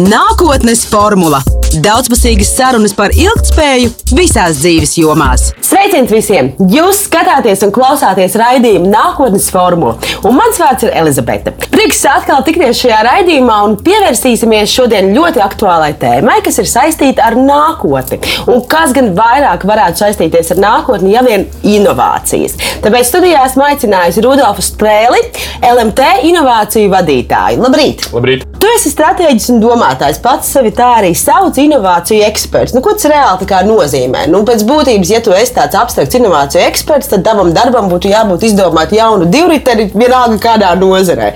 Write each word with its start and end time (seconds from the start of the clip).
Nākotnes 0.00 0.86
formula- 0.88 1.42
daudzpusīgas 1.84 2.54
sarunas 2.56 2.94
par 2.96 3.12
ilgspēju 3.12 3.90
visās 4.16 4.56
dzīves 4.62 4.94
jomās. 4.96 5.50
Sveiciens 5.60 6.08
visiem! 6.08 6.48
Jūs 6.72 7.02
skatāties 7.10 7.60
un 7.66 7.72
klausāties 7.76 8.32
raidījumu 8.40 8.88
Nākotnes 8.88 9.50
formula, 9.52 9.98
un 10.24 10.38
mans 10.38 10.56
vārds 10.56 10.86
ir 10.86 10.94
Elizabete. 10.96 11.52
Prieks 11.74 12.00
atkal 12.08 12.40
tikties 12.46 12.80
šajā 12.80 13.02
raidījumā 13.04 13.58
un 13.66 13.76
pievērsīsimies 13.84 14.72
šodien 14.72 15.12
ļoti 15.12 15.44
aktuālai 15.44 15.92
tēmai, 16.00 16.38
kas 16.42 16.62
ir 16.62 16.70
saistīta 16.72 17.26
ar 17.28 17.36
nākotni. 17.36 18.22
Un 18.48 18.64
kas 18.64 18.96
gan 18.96 19.12
vairāk 19.18 19.68
varētu 19.68 20.06
saistīties 20.06 20.54
ar 20.56 20.62
nākotni, 20.64 21.12
ja 21.12 21.20
vien 21.20 21.44
inovācijas. 21.60 22.56
Tāpēc 22.80 23.12
studijā 23.12 23.44
esmu 23.44 23.68
aicinājusi 23.68 24.24
Rudolfu 24.24 24.64
Strēli, 24.64 25.20
LMT 25.60 26.14
inovāciju 26.32 26.96
vadītāju. 26.96 27.60
Labrīt! 27.60 28.08
Labrīt! 28.16 28.51
Tu 28.62 28.68
esi 28.70 28.92
stratēģis 28.92 29.48
un 29.50 29.56
domātājs. 29.58 30.20
Pats 30.22 30.52
sevi 30.54 30.70
tā 30.76 30.92
arī 31.00 31.08
sauc 31.18 31.56
inovāciju 31.58 32.22
eksperts. 32.28 32.76
Nu, 32.76 32.82
ko 32.84 32.92
tas 32.94 33.08
reāli 33.10 33.48
nozīmē? 33.66 34.28
Nu, 34.30 34.44
pēc 34.46 34.62
būtības, 34.68 35.10
ja 35.10 35.18
tu 35.18 35.34
esi 35.34 35.56
tāds 35.56 35.74
abstrakts 35.74 36.14
inovāciju 36.14 36.62
eksperts, 36.68 37.10
tad 37.10 37.24
tavam 37.26 37.50
darbam 37.56 37.90
būtu 37.90 38.12
jābūt 38.12 38.46
izdomāt 38.46 38.94
jaunu 38.94 39.26
divriteni 39.26 39.88
vienalga 39.90 40.38
kādā 40.46 40.70
nozarē. 40.78 41.32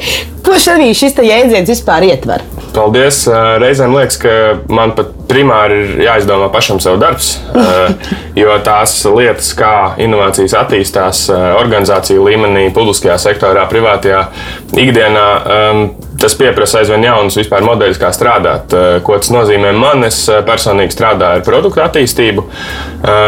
Ko 0.47 0.55
šis 0.55 1.19
jēdziens 1.19 1.67
vispār 1.67 2.07
ietver? 2.07 2.47
Paldies! 2.77 3.25
Reizēm 3.59 3.99
liekas, 3.99 4.23
ka 4.23 4.33
man 4.71 4.95
pat 4.95 5.11
primāri 5.27 5.83
ir 5.83 6.03
jāizdomā 6.07 6.47
pašam 6.55 6.79
savu 6.79 7.03
darbs, 7.03 7.41
jo 8.39 8.55
tās 8.63 9.01
lietas, 9.11 9.51
kā 9.59 9.97
inovācijas 9.99 10.55
attīstās 10.63 11.27
organizāciju 11.35 12.31
līmenī, 12.31 12.69
publiskajā 12.77 13.19
sektorā, 13.19 13.67
privātajā 13.73 14.29
ikdienā, 14.79 15.31
tas 16.21 16.37
prasa 16.37 16.81
aizvien 16.81 17.05
jaunus 17.05 17.37
vispār 17.39 17.65
modeļus, 17.67 18.01
kā 18.01 18.11
strādāt. 18.15 18.75
Ko 19.07 19.19
tas 19.21 19.31
nozīmē 19.35 19.73
man? 19.77 20.05
Es 20.07 20.23
personīgi 20.47 20.95
strādāju 20.95 21.41
ar 21.41 21.45
produktu 21.47 21.83
attīstību, 21.85 22.45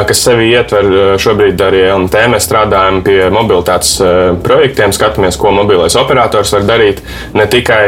kas 0.09 0.23
sevi 0.25 0.51
ietver 0.53 0.91
šobrīd 1.21 1.61
arī 1.65 1.85
LMT. 1.89 2.25
Mēs 2.33 2.49
strādājam 2.49 3.03
pie 3.07 3.21
mobilitātes 3.35 3.97
projektiem, 4.45 4.95
skatāmies, 4.97 5.39
ko 5.41 5.53
mobilais 5.55 5.97
operators 5.99 6.53
var 6.57 6.67
darīt. 6.69 7.03
Ne 7.37 7.49
tikai 7.51 7.85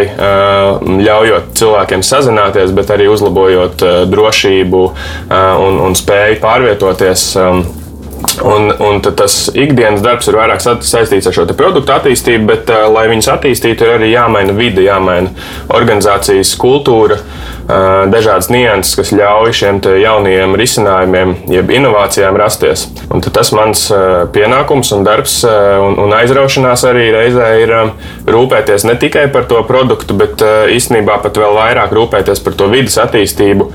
ļaujot 1.00 1.52
cilvēkiem 1.60 2.04
sazināties, 2.06 2.74
bet 2.76 2.92
arī 2.94 3.10
uzlabojot 3.12 3.84
drošību 4.10 4.86
un, 5.30 5.84
un 5.88 5.98
spēju 5.98 6.40
pārvietoties. 6.44 7.28
Un, 8.42 8.74
un 8.78 9.00
tas 9.00 9.34
ikdienas 9.54 10.02
darbs 10.04 10.28
ir 10.28 10.36
vairāk 10.36 10.60
saistīts 10.62 11.28
ar 11.28 11.34
šo 11.34 11.46
produktu 11.56 11.92
attīstību, 11.94 12.46
bet, 12.50 12.72
uh, 12.72 12.86
lai 12.92 13.06
viņus 13.10 13.30
attīstītu, 13.34 13.86
ir 13.86 13.96
arī 13.96 14.10
jāmaina 14.12 14.54
vide, 14.56 14.84
jāmaina 14.84 15.32
organizācijas 15.72 16.52
kultūra, 16.60 17.16
uh, 17.20 18.04
dažādas 18.12 18.50
nianses, 18.52 18.96
kas 18.98 19.12
ļauj 19.16 19.56
šiem 19.60 19.80
jaunajiem 20.02 20.56
risinājumiem, 20.60 21.34
jeb 21.52 21.72
inovācijām 21.72 22.36
rasties. 22.40 22.86
Un 23.08 23.24
tas 23.24 23.52
mans 23.56 23.86
uh, 23.94 24.04
pienākums 24.32 24.92
un 24.96 25.04
darbs 25.06 25.40
un, 25.46 25.96
un 26.04 26.12
aizraušanās 26.16 26.84
arī 26.88 27.08
reizē 27.14 27.50
ir 27.62 27.74
um, 27.76 27.92
rūpēties 28.28 28.84
ne 28.88 28.96
tikai 29.00 29.26
par 29.32 29.48
to 29.50 29.62
produktu, 29.68 30.16
bet 30.18 30.44
īstenībā 30.74 31.20
pat 31.24 31.40
vēl 31.40 31.56
vairāk 31.56 31.92
rūpēties 31.96 32.44
par 32.44 32.56
to 32.58 32.68
vidas 32.72 32.98
attīstību, 33.00 33.70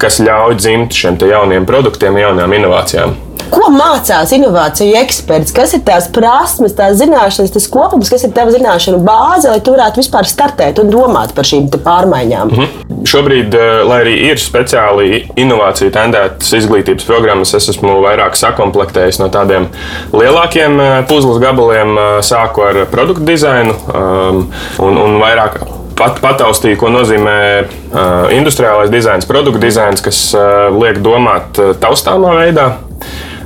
kas 0.00 0.20
ļauj 0.22 0.58
dzimt 0.60 0.96
šiem 0.96 1.18
jauniem 1.30 1.68
produktiem, 1.68 2.18
jaunām 2.20 2.58
inovācijām. 2.58 3.23
Ko 3.52 3.68
mācās 3.74 4.32
inovāciju 4.36 4.96
eksperts? 5.00 5.52
Kas 5.54 5.74
ir 5.76 5.82
tās 5.86 6.06
prasmes, 6.12 6.74
tās 6.76 6.96
zināšanas, 7.00 7.52
tas 7.54 7.68
kopums, 7.70 8.10
kas 8.12 8.24
ir 8.26 8.32
tava 8.36 8.54
zināšanu 8.54 9.02
bāze, 9.04 9.50
lai 9.50 9.60
tu 9.64 9.74
varētu 9.74 10.00
vispār 10.00 10.28
startēt 10.28 10.80
un 10.82 10.92
domāt 10.92 11.34
par 11.36 11.48
šīm 11.48 11.68
pārmaiņām? 11.74 12.52
Mm 12.52 12.58
-hmm. 12.58 13.04
Šobrīd, 13.04 13.54
eh, 13.54 13.82
lai 13.84 14.00
arī 14.04 14.14
ir 14.30 14.40
speciāli 14.40 15.28
inovāciju 15.36 15.90
tendētas 15.92 16.52
izglītības 16.52 17.04
programmas, 17.04 17.54
es 17.54 17.68
esmu 17.68 18.00
vairāk 18.00 18.36
sakomplektējis 18.36 19.20
no 19.20 19.28
tādiem 19.28 19.68
lielākiem 20.12 20.80
eh, 20.80 21.04
puzles 21.08 21.38
gabaliem, 21.38 21.98
eh, 21.98 22.22
sāku 22.22 22.64
ar 22.68 22.86
produktu 22.86 23.24
dizainu 23.24 23.74
um, 23.94 24.50
un, 24.78 24.96
un 24.96 25.20
vairāk 25.20 25.60
pat, 25.96 26.18
pataustīju, 26.22 26.78
ko 26.80 26.90
nozīmē 26.92 27.38
uh, 27.62 28.32
industriālais 28.34 28.90
dizains, 28.90 29.26
produktu 29.28 29.60
dizains, 29.62 30.02
kas 30.04 30.34
uh, 30.34 30.68
liek 30.74 30.98
domāt 31.04 31.60
uh, 31.62 31.74
taustāmā 31.80 32.34
veidā. 32.40 32.72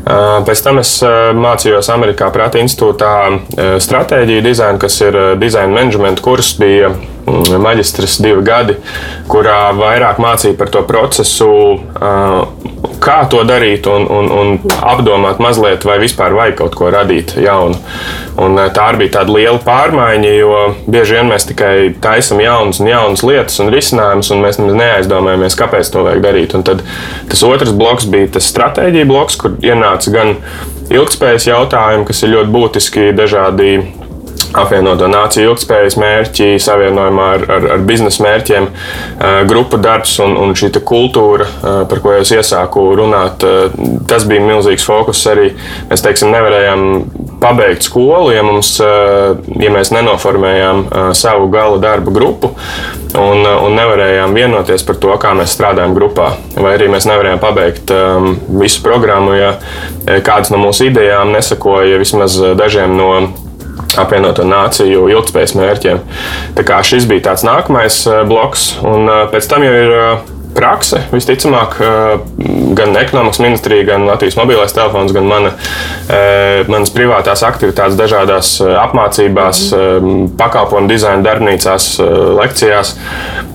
Pēc 0.09 0.63
tam 0.65 0.79
es 0.81 0.95
mācījos 1.37 1.91
Amerikā 1.93 2.31
Prāta 2.33 2.61
institūtā 2.63 3.13
stratēģiju 3.85 4.45
dizainu, 4.47 4.81
kas 4.81 4.97
ir 5.05 5.19
dizaina 5.41 5.75
menedžmenta 5.75 6.25
kurs. 6.25 6.55
Bija 6.57 6.95
maģistrs 7.63 8.19
divi 8.25 8.43
gadi, 8.47 8.77
kurā 9.31 9.69
vairāk 9.77 10.21
mācīja 10.23 10.57
par 10.59 10.73
to 10.73 10.83
procesu, 10.89 11.49
kā 13.03 13.19
to 13.31 13.43
darīt 13.47 13.87
un, 13.91 14.07
un, 14.11 14.31
un 14.33 14.55
apdomāt 14.79 15.41
mazliet, 15.43 15.85
vai 15.87 15.99
vispār 16.03 16.35
vajag 16.37 16.59
kaut 16.63 16.79
ko 16.79 16.91
radīt 16.93 17.37
jaunu. 17.41 17.79
Un 18.39 18.59
tā 18.75 18.89
arī 18.91 19.05
bija 19.05 19.19
tāda 19.19 19.35
liela 19.35 19.59
pārmaiņa, 19.65 20.33
jo 20.39 20.59
bieži 20.87 21.19
vien 21.19 21.31
mēs 21.31 21.49
tikai 21.49 21.73
taisām 22.03 22.43
jaunas 22.43 22.79
un 22.83 22.91
jaunas 22.91 23.25
lietas 23.27 23.59
un 23.63 23.73
risinājumus, 23.75 24.33
un 24.35 24.43
mēs 24.45 24.61
neaizdomājamies, 24.63 25.59
kāpēc 25.59 25.93
to 25.95 26.07
vajag 26.07 26.25
darīt. 26.25 26.55
Un 26.59 26.67
tad 26.67 26.85
tas 27.31 27.45
otrs 27.47 27.75
bloks 27.75 28.09
bija 28.11 28.31
tas 28.39 28.51
stratēģija 28.53 29.11
bloks, 29.11 29.39
kur 29.43 29.59
ienāca 29.65 30.15
gan 30.15 30.37
ilgspējas 30.95 31.51
jautājumi, 31.51 32.07
kas 32.09 32.23
ir 32.25 32.35
ļoti 32.37 32.55
būtiski 32.55 33.09
dažādi 33.17 33.73
apvienoto 34.57 35.09
nāciju 35.11 35.53
ilgspējas 35.53 35.99
mērķi, 36.01 36.49
savienojumā 36.63 37.29
ar, 37.37 37.47
ar, 37.57 37.67
ar 37.77 37.85
biznesa 37.89 38.25
mērķiem, 38.25 38.69
grupu 39.51 39.81
darbs 39.83 40.15
un, 40.25 40.37
un 40.41 40.55
šī 40.59 40.71
kultūra, 40.89 41.49
par 41.91 42.03
ko 42.05 42.15
es 42.17 42.33
iesāku 42.35 42.85
runāt, 42.99 43.45
tas 44.09 44.27
bija 44.29 44.45
milzīgs 44.45 44.87
fokus 44.87 45.25
arī. 45.31 45.51
Mēs 45.91 46.05
teiksim, 46.05 46.33
nevarējām 46.33 46.85
pabeigt 47.43 47.87
skolu, 47.87 48.31
ja, 48.35 48.45
mums, 48.47 48.77
ja 48.81 49.73
mēs 49.75 49.93
nenoformējām 49.95 50.87
savu 51.19 51.49
gala 51.53 51.81
darba 51.83 52.15
grupu 52.15 52.53
un, 53.19 53.45
un 53.45 53.77
nevarējām 53.79 54.37
vienoties 54.37 54.85
par 54.87 55.01
to, 55.03 55.13
kā 55.21 55.35
mēs 55.39 55.57
strādājam 55.57 55.97
grupā. 55.97 56.33
Vai 56.59 56.77
arī 56.77 56.91
mēs 56.93 57.09
nevarējām 57.09 57.43
pabeigt 57.43 57.93
visu 58.61 58.85
programmu, 58.85 59.37
ja 59.39 59.55
kādas 60.25 60.53
no 60.55 60.61
mūsu 60.63 60.89
idejām 60.89 61.33
nesakoja 61.35 62.01
vismaz 62.01 62.39
dažiem 62.59 62.97
no 62.99 63.13
apvienoto 63.99 64.47
nāciju 64.47 65.07
ilgspējas 65.13 65.55
mērķiem. 65.59 66.01
Tā 66.57 66.65
kā 66.67 66.81
šis 66.87 67.09
bija 67.11 67.31
tāds 67.31 67.47
nākamais 67.47 68.03
eh, 68.09 68.25
bloks, 68.29 68.75
un 68.87 69.09
eh, 69.09 69.23
pēc 69.33 69.49
tam 69.51 69.65
jau 69.67 69.75
ir 69.75 69.95
eh, 69.95 70.35
prakse. 70.59 71.05
Visticamāk, 71.13 71.77
gan 72.75 72.97
ekonomikas 72.99 73.39
ministrija, 73.45 73.85
gan 73.93 74.09
Latvijas 74.09 74.35
mobilais 74.41 74.73
telefons, 74.75 75.13
gan 75.15 75.29
mana, 75.29 75.53
manas 76.73 76.91
privātās 76.91 77.45
aktivitātes, 77.47 77.99
dažādās 78.01 78.55
apmācībās, 78.65 79.61
pakalpojumu 80.41 80.91
dizaina 80.91 81.23
darbnīcās, 81.29 81.87
lekcijās 82.41 82.97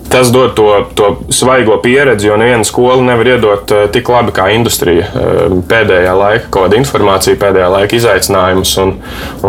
tas 0.09 0.31
dod 0.34 0.53
to, 0.58 0.68
to 0.97 1.09
svaigo 1.34 1.78
pieredzi, 1.84 2.28
jo 2.28 2.38
neviena 2.38 2.64
skola 2.68 3.02
nevar 3.02 3.31
iedot 3.34 3.72
uh, 3.74 3.86
tik 3.94 4.09
labi 4.09 4.34
kā 4.36 4.50
industrija. 4.53 5.08
Uh, 5.09 5.58
pēdējā 5.69 6.14
laika 6.18 6.50
kaut 6.50 6.68
kāda 6.68 6.80
informācija, 6.81 7.40
pēdējā 7.41 7.72
laika 7.74 7.97
izaicinājumus 7.97 8.75
un, 8.84 8.94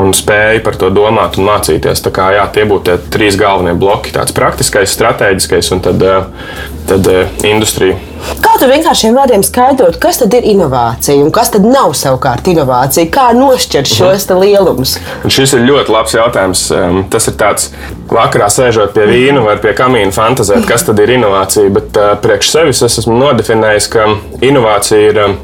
un 0.00 0.16
spēja 0.16 0.62
par 0.64 0.78
to 0.80 0.90
domāt 0.94 1.38
un 1.38 1.48
mācīties. 1.50 2.04
Tā 2.06 2.14
kā, 2.14 2.30
jā, 2.38 2.46
tie 2.54 2.66
būtu 2.70 2.88
tie 2.88 3.12
trīs 3.18 3.38
galvenie 3.40 3.76
bloki- 3.78 4.14
tāds 4.16 4.36
praktiskais, 4.36 4.94
strateģiskais 4.96 5.72
un 5.76 5.84
tad, 5.84 6.02
uh, 6.02 6.58
tad 6.88 7.12
industrija. 7.44 8.00
Kā 8.44 8.54
tu 8.60 8.68
vienkāršiem 8.68 9.16
vārdiem 9.16 9.42
skaidrot, 9.44 9.98
kas 10.02 10.20
tad 10.22 10.34
ir 10.36 10.46
inovācija 10.54 11.24
un 11.24 11.32
kas 11.34 11.52
tad 11.54 11.66
nav 11.68 11.94
savukārt 11.98 12.48
inovācija? 12.50 13.10
Kā 13.12 13.28
nošķirt 13.36 13.90
šos 13.90 14.26
uh 14.26 14.30
-huh. 14.30 14.40
lielumus? 14.40 14.96
Un 15.24 15.30
šis 15.30 15.52
ir 15.52 15.66
ļoti 15.68 15.92
labs 15.92 16.14
jautājums. 16.14 16.66
Tas 17.10 17.28
ir 17.28 17.34
tāds, 17.34 17.70
vakarā 18.08 18.48
sēžot 18.48 18.92
pie 18.94 19.06
vīna 19.06 19.44
vai 19.44 19.56
pie 19.56 19.72
kamīna 19.72 20.12
fantazēt, 20.12 20.66
kas 20.66 20.84
tad 20.84 20.98
ir 20.98 21.10
inovācija. 21.10 21.70
Bet 21.70 21.96
uh, 21.96 22.18
priekš 22.22 22.50
sevis 22.50 22.82
es 22.82 22.98
esmu 22.98 23.18
nodefinējis, 23.18 23.88
ka 23.88 24.08
inovācija 24.40 25.10
ir. 25.10 25.24
Um, 25.24 25.36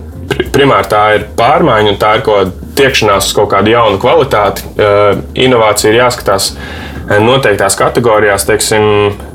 primāri 0.52 0.88
tā 0.88 1.14
ir 1.14 1.24
pārmaiņa, 1.36 1.90
un 1.90 1.98
tā 1.98 2.14
ir 2.16 2.22
kaut 2.22 2.36
kāda 2.36 2.50
tiekšanās 2.78 3.26
uz 3.26 3.32
kaut 3.36 3.50
kādu 3.50 3.72
jaunu 3.72 3.98
kvalitāti. 3.98 4.62
Inovācija 5.34 5.92
ir 5.92 5.98
jāskatās 6.00 6.52
noteiktās 7.18 7.74
kategorijās, 7.74 8.44
teiksim, 8.46 8.84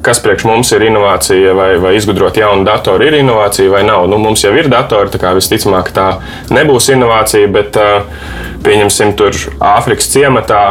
kas 0.05 0.21
priekš 0.23 0.45
mums 0.47 0.71
ir 0.71 0.85
inovācija, 0.87 1.51
vai, 1.57 1.69
vai 1.81 1.95
izgudrot 1.97 2.37
jaunu 2.39 2.63
datoru 2.67 3.03
ir 3.03 3.17
inovācija 3.19 3.71
vai 3.73 3.83
nav. 3.83 4.07
Nu, 4.07 4.19
mums 4.21 4.45
jau 4.45 4.53
ir 4.55 4.69
datori, 4.71 5.11
tā 5.11 5.19
kā 5.19 5.33
visticamāk 5.35 5.91
tā 5.95 6.07
nebūs 6.55 6.87
inovācija, 6.95 7.51
bet 7.51 7.79
uh, 7.81 8.07
pieņemsim, 8.65 9.13
tur 9.19 9.35
Āfrikas 9.63 10.09
ciematā, 10.11 10.61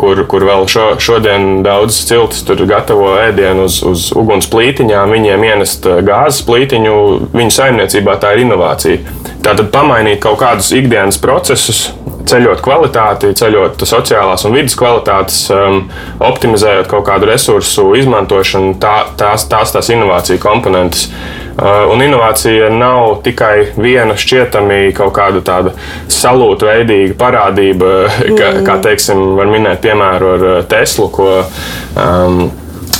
kur, 0.00 0.22
kur 0.30 0.46
vēl 0.48 0.66
šo, 0.70 0.86
šodien 1.02 1.62
daudz 1.66 2.00
ciltis 2.08 2.44
gatavo 2.68 3.12
ēdienu 3.20 3.68
uz, 3.68 3.80
uz 3.86 4.08
uguns 4.16 4.48
plītiņām, 4.50 5.14
viņiem 5.14 5.46
ienest 5.50 5.88
gāzes 6.06 6.42
plītiņu, 6.48 6.96
viņu 7.34 7.54
saimniecībā 7.54 8.18
tā 8.22 8.34
ir 8.36 8.44
inovācija. 8.46 9.16
Tātad 9.44 9.70
pamainīt 9.74 10.22
kaut 10.24 10.40
kādus 10.42 10.72
ikdienas 10.76 11.20
procesus, 11.22 11.88
ceļot 12.28 12.60
kvalitāti, 12.64 13.32
ceļot 13.38 13.84
sociālās 13.88 14.44
un 14.44 14.56
vidas 14.56 14.76
kvalitātes, 14.76 15.42
um, 15.54 15.84
optimizējot 16.28 16.90
kaut 16.90 17.06
kādu 17.08 17.30
resursu 17.30 17.86
izmantošanu, 17.96 18.76
tā, 18.82 18.96
tās, 19.20 19.46
tās 19.48 19.72
tās 19.72 19.92
inovāciju 19.94 20.42
komponentes. 20.42 21.08
Uh, 21.08 21.47
un 21.58 22.02
inovācija 22.02 22.68
nav 22.70 23.18
tikai 23.24 23.72
viena 23.76 24.14
šķietami 24.18 24.92
kaut 24.96 25.14
kāda 25.16 25.42
tāda 25.42 25.74
salūta 26.12 26.70
veidīga 26.70 27.16
parādība, 27.18 27.92
kā, 28.38 28.52
kā 28.66 28.78
teiksim, 28.84 29.34
var 29.38 29.50
minēt 29.50 29.82
piemēru 29.82 30.32
ar 30.36 30.46
uh, 30.46 30.58
Teslu, 30.70 31.08
ko 31.14 31.30
um, 31.42 32.48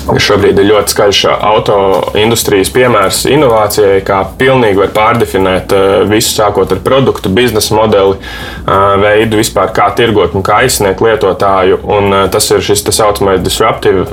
Šobrīd 0.08 0.56
ir 0.56 0.68
ļoti 0.70 0.92
skaļš 0.94 1.18
auto 1.36 1.76
industrijas 2.16 2.70
piemērs 2.72 3.24
inovācijai, 3.28 3.98
kā 4.06 4.22
pilnīgi 4.40 4.80
var 4.80 4.92
pārdefinēt 4.94 5.74
eh, 5.76 5.86
visu, 6.08 6.32
sākot 6.38 6.72
ar 6.72 6.80
produktu, 6.84 7.32
biznesa 7.34 7.76
modeli, 7.76 8.16
eh, 8.16 8.72
veidu 9.02 9.40
vispār, 9.40 9.72
kā 9.76 9.90
tirgot 9.98 10.36
un 10.38 10.46
kā 10.46 10.62
aizsniegt 10.64 11.04
lietotāju. 11.04 11.82
Un 11.84 12.08
eh, 12.22 12.24
tas 12.32 12.48
ir 12.54 12.64
šis 12.64 12.86
tā 12.86 12.94
saucamais 12.96 13.44
disruptive 13.44 14.06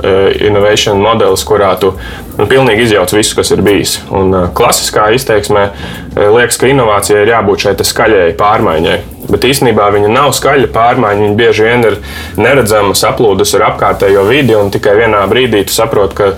innovation 0.44 1.00
modelis, 1.00 1.44
kurā 1.48 1.72
tu 1.80 1.94
nu, 2.36 2.44
pilnīgi 2.44 2.90
izjauc 2.90 3.16
visu, 3.16 3.38
kas 3.40 3.54
ir 3.56 3.64
bijis. 3.64 3.98
Un 4.12 4.34
klasiskā 4.56 5.08
izteiksmē 5.16 5.68
liekas, 6.16 6.60
ka 6.60 6.68
inovācijai 6.72 7.24
ir 7.24 7.36
jābūt 7.36 7.66
šai 7.68 7.76
skaļai 7.86 8.32
pārmaiņai. 8.36 8.98
Bet 9.30 9.46
īstenībā 9.48 9.88
viņa 9.94 10.10
nav 10.12 10.32
skaļa 10.36 10.70
pārmaiņa. 10.74 11.24
Viņa 11.26 11.38
bieži 11.38 11.66
vien 11.66 11.84
ir 11.88 11.98
neredzama, 12.38 12.94
saplūdusi 12.98 13.58
ar 13.58 13.70
apkārtējo 13.72 14.26
vidi, 14.28 14.54
un 14.58 14.70
tikai 14.74 14.96
vienā 15.00 15.24
brīdī 15.30 15.64
tu 15.66 15.74
saproti, 15.74 16.18
ka 16.18 16.32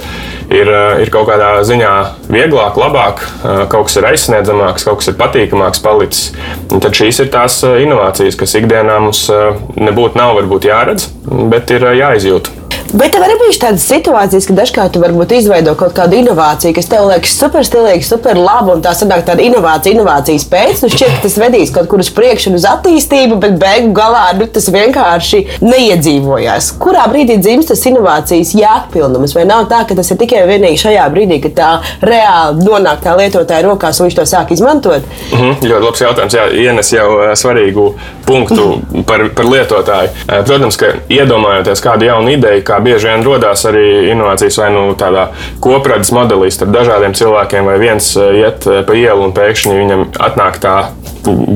ir, 0.51 0.69
eh, 0.69 1.03
ir 1.05 1.13
kaut 1.13 1.29
kādā 1.29 1.51
ziņā 1.69 1.95
vieglāk, 2.33 2.79
labāk, 2.81 3.25
eh, 3.25 3.67
kaut 3.69 3.89
kas 3.89 3.99
ir 4.01 4.09
aizsniedzamāks, 4.13 4.85
kaut 4.85 5.03
kas 5.03 5.09
ir 5.09 5.19
patīkamāks 5.21 5.83
palicis. 5.85 6.33
Un 6.71 6.81
tad 6.81 6.93
šīs 6.93 7.21
ir 7.25 7.33
tās 7.33 7.63
eh, 7.65 7.83
inovācijas, 7.85 8.39
kas 8.39 8.57
ikdienā 8.61 9.01
mums 9.01 9.29
nebūtu 9.77 10.17
nav 10.17 10.37
varbūt 10.39 10.71
jāredz, 10.71 11.09
bet 11.51 11.71
ir 11.71 11.81
jāizjūt. 11.81 12.68
Bet 12.93 13.13
tev 13.13 13.21
arī 13.21 13.35
bija 13.37 13.57
tādas 13.67 13.85
situācijas, 13.85 14.47
ka 14.49 14.55
dažkārt 14.57 14.95
tu 14.95 15.01
varbūt 15.03 15.35
izveido 15.37 15.75
kaut 15.77 15.93
kādu 15.97 16.17
inovāciju, 16.23 16.73
kas 16.77 16.87
tev 16.89 17.05
liekas 17.11 17.35
super 17.37 17.67
stilīga, 17.67 18.05
super 18.07 18.39
laba, 18.41 18.73
un 18.73 18.85
tā 18.85 18.95
sanāk 18.97 19.27
tāda 19.27 19.45
inovācija, 19.45 19.93
inovācijas 19.93 20.47
pēc. 20.49 20.81
Nu 20.85 20.89
šķiet, 20.93 21.19
ka 21.19 21.27
tas 21.27 21.37
vedīs 21.43 21.73
kaut 21.75 21.91
kur 21.91 22.01
uz 22.01 22.09
priekšu 22.17 22.55
uz 22.57 22.65
attīstību, 22.69 23.37
bet 23.43 23.59
beigu 23.61 23.93
galā 23.97 24.23
nu, 24.39 24.47
tas 24.55 24.71
vienkārši 24.73 25.43
neiedzīvojās. 25.61 26.71
Kurā 26.81 27.05
brīdī 27.13 27.37
dzimst 27.43 27.75
tas 27.75 27.85
inovācijas 27.91 28.55
jēgpilnums? 28.57 29.37
Vai 29.37 29.45
nav 29.51 29.67
tā, 29.69 29.83
ka 29.89 29.99
tas 29.99 30.09
ir 30.15 30.21
tikai 30.23 30.47
vienīgi 30.49 30.81
šajā 30.87 31.05
brīdī, 31.13 31.43
kad 31.45 31.57
tā 31.59 31.71
reāli 32.09 32.65
nonāk 32.65 33.05
tā 33.05 33.19
lietotāja 33.21 33.67
rokās 33.69 34.01
un 34.01 34.09
viņš 34.09 34.19
to 34.23 34.27
sāk 34.33 34.55
izmantot? 34.57 35.05
Mm 35.33 35.39
-hmm, 35.39 35.69
ļoti 35.75 35.85
labs 35.91 36.05
jautājums. 36.07 36.39
Jā, 36.41 36.49
ienes 36.65 36.93
jau 36.93 37.09
svarīgu 37.37 37.93
punktu 38.27 38.81
par, 39.07 39.29
par 39.37 39.45
lietotāju. 39.45 40.09
Protams, 40.47 40.77
ka 40.77 40.93
iedomājoties 41.09 41.85
kādu 41.85 42.09
jaunu 42.09 42.33
ideju, 42.33 42.65
kā 42.65 42.78
bieži 42.85 43.11
vien 43.11 43.25
radās 43.27 43.65
arī 43.69 43.87
inovācijas 44.13 44.59
vai 44.63 44.71
nu 44.75 44.85
tādā 44.99 45.29
kopradzes 45.65 46.13
modelī 46.15 46.51
starp 46.55 46.75
dažādiem 46.75 47.17
cilvēkiem, 47.19 47.69
vai 47.69 47.79
viens 47.83 48.11
iet 48.17 48.67
pa 48.67 48.99
ielu 48.99 49.29
un 49.29 49.35
pēkšņi 49.37 49.79
viņam 49.79 50.05
atnāk 50.29 50.61
tā 50.63 50.77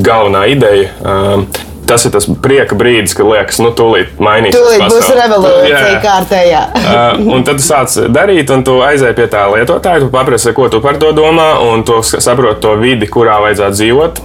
galvenā 0.04 0.46
ideja. 0.52 0.90
Um, 1.00 1.46
tas 1.92 2.06
ir 2.08 2.14
tas 2.14 2.26
prieka 2.44 2.76
brīdis, 2.78 3.14
kad 3.16 3.28
liekas, 3.28 3.60
nu, 3.62 3.72
tūlīt 3.76 4.16
mainīsies. 4.22 4.56
Tūlīt 4.56 4.84
būs 4.88 5.10
revolūcija 5.18 6.00
kārtējā. 6.04 6.62
uh, 6.80 7.22
un 7.36 7.44
tad 7.46 7.60
tu 7.60 7.66
sāc 7.66 7.96
darīt, 8.12 8.50
un 8.54 8.64
tu 8.66 8.78
aizēji 8.84 9.18
pie 9.18 9.28
tā 9.32 9.44
lietotāja, 9.52 10.04
tu 10.04 10.10
paprasti, 10.12 10.54
ko 10.56 10.68
tu 10.72 10.80
par 10.84 10.98
to 11.02 11.12
domā, 11.16 11.50
un 11.68 11.84
tu 11.86 12.00
saproti 12.02 12.62
to 12.64 12.74
vidi, 12.80 13.08
kurā 13.12 13.38
vajadzētu 13.44 13.78
dzīvot 13.78 14.22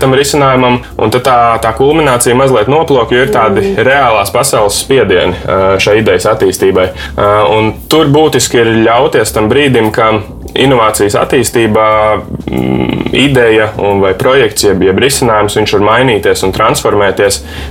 tam 0.00 0.16
risinājumam. 0.16 0.80
Un 1.00 1.12
tad 1.14 1.24
tā, 1.26 1.38
tā 1.64 1.72
kulminācija 1.76 2.36
mazliet 2.38 2.70
noplok, 2.72 3.12
jo 3.14 3.24
ir 3.24 3.32
tādi 3.34 3.62
mm. 3.62 3.84
reālās 3.86 4.32
pasaules 4.34 4.80
spiedieni 4.84 5.36
uh, 5.36 5.66
šai 5.82 6.00
idejas 6.02 6.28
attīstībai. 6.34 6.88
Uh, 7.16 7.36
un 7.56 7.72
tur 7.90 8.10
būtiski 8.12 8.60
ir 8.62 8.72
ļauties 8.86 9.34
tam 9.36 9.50
brīdim, 9.52 9.92
ka 9.94 10.12
inovācijas 10.56 11.16
attīstībā 11.20 11.88
mm, 12.16 13.10
ideja 13.16 13.70
vai 14.00 14.12
projekts, 14.18 14.66
jeb, 14.66 14.82
jeb 14.86 15.00
risinājums, 15.02 15.56
viņš 15.58 15.74
var 15.76 15.86
mainīties 15.90 16.44
un 16.46 16.54
transformēties. 16.56 17.05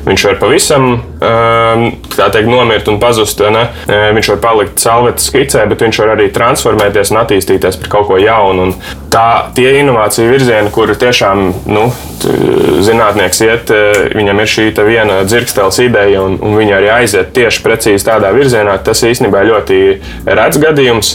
Viņš 0.06 0.28
var 0.30 0.40
pavisam 0.42 0.90
um, 0.96 1.86
teikt, 2.16 2.50
nomirt 2.50 2.90
un 2.92 3.00
pazust. 3.02 3.42
Ne? 3.52 3.68
Viņš 3.88 4.32
var 4.36 4.42
palikt 4.44 4.82
salvetes 4.82 5.30
skicē, 5.30 5.66
bet 5.70 5.84
viņš 5.86 6.02
var 6.04 6.16
arī 6.16 6.30
transformēties 6.34 7.14
un 7.14 7.22
attīstīties 7.24 7.80
par 7.82 7.92
kaut 7.98 8.10
ko 8.10 8.20
jaunu. 8.22 8.70
Un 8.70 9.06
tā, 9.14 9.52
tie 9.58 9.78
inovāciju 9.82 10.32
virzieni, 10.32 10.72
kuri 10.74 10.98
tiešām 11.00 11.46
nu, 11.72 11.88
zinātnieks 12.86 13.42
iet, 13.46 13.72
viņam 14.16 14.42
ir 14.42 14.52
šī 14.52 14.68
viena 14.86 15.22
dzirkstels 15.28 15.80
ideja, 15.84 16.24
un, 16.26 16.38
un 16.44 16.58
viņi 16.60 16.76
arī 16.78 16.90
aiziet 16.94 17.32
tieši 17.36 17.62
precīzi 17.64 18.08
tādā 18.08 18.32
virzienā, 18.36 18.76
tas 18.84 19.04
īstenībā 19.06 19.44
ļoti 19.48 19.80
redzams 20.26 20.62
gadījums. 20.62 21.12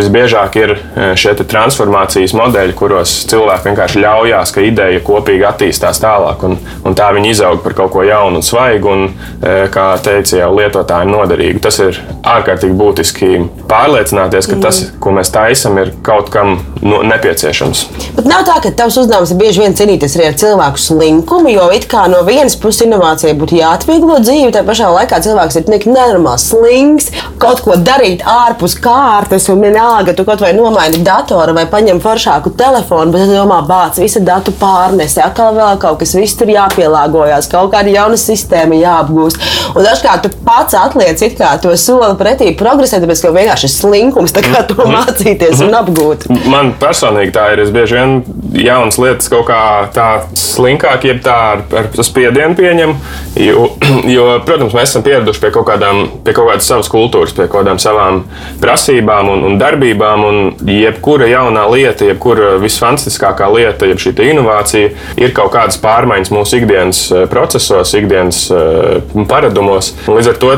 Visbiežāk 0.00 0.58
ir 0.60 0.76
šie 1.20 1.34
transformācijas 1.42 2.34
modeļi, 2.36 2.74
kuros 2.78 3.12
cilvēki 3.30 3.70
vienkārši 3.70 4.02
ļaujās, 4.04 4.54
ka 4.54 4.64
ideja 4.64 5.02
kopīgi 5.04 5.46
attīstās 5.48 6.00
tālāk, 6.02 6.42
un, 6.48 6.58
un 6.84 6.98
tā 6.98 7.10
viņi 7.16 7.32
izaug 7.34 7.53
par 7.62 7.76
kaut 7.78 7.92
ko 7.94 8.04
jaunu 8.06 8.40
un 8.40 8.46
svaigu, 8.46 8.90
un, 8.90 9.06
e, 9.40 9.54
kā 9.74 9.86
teica 10.04 10.40
jau 10.40 10.50
lietotājiem, 10.56 11.12
noderīgu. 11.14 11.62
Tas 11.64 11.78
ir 11.84 12.00
ārkārtīgi 12.34 12.76
būtiski 12.78 13.30
pārliecināties, 13.70 14.48
ka 14.50 14.58
tas, 14.62 14.80
ko 15.02 15.14
mēs 15.16 15.32
taisam, 15.34 15.78
ir 15.82 15.92
kaut 16.06 16.30
kam 16.34 16.56
no, 16.82 17.02
nepieciešams. 17.06 17.84
Bet 18.18 18.28
nav 18.28 18.44
tā, 18.48 18.58
ka 18.64 18.72
tavs 18.82 18.98
uzdevums 19.04 19.32
ir 19.34 19.40
bieži 19.40 19.64
vien 19.64 19.76
cīnīties 19.76 20.16
arī 20.18 20.28
ar 20.30 20.38
cilvēku 20.40 20.80
slinkumu, 20.80 21.52
jo 21.54 21.68
it 21.76 21.88
kā 21.90 22.06
no 22.12 22.22
vienas 22.26 22.56
puses 22.60 22.86
inovācija 22.86 23.34
būtu 23.38 23.58
jāatvieglo 23.58 24.20
dzīvi, 24.24 24.52
tā 24.54 24.64
pašā 24.66 24.90
laikā 24.94 25.20
cilvēks 25.24 25.60
ir 25.60 25.66
tik 25.68 25.88
nenormāls, 25.90 26.48
slings, 26.50 27.10
kaut 27.42 27.62
ko 27.64 27.78
darīt 27.80 28.24
ārpus 28.28 28.76
kārtas, 28.82 29.48
un 29.52 29.64
vienalga, 29.64 30.14
tu 30.16 30.26
kaut 30.26 30.42
vai 30.44 30.52
nomaini 30.56 31.02
datoru 31.04 31.56
vai 31.56 31.66
paņem 31.70 32.02
foršāku 32.04 32.54
telefonu, 32.58 33.12
bet 33.14 33.26
tu 33.26 33.34
domā, 33.34 33.60
bāc, 33.68 33.98
visa 34.02 34.22
datu 34.24 34.54
pārnese, 34.60 35.22
atkal 35.24 35.54
vēl 35.56 35.80
kaut 35.82 36.00
kas, 36.02 36.14
viss 36.18 36.38
tur 36.38 36.50
jāpielāgojas, 36.52 37.43
kaut 37.52 37.72
kāda 37.74 37.92
jauna 37.92 38.18
sistēma 38.20 38.78
jāapgūst. 38.78 39.40
Un 39.74 39.86
dažkārt 39.86 40.26
tu 40.26 40.32
pats 40.46 40.76
atliec 40.78 41.20
to 41.62 41.74
soli 41.80 42.14
pretī 42.18 42.52
progresēt, 42.58 43.04
tāpēc 43.04 43.22
ka 43.24 43.32
vienkārši 43.34 43.68
ir 43.68 43.74
slinkums 43.74 44.34
to 44.34 44.42
mhm. 44.44 44.94
mācīties 44.94 45.62
un 45.64 45.76
apgūt. 45.80 46.28
Man 46.50 46.74
personīgi 46.80 47.34
tā 47.34 47.50
ir. 47.54 47.64
Es 47.64 47.72
bieži 47.74 47.96
vien 47.96 48.16
jaunas 48.58 48.98
lietas 49.00 49.30
kaut 49.32 49.46
kā 49.48 49.60
tā 49.94 50.08
slinkāk, 50.38 51.06
jeb 51.08 51.22
tā 51.24 51.36
ar, 51.54 51.64
ar 51.80 51.88
spiedienu 52.04 52.56
pieņem. 52.58 52.94
Jo, 53.40 53.68
jo, 54.16 54.26
protams, 54.46 54.76
mēs 54.76 54.92
esam 54.92 55.04
pieraduši 55.06 55.42
pie 55.42 55.52
kaut, 55.54 55.66
kādām, 55.70 56.04
pie 56.26 56.34
kaut 56.36 56.50
kādas 56.50 56.68
savas 56.70 56.90
kultūras, 56.92 57.34
pie 57.34 57.46
kaut 57.46 57.62
kādām 57.62 57.80
savām 57.82 58.22
prasībām 58.62 59.32
un, 59.32 59.46
un 59.48 59.58
darbībām. 59.60 60.24
Un 60.24 60.70
jebkura 60.70 61.28
jaunā 61.30 61.64
lieta, 61.72 62.06
jebkura 62.08 62.54
visfantastiskākā 62.62 63.48
lieta, 63.54 63.88
jeb 63.90 64.02
šī 64.02 64.14
inovācija, 64.30 64.92
ir 65.20 65.34
kaut 65.36 65.52
kādas 65.54 65.78
pārmaiņas 65.82 66.32
mūsu 66.34 66.60
ikdienas 66.60 67.04
eh, 67.12 67.26
procesos, 67.34 67.92
ikdienas 67.98 68.46
uh, 68.54 69.26
paradumos. 69.30 69.92
Līdz 70.06 70.30
ar 70.30 70.40
to 70.40 70.54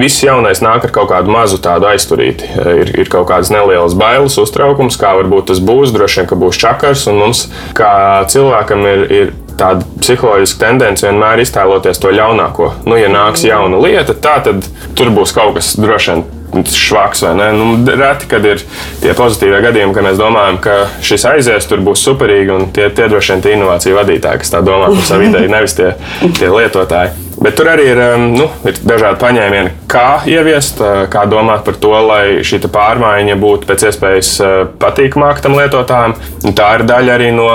viss 0.00 0.24
jaunais 0.24 0.62
nāk 0.64 0.88
ar 0.88 0.94
kaut 0.94 1.10
kādu 1.12 1.32
mazu 1.34 1.60
tādu 1.62 1.88
aizturīti. 1.90 2.48
Eh, 2.54 2.70
ir, 2.82 2.92
ir 3.04 3.12
kaut 3.12 3.28
kādas 3.30 3.52
nelielas 3.52 3.96
bailes, 3.98 4.38
uztraukums, 4.40 4.98
kā 5.00 5.14
varbūt 5.20 5.50
tas 5.52 5.62
būs. 5.62 5.92
Droši 5.94 6.22
vien, 6.22 6.28
ka 6.30 6.38
būs 6.40 6.60
čakars, 6.60 7.06
un 7.10 7.20
mums, 7.22 7.46
kā 7.76 7.94
cilvēkam, 8.32 8.86
ir, 8.90 9.04
ir 9.12 9.32
tāda 9.58 9.86
psiholoģiska 10.00 10.62
tendence 10.64 11.06
vienmēr 11.06 11.42
iztēloties 11.44 12.00
to 12.02 12.12
ļaunāko. 12.14 12.72
Nu, 12.88 12.98
ja 12.98 13.10
nāks 13.12 13.44
jauna 13.46 13.80
lieta, 13.82 14.16
tā, 14.16 14.38
tad 14.44 14.66
tur 14.98 15.12
būs 15.14 15.34
kaut 15.36 15.58
kas 15.58 15.74
droši 15.80 16.14
vien. 16.14 16.24
Švaks 16.62 17.24
vai 17.26 17.34
ne? 17.38 17.50
Nu, 17.56 17.66
reti, 17.98 18.28
kad 18.30 18.44
ir 18.46 18.62
tie 19.02 19.14
pozitīvie 19.16 19.60
gadījumi, 19.64 19.94
ka 19.96 20.04
mēs 20.06 20.20
domājam, 20.20 20.60
ka 20.62 20.78
šis 21.04 21.26
aizies, 21.32 21.68
tur 21.70 21.82
būs 21.84 22.04
superīgi, 22.06 22.54
un 22.54 22.70
tie, 22.74 22.88
tie 22.94 23.08
droši 23.10 23.34
vien 23.34 23.44
tie 23.44 23.54
inovāciju 23.58 23.98
vadītāji, 23.98 24.42
kas 24.44 24.54
tā 24.54 24.62
domā 24.64 24.92
par 24.94 25.06
savu 25.08 25.28
ideju, 25.28 25.52
nevis 25.52 25.76
tie, 25.78 25.92
tie 26.38 26.50
lietotāji. 26.52 27.14
Bet 27.44 27.56
tur 27.58 27.68
arī 27.72 27.88
ir, 27.90 28.00
nu, 28.30 28.46
ir 28.68 28.78
dažādi 28.86 29.18
paņēmieni, 29.20 29.72
kā 29.90 30.22
ieviest, 30.30 30.78
kā 31.10 31.24
domāt 31.28 31.64
par 31.66 31.78
to, 31.82 31.94
lai 32.06 32.44
šī 32.46 32.62
pārmaiņa 32.72 33.38
būtu 33.40 33.68
pēc 33.68 33.88
iespējas 33.90 34.34
patīkamāka 34.80 35.44
tam 35.44 35.58
lietotājam. 35.58 36.14
Un 36.46 36.54
tā 36.56 36.76
ir 36.78 36.86
daļa 36.88 37.16
arī 37.18 37.32
no 37.34 37.48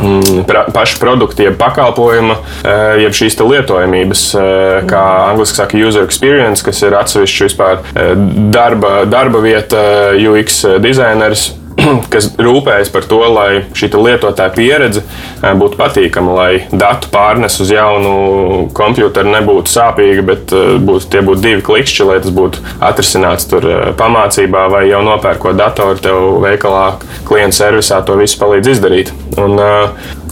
Mm, 0.00 0.44
pašu 0.72 0.98
produktu, 1.00 1.42
jeb 1.42 1.58
pakalpojuma, 1.58 2.36
eh, 2.64 3.02
jeb 3.02 3.12
šīs 3.12 3.36
lietojamības, 3.38 4.22
eh, 4.34 4.82
kā 4.88 5.02
angļuiski 5.30 5.56
saka, 5.60 5.78
user 5.88 6.04
experience, 6.04 6.64
kas 6.64 6.82
ir 6.82 6.96
atsevišķi 6.96 7.48
vispār 7.48 7.78
eh, 7.94 8.14
darba, 8.50 9.04
darba 9.04 9.38
vieta, 9.44 10.12
UX 10.16 10.64
dizainers. 10.80 11.52
kas 12.12 12.30
rūpējas 12.38 12.92
par 12.92 13.06
to, 13.08 13.20
lai 13.32 13.62
šī 13.76 13.90
lietotāja 13.92 14.52
pieredze 14.54 15.02
būtu 15.42 15.78
patīkama, 15.80 16.34
lai 16.36 16.50
datu 16.70 17.10
pārnes 17.12 17.58
uz 17.62 17.72
jaunu 17.72 18.68
komputeru 18.76 19.32
nebūtu 19.32 19.72
sāpīga, 19.72 20.24
bet 20.26 20.54
būtu, 20.54 21.10
tie 21.12 21.22
būtu 21.24 21.44
divi 21.44 21.64
klikšķi, 21.66 22.08
lai 22.08 22.20
tas 22.24 22.34
būtu 22.34 22.62
atrisināts 22.82 23.48
tur 23.50 23.68
pamācībā 23.98 24.66
vai 24.72 24.86
jau 24.90 25.02
nopērkot 25.06 25.58
datoru 25.58 26.02
tev 26.02 26.20
veikalā, 26.44 26.86
klienta 27.28 27.58
servisā 27.62 28.02
to 28.06 28.18
visu 28.20 28.40
palīdz 28.42 28.74
izdarīt. 28.76 29.14
Un, 29.40 29.58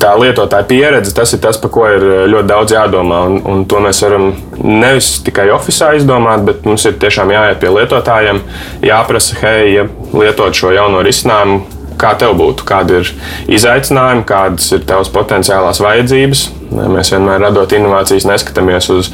tā 0.00 0.12
lietotāja 0.18 0.66
pieredze, 0.68 1.12
tas 1.14 1.34
ir 1.36 1.42
tas, 1.44 1.58
par 1.60 1.72
ko 1.74 1.86
ir 1.90 2.06
ļoti 2.32 2.48
daudz 2.48 2.74
jādomā. 2.74 3.20
Un, 3.28 3.40
un 3.48 3.66
to 3.68 3.82
mēs 3.84 4.02
varam 4.04 4.30
nevis 4.60 5.18
tikai 5.26 5.50
oficiālā 5.54 6.00
izdomāt, 6.00 6.44
bet 6.46 6.64
mums 6.68 6.86
ir 6.88 6.96
tiešām 7.00 7.32
jāiet 7.34 7.60
pie 7.62 7.72
lietotājiem, 7.74 8.40
jāprasa, 8.86 9.36
hei, 9.44 9.74
ja 9.76 9.86
lietot 10.16 10.56
šo 10.56 10.72
jauno 10.76 11.04
risinājumu. 11.06 11.60
Kā 12.00 12.14
tev 12.16 12.32
būtu, 12.38 12.64
kādi 12.64 12.94
ir 12.96 13.08
izaicinājumi, 13.52 14.22
kādas 14.24 14.70
ir 14.72 14.86
tavas 14.88 15.10
potenciālās 15.12 15.82
vajadzības? 15.84 16.46
Mēs 16.72 17.10
vienmēr 17.12 17.42
radot 17.44 17.74
inovācijas, 17.76 18.24
neskatāmies 18.30 18.88
uz 18.94 19.10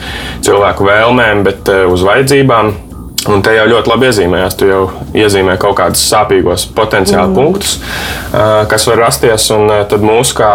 cilvēku 0.46 0.86
vēlmēm, 0.86 1.42
bet 1.48 1.72
uz 1.90 2.06
vajadzībām. 2.06 2.70
Un 3.32 3.42
te 3.42 3.52
jau 3.56 3.64
ļoti 3.66 3.90
labi 3.90 4.06
iezīmējās. 4.10 4.56
Tu 4.58 4.68
jau 4.70 4.82
iezīmē 5.16 5.56
kaut 5.60 5.76
kādus 5.80 6.04
sāpīgos 6.06 6.68
potenciālu 6.76 7.32
mm. 7.32 7.36
punktus, 7.36 7.76
kas 8.70 8.86
var 8.90 9.02
rasties. 9.06 9.48
Un 9.56 9.72
tad 9.90 10.04
mūsu, 10.06 10.36
kā 10.38 10.52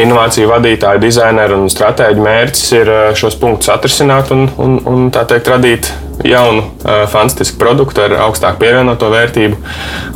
inovāciju 0.00 0.50
vadītāju, 0.52 1.02
dizaineru 1.04 1.60
un 1.60 1.70
stratēģu 1.72 2.24
mērķis 2.24 2.66
ir 2.80 2.92
šos 3.20 3.38
punktus 3.40 3.72
atrisināt 3.74 4.32
un, 4.34 4.48
un, 4.62 4.78
un 4.88 5.08
tā 5.14 5.26
teikt, 5.28 5.52
radīt 5.52 5.92
jaunu, 6.24 6.64
fantastisku 7.12 7.60
produktu 7.60 8.06
ar 8.06 8.16
augstāku 8.26 8.64
pievienoto 8.64 9.10
vērtību, 9.12 9.58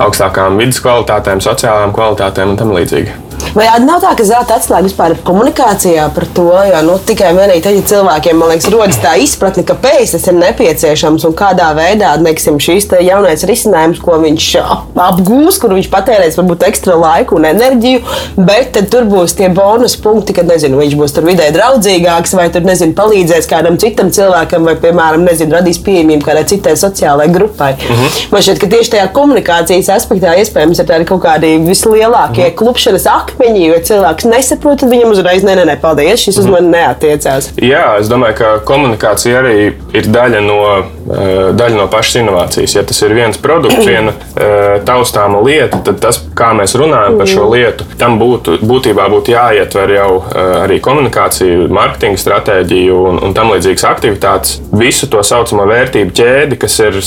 augstākām 0.00 0.56
vidas 0.60 0.80
kvalitātēm, 0.84 1.42
sociālām 1.44 1.92
kvalitātēm 1.96 2.54
un 2.54 2.60
tam 2.60 2.72
līdzīgi. 2.76 3.29
Vai 3.54 3.66
nav 3.82 3.98
tā, 3.98 4.12
ka 4.14 4.24
zelta 4.26 4.56
atslēga 4.60 4.86
vispār 4.86 5.14
ir 5.16 5.22
komunikācijā 5.26 6.04
par 6.14 6.26
to, 6.36 6.46
jo 6.68 6.82
nu, 6.86 6.92
tikai 7.02 7.32
vienīgi 7.34 7.64
tad, 7.64 7.74
ja 7.74 7.86
cilvēkiem 7.90 8.44
liekas, 8.46 8.68
rodas 8.70 8.98
tā 9.02 9.16
izpratne, 9.18 9.64
kāpēc 9.66 10.12
tas 10.14 10.26
ir 10.30 10.36
nepieciešams 10.38 11.26
un 11.26 11.34
kādā 11.38 11.72
veidā 11.74 12.12
neksim, 12.22 12.60
šīs 12.62 12.86
jaunais 13.02 13.42
risinājums, 13.50 13.98
ko 14.04 14.20
viņš 14.22 14.46
apgūs, 14.60 15.58
kur 15.62 15.74
viņš 15.74 15.88
patērēs 15.90 16.38
varbūt 16.38 16.66
ekstra 16.68 16.94
laiku 17.00 17.40
un 17.40 17.48
enerģiju, 17.50 18.04
bet 18.38 18.70
tad 18.76 18.86
tur 18.92 19.08
būs 19.10 19.34
tie 19.40 19.50
bonus 19.50 19.98
punkti, 19.98 20.36
kad 20.36 20.46
nezinu, 20.46 20.78
viņš 20.78 20.94
būs 21.00 21.16
tur 21.16 21.26
vidē 21.26 21.50
draudzīgāks 21.56 22.36
vai 22.38 22.46
tur 22.54 22.62
nezinu, 22.68 22.94
palīdzēs 22.98 23.50
kādam 23.50 23.80
citam 23.82 24.14
cilvēkam 24.14 24.70
vai, 24.70 24.76
piemēram, 24.78 25.26
nezinu, 25.26 25.56
radīs 25.58 25.82
pieejamību 25.82 26.28
kādai 26.28 26.46
citai 26.54 26.76
sociālajai 26.78 27.34
grupai. 27.34 27.72
Uh 27.74 27.90
mhm. 27.90 28.06
-huh. 28.06 28.30
Man 28.30 28.46
šķiet, 28.46 28.62
ka 28.62 28.70
tieši 28.76 28.94
tajā 28.94 29.10
komunikācijas 29.18 29.90
aspektā 29.98 30.38
iespējams 30.38 30.78
ir 30.78 31.04
kaut 31.10 31.24
kādi 31.26 31.56
vislielākie 31.66 32.44
uh 32.44 32.46
mhm. 32.46 32.54
-huh. 32.54 32.58
klupšanas 32.62 33.06
akti 33.06 33.39
akmeņi, 33.40 33.66
jo 33.66 33.78
cilvēks 33.88 34.26
nesaprot, 34.28 34.80
tad 34.82 34.90
viņam 34.92 35.14
uzreiz 35.14 35.44
nē, 35.46 35.54
nē, 35.56 35.64
nē 35.70 35.76
paldies, 35.80 36.20
šis 36.20 36.40
uz 36.42 36.48
mani 36.50 36.70
neatiecās. 36.74 37.50
Jā, 37.60 37.96
es 38.00 38.10
domāju, 38.10 38.36
ka 38.40 38.50
komunikācija 38.68 39.40
arī 39.40 39.72
ir 39.96 40.08
daļa 40.12 40.42
no, 40.44 40.60
eh, 40.80 41.50
daļa 41.56 41.78
no 41.78 41.86
pašas 41.90 42.20
inovācijas. 42.20 42.76
Ja 42.76 42.84
tas 42.84 43.00
ir 43.02 43.14
viens 43.16 43.40
produkts, 43.40 43.86
viena 43.90 44.12
eh, 44.12 44.80
taustāma 44.84 45.40
lieta, 45.44 45.80
tad 45.86 46.00
tas, 46.04 46.20
kā 46.36 46.52
mēs 46.56 46.76
runājam 46.78 47.16
par 47.20 47.30
šo 47.30 47.48
lietu, 47.54 47.86
tam 48.00 48.18
būtu, 48.20 48.58
būtībā 48.66 49.08
būtu 49.12 49.34
jāietver 49.34 49.94
jau 49.96 50.10
eh, 50.20 50.52
arī 50.66 50.80
komunikācija, 50.84 51.68
mārketinga 51.72 52.20
stratēģija 52.20 52.96
un, 52.96 53.22
un 53.24 53.36
tam 53.36 53.54
līdzīgas 53.54 53.86
aktivitātes. 53.88 54.58
Visu 54.76 55.08
to 55.10 55.22
saucamo 55.24 55.64
vērtību 55.70 56.14
ķēdi, 56.16 56.60
kas 56.60 56.76
ir 56.84 57.00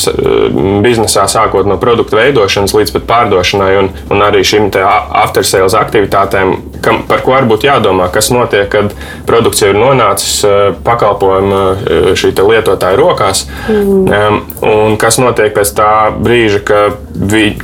biznesā 0.84 1.28
sākot 1.30 1.68
no 1.70 1.78
produktu 1.82 2.18
veidošanas 2.18 2.74
līdz 2.76 2.94
pat 2.98 3.08
pārdošanai 3.10 3.72
un, 3.82 3.90
un 4.14 4.26
arī 4.26 4.44
šim 4.48 4.72
after 4.74 5.46
sales 5.46 5.76
aktivitātēm 5.78 6.23
aktivitātēm, 6.24 6.82
kam, 6.84 7.04
par 7.08 7.22
ko 7.24 7.36
arī 7.36 7.48
būtu 7.48 7.68
jādomā, 7.68 8.10
kas 8.12 8.32
notiek, 8.32 8.68
kad 8.72 8.94
produkts 9.28 9.62
jau 9.62 9.72
ir 9.72 9.80
nonācis 9.80 10.44
eh, 10.48 10.74
pakalpojuma 10.84 11.62
eh, 11.74 12.10
šī 12.16 12.34
lietotāja 12.44 12.98
rokās, 12.98 13.46
mm. 13.70 14.42
un 14.68 14.98
kas 14.98 15.20
notiek 15.22 15.54
pēc 15.56 15.74
tā 15.78 16.12
brīža, 16.18 16.64
ka 16.64 16.82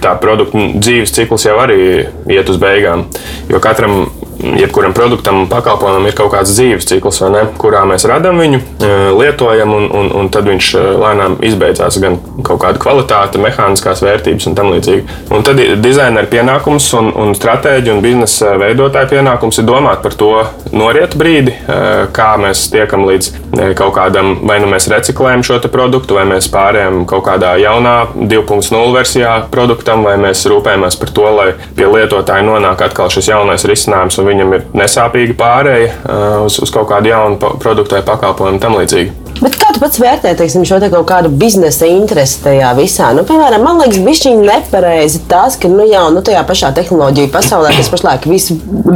tā 0.02 0.16
produkta 0.22 0.58
dzīves 0.80 1.14
cikls 1.16 1.46
jau 1.46 1.58
arī 1.60 2.08
iet 2.30 2.50
uz 2.50 2.60
beigām. 2.62 3.08
Jo 3.50 3.60
katram 3.60 4.08
jebkuram 4.40 4.94
produktam, 4.94 5.44
pakalpojumam 5.50 6.08
ir 6.08 6.16
kaut 6.18 6.32
kāds 6.34 6.54
dzīves 6.56 6.88
cikls, 6.88 7.20
ne, 7.34 7.44
kurā 7.60 7.82
mēs 7.90 8.06
radām 8.08 8.40
viņu, 8.40 8.60
e, 8.80 8.92
lietojam, 9.18 9.74
un, 9.76 9.88
un, 10.00 10.12
un 10.16 10.30
tad 10.32 10.48
viņš 10.48 10.70
e, 10.80 10.84
lēnām 11.02 11.38
izbeidzās 11.46 12.00
gan 12.02 12.18
kaut 12.48 12.62
kāda 12.64 12.80
kvalitāte, 12.82 13.42
mehāniskās 13.42 14.04
vērtības 14.06 14.50
un 14.50 14.56
tam 14.58 14.72
līdzīgi. 14.74 15.18
Un 15.36 15.44
tad 15.48 15.60
dizaineru 15.84 16.32
pienākums 16.32 16.88
un, 17.00 17.12
un 17.20 17.36
stratēģi 17.38 17.94
un 17.94 18.04
biznesa 18.06 18.56
veidotāju 18.62 19.12
pienākums 19.16 19.60
ir 19.60 19.68
domāt 19.68 20.04
par 20.06 20.16
to 20.20 20.32
norietu 20.72 21.20
brīdi, 21.20 21.56
e, 21.60 22.08
kā 22.16 22.32
mēs 22.40 22.70
tiekam 22.72 23.06
līdz 23.10 23.32
kaut 23.76 23.96
kādam, 23.98 24.38
vai 24.48 24.60
nu 24.62 24.70
mēs 24.72 24.88
reciklējam 24.92 25.44
šo 25.44 25.60
produktu, 25.70 26.16
vai 26.16 26.24
mēs 26.30 26.48
pārējām 26.54 27.04
kaut 27.10 27.26
kādā 27.28 27.56
jaunā 27.60 27.96
2.0 28.16 28.94
versijā 28.96 29.34
produktam, 29.52 30.06
vai 30.08 30.16
mēs 30.22 30.46
rūpējamies 30.50 31.00
par 31.02 31.12
to, 31.16 31.28
lai 31.36 31.50
pie 31.76 31.90
lietotāja 31.90 32.46
nonāk 32.46 32.86
atkal 32.88 33.12
šis 33.12 33.32
jaunais 33.34 33.66
risinājums 33.68 34.20
un 34.22 34.29
viņam 34.30 34.56
ir 34.58 34.68
nesāpīga 34.78 35.36
pārēja 35.40 35.90
uh, 35.90 36.46
uz, 36.46 36.60
uz 36.64 36.74
kaut 36.74 36.90
kādu 36.92 37.12
jaunu 37.12 37.40
produktu 37.62 37.98
vai 37.98 38.06
pakalpojumu 38.08 38.62
tam 38.64 38.78
līdzīgi. 38.80 39.29
Bet 39.40 39.56
kā 39.56 39.70
tu 39.72 39.80
pats 39.80 40.00
vērtē 40.02 40.34
teiksim, 40.36 40.66
šo 40.68 40.82
te 40.84 40.90
kaut 40.92 41.06
kādu 41.08 41.30
biznesa 41.32 41.88
interesi 41.88 42.42
tajā 42.44 42.74
visā? 42.76 43.14
Nu, 43.16 43.24
piemēram, 43.28 43.64
man 43.64 43.80
liekas, 43.80 44.02
bišķiņi 44.04 44.48
nepareizi 44.48 45.22
tas, 45.32 45.56
ka 45.60 45.72
nu, 45.72 45.86
jau 45.88 46.10
nu, 46.12 46.24
tajā 46.26 46.42
pašā 46.48 46.74
tehnoloģiju 46.76 47.32
pasaulē, 47.32 47.72
kas 47.78 47.92
pašlaik 47.94 48.28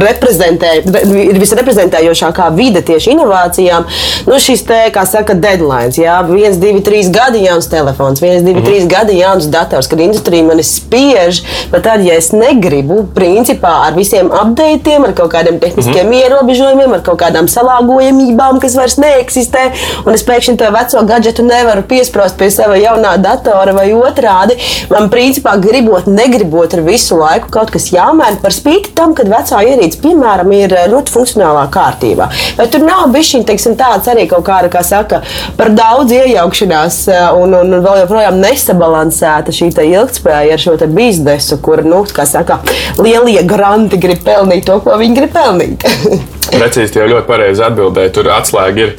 reprezentē, 0.04 0.72
ir 0.84 1.38
visreprezentējošākā 1.40 2.48
vide 2.58 2.82
tieši 2.84 3.14
inovācijām, 3.14 3.86
nu, 4.28 4.40
šis 4.42 4.64
te, 4.68 4.80
kā 4.92 5.06
saka, 5.08 5.36
deadlines, 5.38 5.96
jā, 6.00 6.18
viens, 6.28 6.58
divi, 6.60 6.82
trīs 6.84 7.08
gadi 7.14 7.44
jauns 7.46 7.70
telefons, 7.72 8.20
viens, 8.20 8.44
divi, 8.44 8.60
mm. 8.60 8.66
trīs 8.68 8.88
gadi 8.90 9.16
jauns 9.20 9.48
dators, 9.52 9.88
kad 9.88 10.02
industrija 10.04 10.44
mani 10.44 10.66
spiež, 10.66 11.40
bet 11.72 11.86
tad, 11.86 12.04
ja 12.04 12.18
es 12.20 12.32
negribu, 12.36 13.00
principā 13.16 13.72
ar 13.86 13.96
visiem 13.96 14.28
updatiem, 14.28 15.08
ar 15.08 15.16
kaut 15.16 15.32
kādiem 15.34 15.60
tehniskiem 15.62 16.04
mm. 16.04 16.18
ierobežojumiem, 16.20 16.98
ar 16.98 17.04
kaut 17.06 17.22
kādām 17.24 17.48
salāgojamībām, 17.50 18.60
kas 18.62 18.76
vairs 18.78 18.98
neeksistē, 19.00 19.70
un 20.04 20.16
es 20.24 20.28
pēkšņi 20.28 20.56
to 20.60 20.70
veco 20.72 21.02
gadgetu 21.08 21.44
nevaru 21.44 21.84
piesprāst 21.88 22.38
pie 22.40 22.48
sava 22.52 22.78
jaunā 22.80 23.14
datora 23.20 23.74
vai 23.76 23.90
otrādi. 23.92 24.56
Man, 24.90 25.10
principā, 25.12 25.56
gribot, 25.60 26.08
negribot, 26.08 26.72
ir 26.74 26.84
visu 26.86 27.18
laiku 27.18 27.50
kaut 27.52 27.72
kas 27.74 27.90
jāmēģina 27.92 28.40
par 28.42 28.54
spīti 28.54 28.94
tam, 28.96 29.14
kad 29.16 29.28
vecā 29.28 29.60
ierīce, 29.68 30.00
piemēram, 30.02 30.52
ir 30.56 30.74
eh, 30.74 30.86
ļoti 30.92 31.14
funkcionālā 31.14 31.66
kārtībā. 31.74 32.30
Vai 32.58 32.68
tur 32.72 32.86
nav 32.86 33.12
teiksim, 33.14 33.76
tāds 33.78 34.08
arī 34.10 34.26
kaut 34.30 34.46
kāda, 34.46 34.70
kā 34.72 34.84
saka, 34.86 35.20
par 35.58 35.72
daudz 35.76 36.14
iejaukšanās 36.16 37.00
eh, 37.12 37.26
un, 37.36 37.56
un, 37.60 37.76
un 37.76 37.84
vēl 37.84 38.04
joprojām 38.04 38.40
nesabalansēta 38.40 39.54
šī 39.54 39.72
ilgspēja 39.74 40.56
ar 40.56 40.62
šo 40.62 40.78
biznesu, 40.94 41.60
kur, 41.64 41.84
nu, 41.84 42.04
kā 42.14 42.26
saka, 42.28 42.60
lielie 43.00 43.42
granti 43.48 44.00
grib 44.00 44.24
pelnīt 44.24 44.68
to, 44.68 44.80
ko 44.84 44.96
viņi 45.00 45.20
grib 45.20 45.36
pelnīt. 45.36 45.84
Precīzi, 46.54 46.98
jau 47.00 47.08
ļoti 47.10 47.26
pareizi 47.28 47.64
atbildēja. 47.66 48.12
Tur 48.14 48.30
atslēga 48.34 48.84
ir 48.84 48.92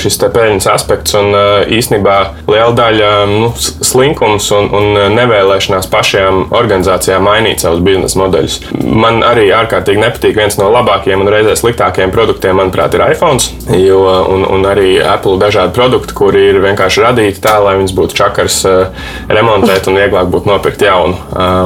šis 0.00 0.18
peļņas 0.24 0.68
aspekts 0.72 1.16
un 1.18 1.34
īstenībā 1.76 2.16
liela 2.48 2.72
daļa 2.76 3.10
nu, 3.30 3.50
slinkums 3.60 4.48
un, 4.56 4.70
un 4.74 5.00
nevēlēšanās 5.14 5.88
pašām 5.92 6.46
organizācijām 6.54 7.24
mainīt 7.28 7.64
savus 7.64 7.82
biznesa 7.84 8.20
modeļus. 8.22 8.58
Man 8.84 9.22
arī 9.26 9.50
ārkārtīgi 9.54 10.02
nepatīk 10.02 10.38
viens 10.38 10.56
no 10.60 10.70
labākajiem 10.72 11.24
un 11.24 11.32
reizē 11.32 11.56
sliktākajiem 11.60 12.14
produktiem, 12.14 12.56
manuprāt, 12.60 12.96
ir 12.96 13.04
iPhone. 13.10 13.42
Jo, 13.78 14.00
un, 14.32 14.46
un 14.48 14.66
arī 14.68 14.96
Apple 15.04 15.36
dažādi 15.42 15.74
produkti, 15.76 16.16
kuri 16.16 16.46
ir 16.50 16.60
vienkārši 16.64 17.04
radīti 17.04 17.42
tā, 17.44 17.56
lai 17.64 17.76
viņus 17.80 17.94
būtu 17.96 18.18
čakars 18.18 18.60
remontēt 19.28 19.88
un 19.90 20.00
vieglāk 20.00 20.30
būtu 20.32 20.50
nopirkt 20.50 20.84
jaunu. 20.84 21.18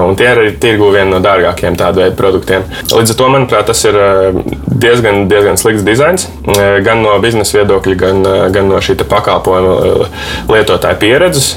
Un 0.08 0.18
tie 0.18 0.30
ir 0.32 0.42
arī 0.42 0.54
tirgu 0.60 0.90
viena 0.94 1.16
no 1.16 1.22
dārgākajiem 1.24 1.78
tādu 1.78 2.02
veidu 2.02 2.18
produktiem. 2.18 2.66
Līdz 2.90 3.14
ar 3.14 3.20
to, 3.20 3.30
manuprāt, 3.34 3.68
tas 3.70 3.84
ir 3.88 3.98
diezgan 4.78 5.27
diezgan 5.30 5.58
slikts 5.60 5.84
dizains, 5.86 6.26
e, 6.48 6.66
gan 6.84 7.02
no 7.04 7.14
biznesa 7.22 7.58
viedokļa, 7.58 7.96
gan, 7.98 8.22
e, 8.26 8.36
gan 8.54 8.68
no 8.70 8.80
šī 8.82 8.96
pakalpojuma 9.08 9.74
e, 9.78 10.08
lietotāja 10.52 10.98
pieredzes. 11.00 11.48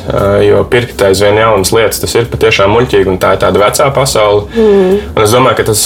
Jo 0.46 0.62
pirkt 0.70 1.02
aizvien 1.06 1.38
jaunas 1.40 1.72
lietas, 1.74 2.02
tas 2.04 2.14
ir 2.18 2.28
patiešām 2.32 2.72
muļķīgi, 2.76 3.10
un 3.12 3.20
tā 3.22 3.34
ir 3.36 3.42
tāda 3.44 3.62
vecā 3.62 3.88
pasaule. 3.96 4.46
Mm. 4.56 4.98
Un 5.16 5.24
es 5.24 5.34
domāju, 5.34 5.60
ka 5.60 5.68
tas 5.72 5.84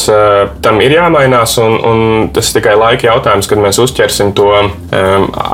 tam 0.66 0.80
ir 0.84 0.96
jāmainās, 0.96 1.58
un, 1.62 1.78
un 1.90 2.02
tas 2.36 2.50
ir 2.50 2.60
tikai 2.60 2.76
laika 2.80 3.10
jautājums, 3.10 3.50
kad 3.52 3.62
mēs 3.62 3.80
uzķersim 3.84 4.34
to 4.38 4.50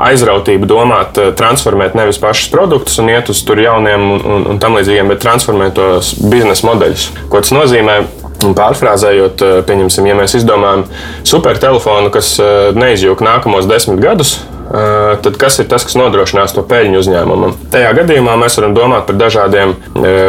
aizrautību, 0.08 0.68
domāt, 0.70 1.20
transformēt 1.38 1.96
nevis 1.98 2.20
pašus 2.22 2.50
produktus 2.52 2.98
un 3.02 3.12
iet 3.12 3.30
uz 3.32 3.42
tur 3.46 3.60
jauniem 3.62 4.08
un, 4.16 4.26
un, 4.36 4.48
un 4.54 4.62
tam 4.62 4.78
līdzīgiem, 4.78 5.12
bet 5.12 5.22
transformēt 5.24 5.76
tos 5.78 6.14
biznesa 6.22 6.68
modeļus. 6.70 7.08
Ko 7.32 7.42
tas 7.44 7.54
nozīmē? 7.54 8.00
Un 8.46 8.56
pārfrāzējot, 8.58 9.44
eh, 9.44 9.60
pieņemsim, 9.66 10.08
ja 10.08 10.16
mēs 10.18 10.36
izdomājam 10.38 10.86
supertelefonu, 11.28 12.10
kas 12.14 12.34
eh, 12.42 12.72
neizjūg 12.76 13.22
nākamos 13.24 13.70
desmit 13.70 14.02
gadus, 14.02 14.40
tad 14.72 15.34
kas 15.36 15.58
ir 15.60 15.66
tas, 15.68 15.82
kas 15.84 15.98
nodrošinās 16.00 16.54
to 16.56 16.62
peļņu 16.64 17.00
uzņēmumam? 17.02 17.50
Tajā 17.74 17.90
gadījumā 17.98 18.38
mēs 18.40 18.54
varam 18.56 18.72
domāt 18.72 19.02
par 19.04 19.18
dažādiem 19.20 19.74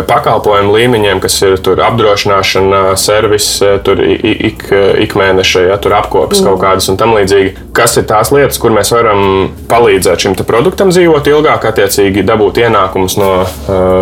pakalpojumu 0.10 0.74
līmeņiem, 0.74 1.22
kas 1.24 1.38
ir 1.46 1.55
apdrošināšana, 1.86 2.82
servis, 3.00 3.48
tur 3.88 4.01
ik, 4.03 4.65
ik 5.05 5.15
mēneša, 5.15 5.63
ja 5.70 5.77
tur 5.79 5.96
apkopes 5.96 6.41
mm. 6.41 6.50
kaut 6.50 6.60
kādas 6.65 6.89
un 6.91 7.00
tam 7.00 7.15
līdzīgi. 7.15 7.53
Kas 7.77 7.96
ir 8.01 8.10
tās 8.10 8.34
lietas, 8.36 8.60
kur 8.60 8.75
mēs 8.75 8.91
varam 8.91 9.53
palīdzēt 9.72 10.25
šim 10.25 10.36
produktam 10.43 10.91
dzīvot 10.91 11.32
ilgāk, 11.32 11.70
attiecīgi 11.72 12.25
dabūt 12.27 12.65
ienākumus 12.65 13.15
no, 13.22 13.32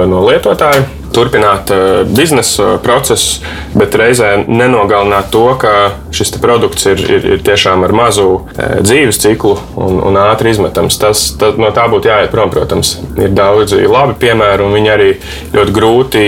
no 0.10 0.26
lietotāja? 0.26 1.01
Turpināt 1.16 1.72
uh, 1.74 2.02
biznesa 2.08 2.78
procesus, 2.84 3.42
bet 3.78 3.96
reizē 4.00 4.34
nenogalināt 4.48 5.32
to, 5.34 5.46
ka 5.62 5.74
šis 6.16 6.34
produkts 6.42 6.88
ir, 6.92 7.02
ir, 7.18 7.28
ir 7.36 7.44
tiešām 7.46 7.86
ar 7.88 7.96
mazu 7.96 8.28
uh, 8.42 8.80
dzīves 8.84 9.22
ciklu 9.22 9.56
un, 9.76 10.00
un 10.10 10.20
ātri 10.22 10.54
izmetams. 10.56 11.00
Tas, 11.02 11.24
tas, 11.40 11.60
no 11.62 11.72
tā 11.76 11.88
būtu 11.92 12.12
jāiet 12.12 12.32
prom, 12.34 12.52
protams. 12.54 12.98
Ir 13.20 13.34
daudzi 13.36 13.84
labi 13.88 14.18
piemēri, 14.22 14.66
un 14.66 14.76
viņi 14.78 14.94
arī 14.94 15.10
ļoti 15.56 15.76
grūti 15.76 16.26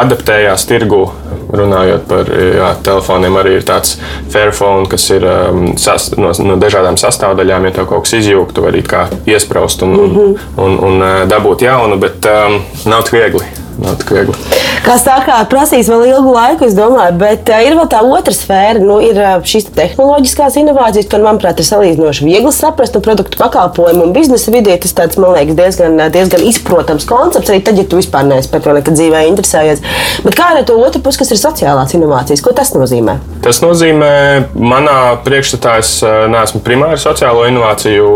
adaptējās 0.00 0.66
tirgu. 0.70 1.04
Runājot 1.50 2.04
par 2.06 2.28
jā, 2.30 2.68
telefoniem, 2.86 3.34
arī 3.40 3.56
ir 3.58 3.64
tāds 3.66 3.96
Fairphone, 4.30 4.86
kas 4.90 5.08
ir 5.10 5.26
um, 5.26 5.72
sas, 5.80 6.12
no, 6.14 6.30
no 6.46 6.58
dažādām 6.62 6.98
sastāvdaļām. 7.00 7.66
Ja 7.66 7.74
tev 7.80 7.88
kaut 7.90 8.06
kas 8.06 8.14
izjūg, 8.20 8.54
tu 8.54 8.62
vari 8.66 8.84
kā 8.86 9.08
iesprāst 9.30 9.82
un, 9.86 9.96
un, 10.04 10.36
un, 10.38 10.78
un 10.90 11.08
dabūt 11.30 11.66
jaunu, 11.66 11.98
bet 12.02 12.30
um, 12.30 12.60
nav 12.86 13.08
tik 13.08 13.18
viegli 13.18 13.59
nav 13.84 13.98
tik 14.00 14.12
viegli. 14.14 14.36
Kā 14.84 14.96
saka, 15.00 15.38
prasīs 15.50 15.90
vēl 15.90 16.06
ilgu 16.10 16.34
laiku, 16.34 16.66
es 16.68 16.76
domāju, 16.76 17.16
bet 17.20 17.50
uh, 17.52 17.60
ir 17.64 17.76
vēl 17.78 17.88
tā 17.92 18.00
otra 18.06 18.34
sfēra. 18.34 18.80
Nu, 18.82 18.98
ir 19.04 19.18
uh, 19.20 19.36
šīs 19.44 19.70
tehnoloģiskās 19.76 20.58
inovācijas, 20.62 21.08
kas, 21.10 21.24
manuprāt, 21.24 21.60
ir 21.60 21.68
salīdzinoši 21.68 22.26
viegli 22.26 22.52
saprast 22.54 22.96
no 22.96 23.02
produktu 23.04 23.40
pakalpojumu 23.40 24.06
un 24.08 24.14
biznesa 24.16 24.54
vidē. 24.54 24.78
Tas 24.80 24.96
tāds, 24.96 25.20
man 25.20 25.34
liekas, 25.36 25.58
diezgan, 25.58 25.98
diezgan 26.14 26.44
izprotams 26.48 27.08
koncepts, 27.08 27.52
arī 27.52 27.62
tad, 27.66 27.80
ja 27.80 27.86
tu 27.88 28.00
vispār 28.00 28.26
neesi 28.28 28.50
par 28.52 28.64
to 28.64 28.74
nekad 28.76 28.96
dzīvē 28.96 29.24
interesējies. 29.30 29.84
Bet 30.24 30.38
kā 30.38 30.52
ar 30.54 30.64
to 30.68 30.78
otru 30.80 31.02
pusi, 31.04 31.20
kas 31.22 31.34
ir 31.34 31.40
sociālās 31.40 31.94
inovācijas, 31.96 32.44
ko 32.44 32.54
tas 32.56 32.72
nozīmē? 32.76 33.18
Tas 33.44 33.62
nozīmē, 33.64 34.12
manā 34.56 34.98
priekšstatā 35.24 35.76
es 35.80 35.92
neesmu 36.04 36.62
primāri 36.64 37.00
sociālo 37.00 37.46
inovāciju 37.48 38.10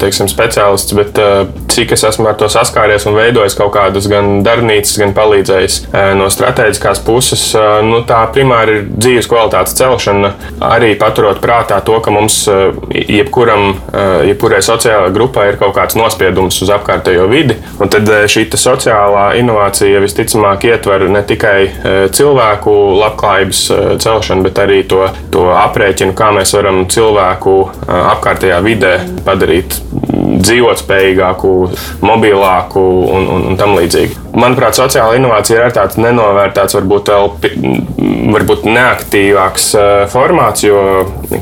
teiksim, 0.00 0.30
speciālists, 0.30 0.94
bet 0.96 1.18
cik 1.74 1.94
es 1.96 2.04
esmu 2.08 2.28
ar 2.30 2.38
to 2.40 2.48
saskāries 2.52 3.06
un 3.08 3.16
veidojis 3.18 3.56
kaut 3.58 3.74
kādas 3.76 4.08
gan 4.10 4.42
darbnīcas, 4.46 4.96
gan 5.04 5.14
palīdzējis 5.16 5.78
no 6.18 6.28
strateģiskās 6.32 7.02
puses. 7.06 7.44
Nu, 7.86 8.02
tā 8.08 8.22
primāri 8.34 8.78
ir 8.78 8.88
dzīves 8.90 9.28
kvalitātes 9.30 9.76
celšana, 9.78 10.32
arī 10.64 10.94
paturot 11.00 11.40
prātā 11.44 11.80
to, 11.84 11.98
ka 12.04 12.12
mums 12.14 12.42
jebkuram, 12.90 13.78
jebkurai 14.28 14.62
sociālajai 14.64 15.14
grupai 15.14 15.48
ir 15.52 15.60
kaut 15.60 15.74
kāds 15.76 15.98
nospiedums 15.98 16.60
uz 16.64 16.72
apkārtējo 16.74 17.28
vidi. 17.30 17.58
Un 17.82 17.92
tad 17.92 18.08
šī 18.30 18.46
sociālā 18.54 19.26
inovācija 19.40 20.02
visticamāk 20.04 20.66
ietver 20.68 21.06
ne 21.10 21.24
tikai 21.26 21.58
cilvēku 22.14 22.74
labklājības 23.00 23.62
celšanu, 24.04 24.46
bet 24.46 24.60
arī 24.62 24.82
to, 24.88 25.04
to 25.34 25.48
aprēķinu, 25.58 26.16
kā 26.16 26.30
mēs 26.36 26.54
varam 26.56 26.84
cilvēku 26.90 27.56
apkārtējā 27.88 28.60
vidē 28.64 28.94
padarīt 29.26 29.80
dzīvotspējīgāku, 30.40 31.54
mobilāku 32.04 32.82
un, 33.14 33.28
un, 33.36 33.48
un 33.50 33.58
tam 33.60 33.76
līdzīgi. 33.78 34.20
Manuprāt, 34.34 34.76
sociāla 34.78 35.18
inovācija 35.18 35.68
ir 35.68 35.74
tāds 35.76 35.98
nenovērtēts, 36.00 36.74
varbūt 36.78 37.10
vēl 37.12 37.28
varbūt 38.34 38.64
neaktīvāks 38.66 39.68
formāts, 40.12 40.64
jo, 40.66 40.80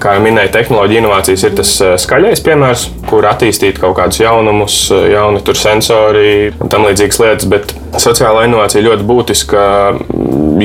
kā 0.02 0.16
jau 0.16 0.24
minēju, 0.24 0.52
tehnoloģija 0.56 1.02
inovācijas 1.02 1.46
ir 1.48 1.54
tas 1.60 1.72
skaļais 2.04 2.42
piemērs, 2.44 2.86
kur 3.08 3.26
attīstīt 3.28 3.80
kaut 3.82 3.96
kādus 4.00 4.20
jaunumus, 4.22 4.76
jauni 4.90 5.42
sensori 5.58 6.52
un 6.58 6.72
tam 6.72 6.86
līdzīgas 6.88 7.22
lietas. 7.22 7.48
Bet 7.52 7.74
sociālā 8.02 8.46
inovācija 8.48 8.84
ļoti 8.86 9.08
būtiska, 9.08 9.64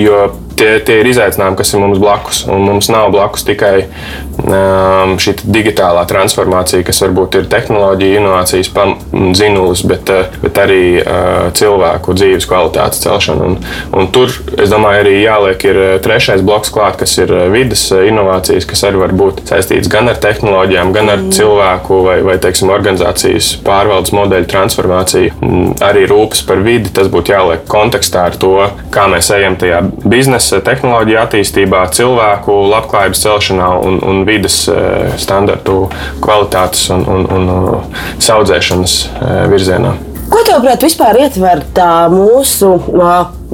jo 0.02 0.22
tie, 0.58 0.78
tie 0.86 1.00
ir 1.02 1.10
izaicinājumi, 1.12 1.58
kas 1.60 1.74
ir 1.74 1.82
mums 1.84 2.00
blakus. 2.02 2.44
Un 2.52 2.66
mums 2.66 2.90
nav 2.92 3.12
blakus 3.14 3.46
tikai 3.48 3.88
um, 4.42 5.16
šī 5.22 5.38
digitālā 5.46 6.04
transformācija, 6.10 6.86
kas 6.88 7.02
varbūt 7.06 7.40
ir 7.40 7.50
tehnoloģija, 7.52 8.22
inovācijas 8.22 8.72
zinulis, 9.38 9.84
bet, 9.88 10.12
uh, 10.14 10.38
bet 10.44 10.62
arī 10.62 10.82
uh, 11.02 11.50
cilvēku 11.58 12.16
dzīves 12.18 12.48
kvalitātes 12.50 13.04
celšana. 13.06 13.48
Un, 13.48 13.58
un 13.98 14.10
tur, 14.14 14.34
es 14.58 14.74
domāju, 14.74 15.04
arī 15.06 15.16
jāliek 15.22 15.68
ir 15.70 15.82
uh, 15.82 15.90
trešais 16.04 16.44
bloks 16.46 16.74
klāt, 16.74 17.00
kas 17.02 17.18
ir 17.22 17.34
uh, 17.34 17.46
vidas 17.54 17.86
inovācijas, 17.92 18.68
kas 18.70 18.86
arī 18.90 19.04
var 19.04 19.16
būt 19.18 19.44
saistīts 19.50 19.92
gan 19.92 20.10
ar 20.12 20.20
tehnoloģijām, 20.24 20.94
gan 20.96 21.14
ar 21.14 21.22
mm. 21.22 21.34
cilvēku 21.38 22.02
vai, 22.08 22.18
vai 22.26 22.38
teiksim, 22.42 22.72
organizācijas 22.74 23.54
pārvaldes 23.68 24.14
modeļu 24.16 24.50
transformāciju. 24.52 25.54
Arī 25.86 26.08
rūpes 26.10 26.44
par 26.48 26.62
vidi, 26.66 26.92
tas 26.94 27.10
būtu 27.12 27.34
jāliek 27.34 27.66
kontekstā 27.70 28.28
ar 28.32 28.38
to, 28.40 28.56
kā 28.94 29.08
mēs 29.12 29.30
ejam 29.36 29.58
tajā 29.60 29.84
biznesa 30.08 30.47
biznesa, 30.48 30.64
tehnoloģija 30.64 31.24
attīstībā, 31.26 31.88
cilvēku 31.92 32.54
labklājības 32.72 33.22
celšanā 33.24 33.70
un, 33.84 34.00
un 34.04 34.26
vidas 34.26 34.68
eh, 34.70 35.12
standartu 35.18 35.90
kvalitātes 36.22 36.90
un, 36.90 37.04
un, 37.06 37.26
un 37.28 37.84
saudzēšanas 38.20 38.96
eh, 39.08 39.48
virzienā. 39.52 39.96
Ko 40.28 40.44
tev, 40.44 40.62
prāt, 40.64 40.84
vispār 40.84 41.20
ietver 41.24 41.64
tā 41.74 42.08
mūsu 42.12 42.78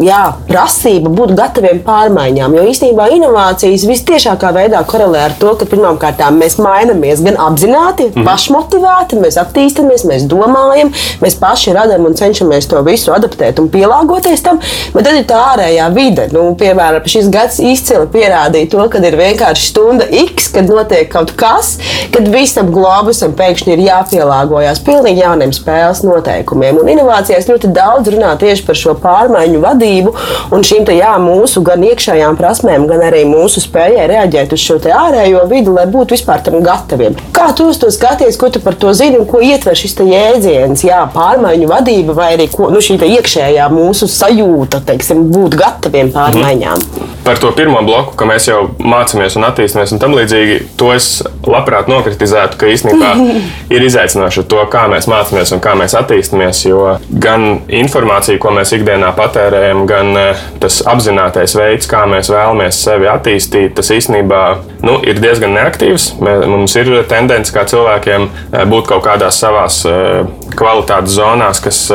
jā, 0.01 0.21
prasība 0.47 1.11
būt 1.13 1.33
gataviem 1.37 1.81
pārmaiņām. 1.85 2.55
Jo 2.57 2.65
īstenībā 2.69 3.09
inovācijas 3.13 3.85
visciešākā 3.89 4.49
veidā 4.55 4.81
korelē 4.89 5.27
ar 5.27 5.35
to, 5.39 5.53
ka 5.59 5.67
pirmkārt 5.69 6.21
mēs 6.33 6.57
mainamies 6.61 7.21
gan 7.25 7.37
apzināti, 7.41 8.09
mm. 8.09 8.25
pašmotivēti, 8.25 9.19
mēs 9.21 9.37
attīstāmies, 9.41 10.05
mēs 10.09 10.25
domājam, 10.29 10.91
mēs 11.21 11.37
paši 11.41 11.75
radām 11.77 12.07
un 12.09 12.17
cenšamies 12.17 12.69
to 12.71 12.81
visu 12.85 13.13
adaptēt 13.13 13.61
un 13.61 13.69
pielāgoties 13.73 14.43
tam. 14.45 14.61
Bet 14.95 15.07
tad 15.07 15.19
ir 15.19 15.27
tā 15.29 15.41
ārējā 15.53 15.89
vide. 15.93 16.27
Nu, 16.33 16.47
piemēram, 16.57 17.05
šis 17.09 17.29
gads 17.33 17.59
izcili 17.61 18.09
pierādīja 18.13 18.71
to, 18.73 18.87
ka 18.89 19.01
ir 19.03 19.17
vienkārši 19.19 19.69
stunda 19.69 20.09
X, 20.23 20.49
kad 20.55 20.69
notiek 20.71 21.11
kaut 21.13 21.35
kas, 21.37 21.75
kad 22.13 22.29
visam 22.33 22.71
globusam 22.73 23.35
pēkšņi 23.37 23.75
ir 23.75 23.85
jāpielāgojas 23.89 24.81
pilnīgi 24.85 25.21
jauniem 25.21 25.53
spēles 25.55 26.03
noteikumiem. 26.07 26.81
Un 26.81 26.91
inovācijās 26.95 27.49
ļoti 27.51 27.73
daudz 27.75 28.13
runā 28.13 28.33
tieši 28.41 28.65
par 28.67 28.79
šo 28.79 28.97
pārmaiņu 29.03 29.61
vadību 29.61 29.82
vadību 29.83 30.13
un 30.53 30.63
šīm 30.63 30.85
te, 30.87 30.95
jā, 30.97 31.13
mūsu 31.21 31.63
gan 31.65 31.83
iekšējām 31.83 32.37
prasmēm, 32.39 32.87
gan 32.89 33.03
arī 33.09 33.23
mūsu 33.27 33.63
spējai 33.63 34.07
reaģēt 34.11 34.55
uz 34.55 34.63
šo 34.63 34.79
ārējo 34.83 35.45
vidi, 35.51 35.71
lai 35.73 35.85
būtu 35.91 36.15
vispār 36.15 36.43
tam 36.43 36.61
gataviem. 36.63 37.15
Kā 37.35 37.51
tu 37.55 37.69
uz 37.71 37.79
to 37.81 37.91
skaties, 37.93 38.37
ko 38.39 38.49
tu 38.53 38.61
par 38.63 38.75
to 38.79 38.93
zini 38.93 39.19
un 39.19 39.27
ko 39.29 39.41
ietver 39.43 39.77
šis 39.77 39.97
jēdziens, 40.03 40.85
jā, 40.87 41.03
pārmaiņu 41.13 41.69
vadība 41.69 42.15
vai 42.17 42.33
arī 42.37 42.49
ko, 42.51 42.69
nu, 42.73 42.81
šī 42.83 42.99
iekšējā 43.03 43.69
mūsu 43.73 44.07
sajūta, 44.11 44.83
teiksim, 44.87 45.27
būt 45.33 45.57
gataviem 45.59 46.13
pārmaiņām? 46.13 46.87
Mhm. 46.87 47.13
Par 47.23 47.39
to 47.39 47.53
pirmo 47.55 47.79
bloku, 47.87 48.17
ka 48.19 48.25
mēs 48.27 48.49
jau 48.49 48.65
mācāmies 48.83 49.37
un 49.39 49.45
attīstāmies 49.47 49.93
un 49.95 50.01
tam 50.01 50.11
līdzīgi, 50.17 50.57
to 50.79 50.89
es 50.91 51.21
labprāt 51.47 51.87
nokritizētu, 51.87 52.57
ka 52.59 52.67
īstenībā 52.67 53.13
ir 53.75 53.85
izaicinoši 53.87 54.43
to, 54.51 54.59
kā 54.71 54.83
mēs 54.91 55.07
mācāmies 55.07 55.53
un 55.55 55.63
kā 55.63 55.71
mēs 55.79 55.95
attīstāmies, 55.95 56.65
jo 56.67 56.97
gan 57.07 57.63
informācija, 57.71 58.41
ko 58.43 58.51
mēs 58.57 58.75
ikdienā 58.75 59.13
patērējam, 59.15 59.72
cilvēkiem, 59.73 59.85
gan 59.87 60.17
eh, 60.17 60.37
tas 60.59 60.81
apzinātais 60.85 61.55
veids, 61.55 61.87
kā 61.87 62.05
mēs 62.07 62.29
vēlamies 62.29 62.83
sevi 62.83 63.07
attīstīt, 63.07 63.75
tas 63.75 63.91
īstenībā 63.91 64.57
nu, 64.83 65.01
ir 65.03 65.19
diezgan 65.19 65.53
neaktīvs. 65.53 66.19
Mums 66.21 66.75
ir 66.75 67.05
tendence 67.07 67.53
kā 67.53 67.65
cilvēkiem 67.65 68.29
eh, 68.53 68.65
būt 68.65 68.87
kaut 68.87 69.03
kādās 69.05 69.39
savās 69.39 69.85
eh, 69.85 70.23
kvalitātes 70.55 71.15
zonās, 71.17 71.59
kas, 71.59 71.91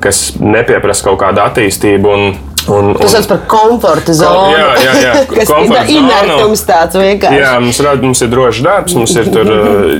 kas 0.00 0.34
nepieprasa 0.40 1.04
kaut 1.04 1.20
kādu 1.20 1.42
attīstību. 1.44 2.08
Un, 2.08 2.47
Un, 2.68 2.92
un, 2.92 3.00
Tas 3.00 3.16
sauc 3.16 3.30
par 3.30 3.40
komforta 3.50 4.14
zonu. 4.16 4.52
Jā, 4.52 4.68
jā, 4.84 4.94
jā. 5.04 5.14
kas 5.38 5.54
ir 5.56 5.96
inertums 5.96 6.66
tāds 6.68 7.00
vienkārši. 7.00 7.40
Jā, 7.40 7.56
mums, 7.64 7.80
mums 8.04 8.22
ir 8.24 8.32
drošs 8.34 8.62
darbs, 8.66 8.98
mums 8.98 9.16
ir 9.16 9.32
tur 9.32 9.50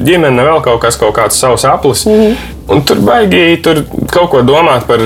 ģimene, 0.05 0.47
vēl 0.51 0.63
kaut 0.67 0.83
kas, 0.85 1.01
kaut 1.01 1.17
kāds 1.19 1.41
savs 1.41 1.67
aplis. 1.69 2.07
Mm 2.09 2.23
-hmm. 2.23 2.55
Un 2.69 2.83
tur 2.85 2.99
baigi 3.01 3.57
tur 3.65 3.79
kaut 4.13 4.29
ko 4.29 4.43
domāt 4.45 4.85
par 4.89 5.01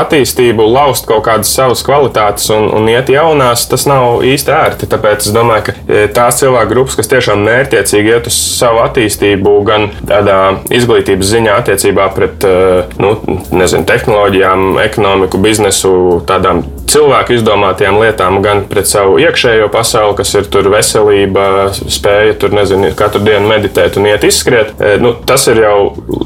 attīstību, 0.00 0.64
laust 0.72 1.04
kaut 1.08 1.26
kādas 1.26 1.50
savas 1.52 1.82
kvalitātes 1.84 2.48
un, 2.54 2.70
un 2.72 2.88
iet 2.88 3.10
jaunās, 3.12 3.66
tas 3.68 3.84
nav 3.88 4.22
īsti 4.24 4.54
ērti. 4.56 4.88
Tāpēc 4.88 5.26
es 5.28 5.34
domāju, 5.34 5.66
ka 5.66 5.74
e, 5.92 6.06
tās 6.16 6.40
cilvēku 6.40 6.72
grupas, 6.72 6.96
kas 6.96 7.12
tiešām 7.12 7.44
mērķiecīgi 7.44 8.14
iet 8.14 8.30
uz 8.32 8.38
savu 8.56 8.80
attīstību, 8.86 9.54
gan 9.68 9.90
tādā 10.08 10.38
izglītības 10.72 11.34
ziņā 11.34 11.58
attiecībā 11.60 12.08
pret 12.16 12.48
e, 12.48 12.56
nu, 13.02 13.12
nezinu, 13.52 13.84
tehnoloģijām, 13.92 14.78
ekonomiku, 14.86 15.42
biznesu, 15.42 16.22
tādām 16.28 16.64
cilvēku 16.90 17.36
izdomātajām 17.36 17.98
lietām, 18.02 18.38
gan 18.44 18.64
pret 18.70 18.88
savu 18.90 19.18
iekšējo 19.22 19.68
pasauli, 19.72 20.16
kas 20.18 20.34
ir 20.38 20.48
tur 20.52 20.68
veselība, 20.72 21.44
spēja 21.72 22.36
tur, 22.40 22.54
nezinu, 22.56 22.92
katru 22.98 23.22
dienu 23.24 23.48
meditēt 23.50 23.98
un 24.00 24.08
iet 24.10 24.26
izskriet. 24.28 24.74
Nu, 25.02 25.14
tas 25.26 25.46
ir 25.52 25.62
jau 25.62 25.76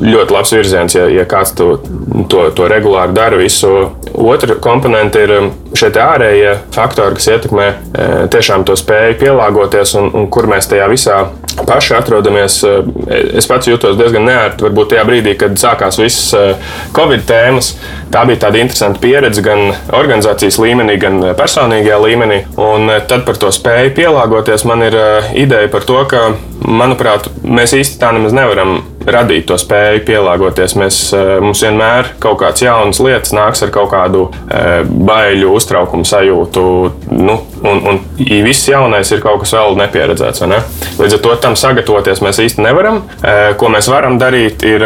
ļoti 0.03 0.37
labs 0.37 0.55
virziens, 0.57 0.97
ja, 0.99 1.07
ja 1.12 1.27
kāds 1.29 1.55
to, 1.59 1.77
to, 2.33 2.49
to 2.57 2.69
regulāri 2.71 3.16
dara 3.16 3.40
visu. 3.40 3.73
Otra 4.16 4.57
komponente 4.62 5.23
ir 5.27 5.35
šie 5.77 5.92
ārējie 6.03 6.55
faktori, 6.75 7.19
kas 7.19 7.31
ietekmē 7.35 7.66
tiešām 8.33 8.64
to 8.66 8.77
spēju 8.79 9.19
pielāgoties 9.21 9.97
un, 10.01 10.11
un 10.16 10.31
kur 10.33 10.49
mēs 10.51 10.71
tajā 10.71 10.88
visā 10.92 11.25
paši 11.66 11.95
atrodamies. 11.97 12.59
Es 13.37 13.49
pats 13.49 13.69
jūtos 13.69 13.97
diezgan 13.99 14.27
neērti, 14.29 14.66
varbūt 14.66 14.92
tajā 14.92 15.05
brīdī, 15.09 15.37
kad 15.40 15.57
sākās 15.61 16.01
visas 16.01 16.59
Covid 16.97 17.25
tēmas. 17.29 17.75
Tā 18.12 18.23
bija 18.29 18.45
tāda 18.47 18.61
interesanta 18.62 19.01
pieredze 19.03 19.42
gan 19.45 19.73
organizācijas 19.97 20.45
līmenī, 20.62 20.96
gan 21.02 21.20
personīgajā 21.38 22.00
līmenī. 22.02 22.42
Un 22.62 22.90
tad 23.09 23.26
par 23.26 23.38
to 23.40 23.52
spēju 23.54 23.94
pielāgoties 23.96 24.66
man 24.68 24.85
ir 24.87 24.96
ideja 25.37 25.70
par 25.72 25.87
to, 25.88 25.98
ka, 26.11 26.28
manuprāt, 26.66 27.28
mēs 27.42 27.74
īsti 27.76 28.00
tā 28.00 28.12
nemaz 28.16 28.35
nevaram 28.37 28.78
radīt 29.06 29.46
to 29.46 29.59
spēju 29.61 30.02
pielāgoties. 30.06 30.74
Mēs, 30.80 30.98
mums 31.42 31.62
vienmēr 31.62 32.14
kaut 32.22 32.40
kādas 32.42 32.64
jaunas 32.64 33.00
lietas 33.02 33.35
nāks 33.37 33.62
ar 33.62 33.72
kaut 33.74 33.92
kādu 33.92 34.26
baiļu, 35.06 35.52
uztraukumu 35.54 36.06
sajūtu. 36.09 36.64
Nu, 37.14 37.38
un, 37.62 37.82
un 37.92 38.02
viss 38.18 38.68
jaunais 38.70 39.12
ir 39.14 39.22
kaut 39.24 39.44
kas 39.44 39.54
vēl 39.56 39.78
nepieredzēts. 39.82 40.46
Ne? 40.50 40.61
Līdz 40.98 41.18
ar 41.18 41.24
to 41.24 41.38
tam 41.46 41.56
sagatavoties 41.59 42.22
mēs 42.24 42.42
īsti 42.48 42.66
nevaram. 42.66 43.04
Ko 43.61 43.70
mēs 43.72 43.90
varam 43.92 44.18
darīt, 44.22 44.66
ir 44.66 44.85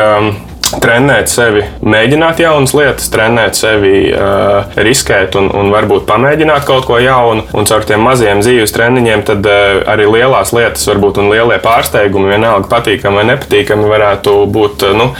trenēt 0.82 1.30
sevi, 1.32 1.64
mēģināt 1.82 2.40
jaunas 2.42 2.74
lietas, 2.76 3.08
trenēt 3.12 3.58
sevi, 3.58 4.10
uh, 4.14 4.70
riskēt 4.76 5.36
un, 5.40 5.50
un 5.56 5.72
varbūt 5.74 6.06
pamēģināt 6.08 6.66
kaut 6.68 6.86
ko 6.88 6.98
jaunu. 7.02 7.46
Un 7.56 7.68
caur 7.68 7.86
tiem 7.88 8.02
maziem 8.04 8.42
dzīves 8.44 8.74
treniņiem 8.76 9.24
tad 9.28 9.46
uh, 9.48 9.80
arī 9.90 10.08
lielās 10.10 10.54
lietas, 10.56 10.86
varbūt 10.90 11.20
un 11.22 11.30
lielie 11.32 11.58
pārsteigumi, 11.62 12.30
vienalga 12.34 12.70
patīkami 12.70 13.20
vai 13.20 13.26
nepatīkami, 13.32 13.88
varētu 13.90 14.36
būt 14.50 14.86
uh, 14.88 14.96
nu, 15.00 15.10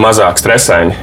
mazāk 0.00 0.38
stresaini. 0.40 0.96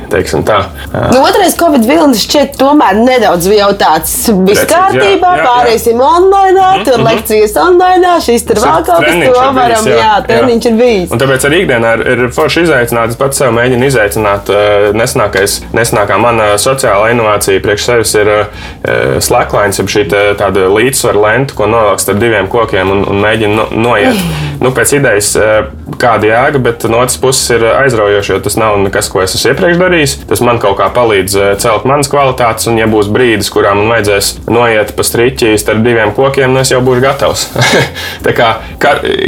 Nu, 0.91 1.21
otrais 1.23 1.55
Covid 1.59 1.85
vilnis 1.87 2.23
šķiet 2.25 2.57
tomēr 2.59 2.99
nedaudz 2.99 3.47
jau 3.51 3.69
tāds 3.79 4.13
viss 4.47 4.65
kārtībā, 4.69 5.31
pārēsim 5.41 5.99
online, 6.01 6.57
mm 6.57 6.63
-hmm. 6.63 6.85
tur 6.85 6.97
mhm. 6.97 7.07
lekcijas 7.07 7.55
online, 7.61 8.15
šis 8.25 8.45
tur 8.47 8.61
vēl 8.63 8.85
kaut 8.85 9.05
kas, 9.05 9.19
to 9.25 9.45
varam, 9.57 9.85
jā, 9.87 9.97
jā 9.97 10.13
treniņš 10.27 10.69
ir 10.71 10.77
bijis. 10.81 11.11
Un 11.11 11.21
tāpēc 11.23 11.47
arī 11.49 11.63
ikdienā 11.65 11.93
ir, 11.97 12.05
ir 12.13 12.33
forši 12.35 12.65
izaicināt, 12.67 13.15
es 13.15 13.19
pats 13.19 13.41
sev 13.41 13.53
mēģinu 13.55 13.80
mēģinu 13.81 13.89
izaicināt. 13.89 14.49
Eh, 14.49 14.91
nesenākais, 14.93 15.61
nesenākā 15.73 16.17
mana 16.21 16.57
sociālā 16.57 17.11
inovācija 17.13 17.61
priekš 17.61 17.85
sevis 17.85 18.13
ir 18.15 18.29
eh, 18.29 19.19
slēglains, 19.19 19.79
jeb 19.79 19.89
šī 19.89 20.05
tāda 20.37 20.69
līdzsvara 20.69 21.21
lenta, 21.21 21.55
ko 21.55 21.67
novelk 21.67 22.01
ar 22.07 22.19
diviem 22.19 22.47
kokiem 22.47 22.91
un, 22.91 23.05
un 23.09 23.21
mēģina 23.21 23.55
no, 23.55 23.67
noiet. 23.71 24.17
Nu, 24.61 24.69
pēc 24.77 24.91
idejas, 24.93 25.31
eh, 25.41 25.63
kāda 25.99 26.29
jēga, 26.29 26.61
bet 26.63 26.85
no 26.91 27.01
otras 27.01 27.17
puses 27.21 27.49
ir 27.55 27.65
aizraujoši, 27.65 28.33
jo 28.35 28.39
tas 28.45 28.57
nav 28.59 28.77
nekas, 28.81 29.09
ko 29.11 29.23
es 29.23 29.35
esmu 29.37 29.53
iepriekš 29.53 29.79
darījis. 29.81 30.15
Tas 30.29 30.43
man 30.45 30.61
kaut 30.61 30.77
kā 30.79 30.89
palīdz 30.93 31.37
celt 31.61 31.87
manas 31.89 32.11
kvalitātes, 32.11 32.69
un 32.71 32.79
ja 32.79 32.87
būs 32.91 33.09
brīdis, 33.11 33.51
kurā 33.53 33.73
man 33.77 33.91
vajadzēs 33.91 34.33
noiet 34.51 34.93
pa 34.97 35.05
striķi 35.07 35.53
starp 35.61 35.83
diviem 35.85 36.13
kokiem, 36.17 36.53
nu 36.53 36.61
es 36.63 36.71
jau 36.73 36.81
būšu 36.85 37.03
gatavs. 37.03 37.47
Tā 38.25 38.35
kā 38.37 38.51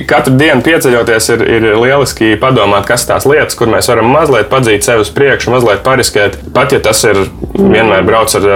katru 0.09 0.35
dienu 0.39 0.63
pieceļoties, 0.65 1.29
ir, 1.35 1.45
ir 1.57 1.69
lieliski 1.79 2.33
padomāt, 2.41 2.87
kas 2.89 3.07
tās 3.09 3.27
lietas, 3.29 3.57
kur 3.59 3.71
mēs 3.71 3.89
varam 3.91 4.11
mazliet 4.13 4.51
padzīt 4.51 4.85
sevi 4.85 5.05
uz 5.05 5.11
priekšu, 5.13 5.53
mazliet 5.53 5.83
pariskēt. 5.85 6.39
Pat 6.55 6.75
ja 6.75 6.81
tas 6.83 7.03
ir 7.09 7.25
vienmēr 7.53 8.05
brauc 8.07 8.33
ar, 8.39 8.47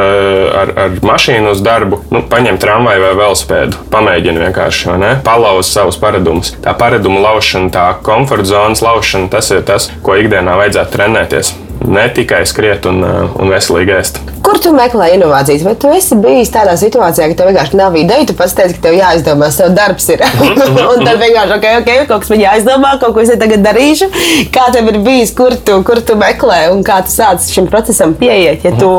ar, 0.61 0.73
ar 0.85 0.97
mašīnu 1.05 1.53
uz 1.53 1.61
darbu, 1.65 2.01
nu, 2.13 2.23
paņem 2.29 2.59
tramvaju 2.61 3.03
vai 3.03 3.13
velospēdu, 3.21 3.83
pamēģini 3.93 4.43
vienkārši, 4.47 4.95
palauzt 5.25 5.75
savus 5.75 5.99
paradumus. 6.01 6.53
Tā 6.63 6.73
paradumu 6.77 7.21
laušana, 7.23 7.71
tā 7.73 7.87
komforta 8.05 8.49
zonas 8.49 8.83
laušana, 8.85 9.31
tas 9.33 9.51
ir 9.53 9.63
tas, 9.67 9.89
ko 10.03 10.17
ikdienā 10.19 10.57
vajadzētu 10.59 10.95
trenēties 10.97 11.53
ne 11.87 12.07
tikai 12.13 12.41
skriet 12.49 12.85
un, 12.89 13.03
uh, 13.05 13.35
un 13.41 13.51
veselīgi 13.53 13.93
ēst. 13.97 14.19
Kur 14.47 14.61
tu 14.63 14.69
meklē 14.71 15.09
inovācijas? 15.17 15.63
Vai 15.67 15.73
tu 15.75 15.89
esi 15.91 16.15
bijis 16.23 16.47
tādā 16.53 16.77
situācijā, 16.79 17.25
ka 17.27 17.35
tev 17.35 17.49
vienkārši 17.49 17.75
nav 17.75 17.95
ideja, 17.99 18.29
tu 18.29 18.35
pats 18.37 18.53
teici, 18.55 18.77
ka 18.77 18.85
tev 18.85 18.93
jāizdomā, 18.95 19.49
tev 19.51 19.73
darbs 19.75 20.05
ir. 20.13 20.21
un 20.93 21.01
tad 21.03 21.17
vienkārši, 21.19 21.55
ok, 21.57 21.65
ok, 21.81 21.89
kaut 22.07 22.23
kas 22.23 22.31
man 22.31 22.39
jāizdomā, 22.39 22.93
kaut 23.01 23.11
ko 23.17 23.25
es 23.25 23.33
tagad 23.41 23.65
darīšu. 23.65 24.07
Kā 24.55 24.69
tev 24.71 24.87
ir 24.93 25.01
bijis, 25.03 25.33
kur 25.35 25.51
tu, 25.67 25.81
kur 25.83 25.99
tu 25.99 26.15
meklē 26.15 26.61
un 26.71 26.85
kā 26.87 27.01
tu 27.03 27.11
sāc 27.11 27.43
šim 27.51 27.67
procesam 27.67 28.13
pieiet? 28.15 28.63
Ja 28.63 28.71
tu 28.79 28.91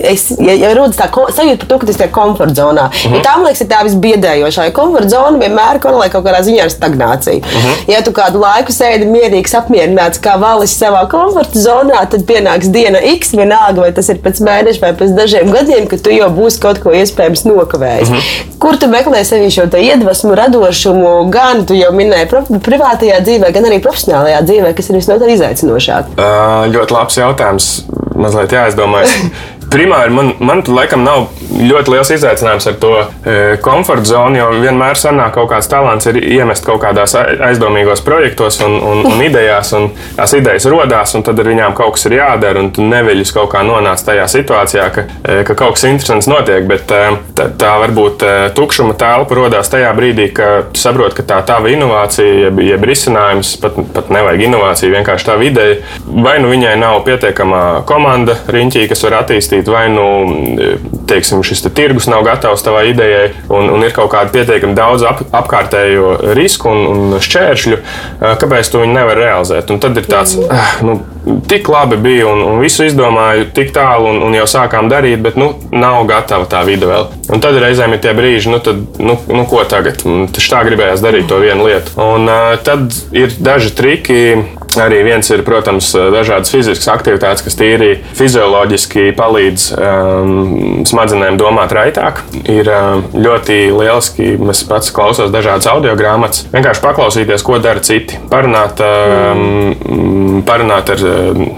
es, 0.00 0.24
ja, 0.42 0.56
ja 0.64 0.72
rodas 0.74 0.98
tā 0.98 1.06
sajūta 1.06 1.62
par 1.62 1.70
to, 1.70 1.78
ka 1.78 1.86
tu 1.86 1.94
esi 1.94 2.02
tajā 2.02 2.12
komforta 2.18 2.58
zonā, 2.58 2.88
uh 2.90 2.98
-huh. 2.98 3.14
ja 3.14 3.22
tā 3.28 3.36
man 3.36 3.46
liekas, 3.46 3.62
ir 3.62 3.70
tā 3.70 3.84
visbiedējošā. 3.86 4.66
Ja 4.66 4.74
komforta 4.80 5.08
zona 5.14 5.38
vienmēr 5.38 5.80
korelē 5.86 6.10
kaut 6.10 6.26
kādā 6.26 6.42
ziņā 6.42 6.66
ar 6.66 6.74
stagnāciju. 6.74 7.44
Uh 7.44 7.62
-huh. 7.62 7.94
Ja 7.94 8.02
tu 8.02 8.10
kādu 8.10 8.42
laiku 8.42 8.72
sēdi 8.72 9.06
mierīgs, 9.06 9.54
apmierināts 9.54 10.18
kā 10.18 10.34
valis 10.40 10.74
savā 10.82 11.06
komforta 11.08 11.58
zonā, 11.58 12.02
tad 12.10 12.26
pienāks 12.26 12.66
diena 12.66 12.98
X, 12.98 13.32
vienalga, 13.32 13.80
vai 13.80 13.92
tas 13.92 14.08
ir 14.08 14.16
pēc 14.16 14.42
mēneša 14.42 14.80
vai 14.80 14.95
pēc 14.98 15.14
dažiem 15.16 15.50
gadiem, 15.54 15.86
ka 15.90 15.98
tu 16.00 16.14
jau 16.14 16.28
būsi 16.34 16.60
kaut 16.62 16.80
ko 16.82 16.94
iespējams 16.96 17.46
nokavējis. 17.48 18.10
Mm 18.10 18.16
-hmm. 18.16 18.54
Kur 18.62 18.78
tu 18.80 18.88
meklē 18.92 19.24
sevi 19.24 19.50
šo 19.50 19.66
iedvesmu, 19.78 20.34
radošumu, 20.34 21.30
gan 21.30 21.66
tu 21.66 21.74
jau 21.74 21.92
minēji 21.92 22.30
privātajā 22.68 23.20
dzīvē, 23.24 23.52
gan 23.52 23.64
arī 23.64 23.80
profesionālajā 23.82 24.42
dzīvē, 24.48 24.74
kas 24.74 24.90
ir 24.90 24.96
visnotaļ 24.96 25.34
izaicinošāk? 25.36 26.16
Uh, 26.16 26.66
ļoti 26.72 26.92
labs 26.92 27.16
jautājums. 27.16 27.84
Mazliet 28.16 28.52
jāizdomājas. 28.52 29.12
Primāri 29.70 30.12
man, 30.14 30.32
man 30.38 30.62
laikam 30.70 31.02
nav 31.04 31.26
ļoti 31.56 31.92
liels 31.92 32.10
izaicinājums 32.14 32.66
ar 32.70 32.76
to 32.80 32.92
e, 33.00 33.34
komforta 33.62 34.06
zonu, 34.08 34.38
jo 34.38 34.48
vienmēr 34.62 34.98
sanāk 34.98 35.34
kaut 35.36 35.50
kāds 35.50 35.68
talants 35.70 36.06
ir 36.10 36.18
iemest 36.20 36.66
kaut 36.66 36.80
kādās 36.84 37.16
aizdomīgos 37.16 38.02
projektos 38.06 38.60
un, 38.64 38.76
un, 38.78 39.02
un 39.08 39.22
idejās, 39.24 39.72
un 39.78 39.88
tās 40.16 40.34
idejas 40.38 40.68
rodās, 40.70 41.14
un 41.16 41.24
tad 41.26 41.40
ar 41.42 41.50
viņām 41.50 41.76
kaut 41.78 41.96
kas 41.96 42.06
ir 42.08 42.18
jādara, 42.18 42.62
un 42.62 42.70
tu 42.74 42.84
neviļus 42.86 43.32
kaut 43.36 43.50
kā 43.54 43.62
nonāc 43.66 44.02
tajā 44.06 44.26
situācijā, 44.36 44.86
ka, 44.94 45.06
e, 45.22 45.38
ka 45.48 45.56
kaut 45.58 45.76
kas 45.76 45.86
interesants 45.88 46.30
notiek, 46.30 46.66
bet 46.68 46.92
e, 46.94 47.02
tā, 47.38 47.48
tā 47.58 47.72
varbūt 47.82 48.26
e, 48.26 48.34
tukšuma 48.56 48.96
telpa 49.00 49.40
rodās 49.40 49.70
tajā 49.72 49.92
brīdī, 49.96 50.28
kad 50.36 50.72
tu 50.74 50.82
saproti, 50.82 51.18
ka 51.20 51.26
tā 51.34 51.40
tava 51.48 51.72
inovācija, 51.72 52.46
jeb, 52.46 52.62
jeb 52.66 52.86
risinājums, 52.86 53.56
pat, 53.62 53.78
pat 53.96 54.12
nevajag 54.14 54.46
inovāciju, 54.50 54.94
vienkārši 54.98 55.30
tā 55.30 55.38
ideja, 55.46 55.80
vai 56.06 56.36
nu 56.42 56.52
viņai 56.52 56.76
nav 56.80 57.00
pietiekamā 57.06 57.64
komanda 57.88 58.38
riņķī, 58.52 58.86
kas 58.90 59.04
var 59.06 59.20
attīstīt 59.22 59.55
attīstīt, 59.56 59.68
vai 59.70 59.88
nu 59.90 61.06
teiksim, 61.06 61.42
šis 61.42 61.62
te 61.62 61.70
tirgus 61.70 62.08
nav 62.10 62.24
gatavs 62.26 62.62
tavai 62.64 62.90
idejai, 62.90 63.32
un, 63.48 63.70
un 63.70 63.84
ir 63.84 63.92
kaut 63.94 64.10
kāda 64.12 64.32
pietiekami 64.32 64.74
daudz 64.74 65.04
ap, 65.06 65.22
apkārtējo 65.32 66.34
risku 66.36 66.68
un, 66.70 66.86
un 66.86 67.20
šķēršļu, 67.22 67.78
kāpēc 68.40 68.70
tu 68.70 68.82
viņu 68.82 68.96
nevari 68.96 69.22
realizēt. 69.26 69.70
Un 69.70 69.80
tad 69.80 69.96
ir 69.96 70.08
tāds, 70.08 70.36
ah, 70.50 70.80
nu, 70.82 70.98
tik 71.48 71.68
labi 71.68 71.96
bija 71.96 72.26
un, 72.30 72.42
un 72.42 72.60
visu 72.62 72.86
izdomāju 72.86 73.50
tik 73.54 73.72
tālu 73.76 74.10
un, 74.10 74.20
un 74.26 74.36
jau 74.36 74.46
sākām 74.50 74.90
darīt, 74.90 75.22
bet 75.22 75.38
nu, 75.38 75.52
nav 75.72 76.04
gatava 76.10 76.48
tā 76.50 76.64
vide 76.66 76.88
vēl. 76.90 77.08
Un 77.32 77.42
tad 77.42 77.58
reizēm 77.62 77.94
ir 77.96 78.02
tie 78.02 78.14
brīži, 78.16 78.50
nu, 78.52 78.60
tad, 78.62 78.82
nu, 78.98 79.18
nu 79.30 79.46
ko 79.50 79.62
tagad? 79.68 80.02
Taču 80.02 80.52
tā 80.52 80.62
gribējās 80.66 81.04
darīt 81.04 81.30
to 81.30 81.40
vienu 81.42 81.68
lietu. 81.68 81.94
Un 82.02 82.26
uh, 82.30 82.52
tad 82.66 82.90
ir 83.14 83.34
daži 83.42 83.72
triki 83.78 84.20
Arī 84.76 85.00
viens 85.06 85.28
ir, 85.32 85.40
protams, 85.46 85.88
dažādas 86.12 86.52
fiziskas 86.52 86.88
aktivitātes, 86.92 87.44
kas 87.46 87.56
tīri 87.56 87.94
fizioloģiski 88.18 89.08
palīdz 89.16 89.66
um, 89.76 90.82
smadzenēm 90.88 91.38
domāt 91.40 91.72
raitāk. 91.76 92.20
Ir 92.52 92.68
um, 92.72 93.04
ļoti 93.14 93.56
lieliski, 93.72 94.34
es 94.52 94.60
pats 94.68 94.92
klausos 94.94 95.32
dažādas 95.32 95.68
audio 95.70 95.94
grāmatas, 95.96 96.44
vienkārši 96.52 96.84
paklausīties, 96.84 97.44
ko 97.46 97.60
dara 97.62 97.80
citi. 97.84 98.20
Parunāt, 98.28 98.82
um, 98.84 100.42
parunāt 100.46 100.92
ar 100.92 101.04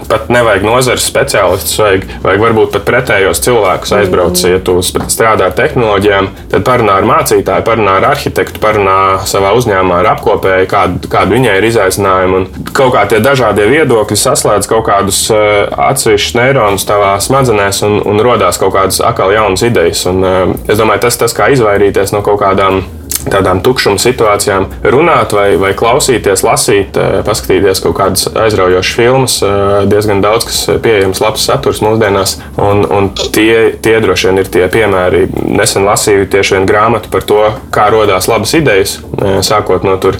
pat 0.09 0.31
nevajag 0.31 0.67
nozares 0.67 1.09
speciālistus, 1.09 1.75
vajag, 1.81 2.07
vajag 2.23 2.45
varbūt 2.45 2.77
pat 2.77 2.87
pretējos 2.87 3.43
cilvēkus 3.43 3.95
aizbrauc, 3.99 4.45
ja 4.47 4.61
tu 4.63 4.77
strādā 4.83 5.49
ar 5.49 5.57
tehnoloģijām, 5.59 6.31
tad 6.53 6.65
parunā 6.67 6.99
ar 7.01 7.09
mācītāju, 7.09 7.67
parunā 7.67 7.99
ar 7.99 8.09
arhitektu, 8.13 8.63
parunā 8.63 8.97
savā 9.29 9.51
uzņēmumā 9.59 10.01
ar 10.03 10.11
apkopēju, 10.15 10.69
kādu, 10.71 11.11
kādu 11.11 11.35
viņai 11.35 11.59
ir 11.59 11.69
izaicinājumi. 11.69 12.39
Un 12.39 12.71
kaut 12.71 12.93
kā 12.95 12.98
tie 13.09 13.21
dažādie 13.23 13.67
viedokļi 13.69 14.17
saslēdz 14.19 14.69
kaut 14.69 14.87
kādus 14.89 15.21
uh, 15.33 15.67
atsevišķus 15.89 16.37
neironus 16.39 16.87
tavā 16.89 17.13
smadzenēs 17.23 17.83
un, 17.87 17.99
un 18.03 18.23
radās 18.25 18.59
kaut 18.61 18.73
kādas 18.75 18.99
atkal 19.05 19.33
jaunas 19.35 19.63
idejas. 19.67 20.05
Un, 20.09 20.23
uh, 20.25 20.55
es 20.67 20.79
domāju, 20.79 21.05
tas 21.07 21.19
tas 21.21 21.35
kā 21.37 21.51
izvairīties 21.53 22.15
no 22.15 22.23
kaut 22.25 22.41
kādām 22.41 22.83
tādām 23.27 23.61
tukšuma 23.63 23.99
situācijām 24.01 24.67
runāt, 24.93 25.33
vai, 25.35 25.53
vai 25.59 25.71
klausīties, 25.77 26.43
lasīt, 26.45 26.97
eh, 26.97 27.19
paskatīties 27.25 27.81
kaut 27.83 27.97
kādas 27.97 28.27
aizraujošas 28.31 28.95
filmas. 28.95 29.37
Eh, 29.43 29.85
diezgan 29.91 30.23
daudz, 30.23 30.47
kas 30.49 30.59
pieejams, 30.83 31.21
labs 31.23 31.45
saturs 31.49 31.81
mūsdienās. 31.85 32.37
Un, 32.57 32.85
un 32.85 33.09
tie, 33.35 33.75
tie 33.81 33.97
droši 34.03 34.29
vien 34.29 34.43
ir 34.43 34.51
tie 34.51 34.67
piemēri. 34.71 35.25
Nesen 35.59 35.87
lasīju 35.87 36.29
tieši 36.31 36.57
vienu 36.57 36.69
grāmatu 36.69 37.11
par 37.11 37.25
to, 37.27 37.41
kā 37.75 37.89
radās 37.93 38.29
labas 38.31 38.53
idejas, 38.57 38.99
eh, 39.19 39.39
sākot 39.45 39.83
no 39.83 39.97
tur 39.97 40.17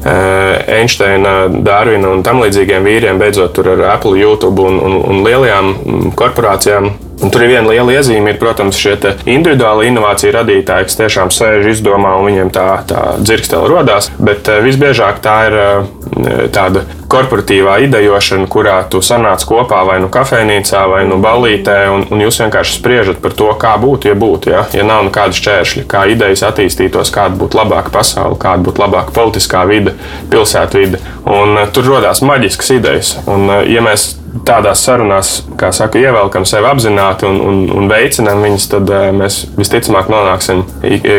Einsteina, 0.00 1.48
Dārvina 1.50 2.08
un 2.14 2.22
tam 2.24 2.40
līdzīgiem 2.40 2.86
vīriem, 2.86 3.18
beidzot 3.20 3.58
ar 3.60 3.84
Apple, 3.92 4.16
YouTube 4.18 4.64
un, 4.64 4.80
un, 4.80 4.96
un 5.10 5.22
lielajām 5.26 5.70
mm, 5.74 6.12
korporācijām 6.18 6.90
Un 7.20 7.28
tur 7.28 7.44
ir 7.44 7.50
viena 7.52 7.68
liela 7.68 7.92
iezīme, 7.98 8.32
ir, 8.32 8.38
protams, 8.40 8.78
šie 8.80 8.94
individuāli 9.28 9.90
inovāciju 9.90 10.32
radītāji, 10.38 10.86
kas 10.88 10.96
tiešām 11.02 11.32
sēž 11.34 11.68
izdomā 11.74 12.14
un 12.16 12.30
viņiem 12.30 12.52
tā, 12.54 12.68
tā 12.88 13.02
dzirkstele 13.20 13.68
rodās. 13.68 14.08
Bet 14.16 14.48
uh, 14.48 14.62
visbiežāk 14.64 15.20
tā 15.24 15.34
ir 15.50 15.56
uh, 15.60 16.46
tāda 16.54 16.86
korporatīvā 17.10 17.76
idejošana, 17.84 18.46
kurā 18.48 18.78
tu 18.88 19.02
sanāc 19.04 19.44
kopā 19.44 19.82
vai 19.84 19.98
nu 20.00 20.08
kafejnīcā, 20.12 20.84
vai 20.88 21.02
nu 21.10 21.18
ballītē, 21.20 21.76
un, 21.92 22.06
un 22.08 22.24
jūs 22.24 22.40
vienkārši 22.40 22.78
spriežat 22.78 23.20
par 23.20 23.36
to, 23.36 23.50
kā 23.60 23.74
būtu, 23.82 24.12
ja 24.12 24.16
būtu. 24.16 24.54
Ja, 24.54 24.64
ja 24.72 24.86
nav 24.88 25.04
nekāda 25.10 25.36
šķēršļa, 25.36 25.84
kā 25.90 26.06
idejas 26.14 26.46
attīstītos, 26.48 27.12
kāda 27.12 27.36
būtu 27.40 27.60
labāka 27.60 27.92
pasaule, 27.98 28.40
kāda 28.40 28.64
būtu 28.70 28.84
labāka 28.86 29.12
politiskā 29.16 29.66
vide, 29.68 29.92
pilsētvide. 30.32 31.02
Un, 31.28 31.58
uh, 31.58 31.68
tur 31.68 31.92
radās 31.98 32.24
maģiskas 32.24 32.74
idejas. 32.78 33.14
Un, 33.28 33.50
ja 33.68 33.84
mēs 33.84 34.14
tādās 34.46 34.82
sarunās, 34.86 35.32
kā 35.60 35.70
saka, 35.74 36.00
ievelkam 36.00 36.46
sevi 36.48 36.68
apzināti 36.70 37.26
un, 37.28 37.40
un, 37.44 37.62
un 37.80 37.88
veicinām 37.90 38.42
viņus, 38.44 38.68
tad 38.74 38.92
uh, 38.92 39.08
mēs 39.16 39.42
visticamāk 39.58 40.10
nonāksim 40.12 40.64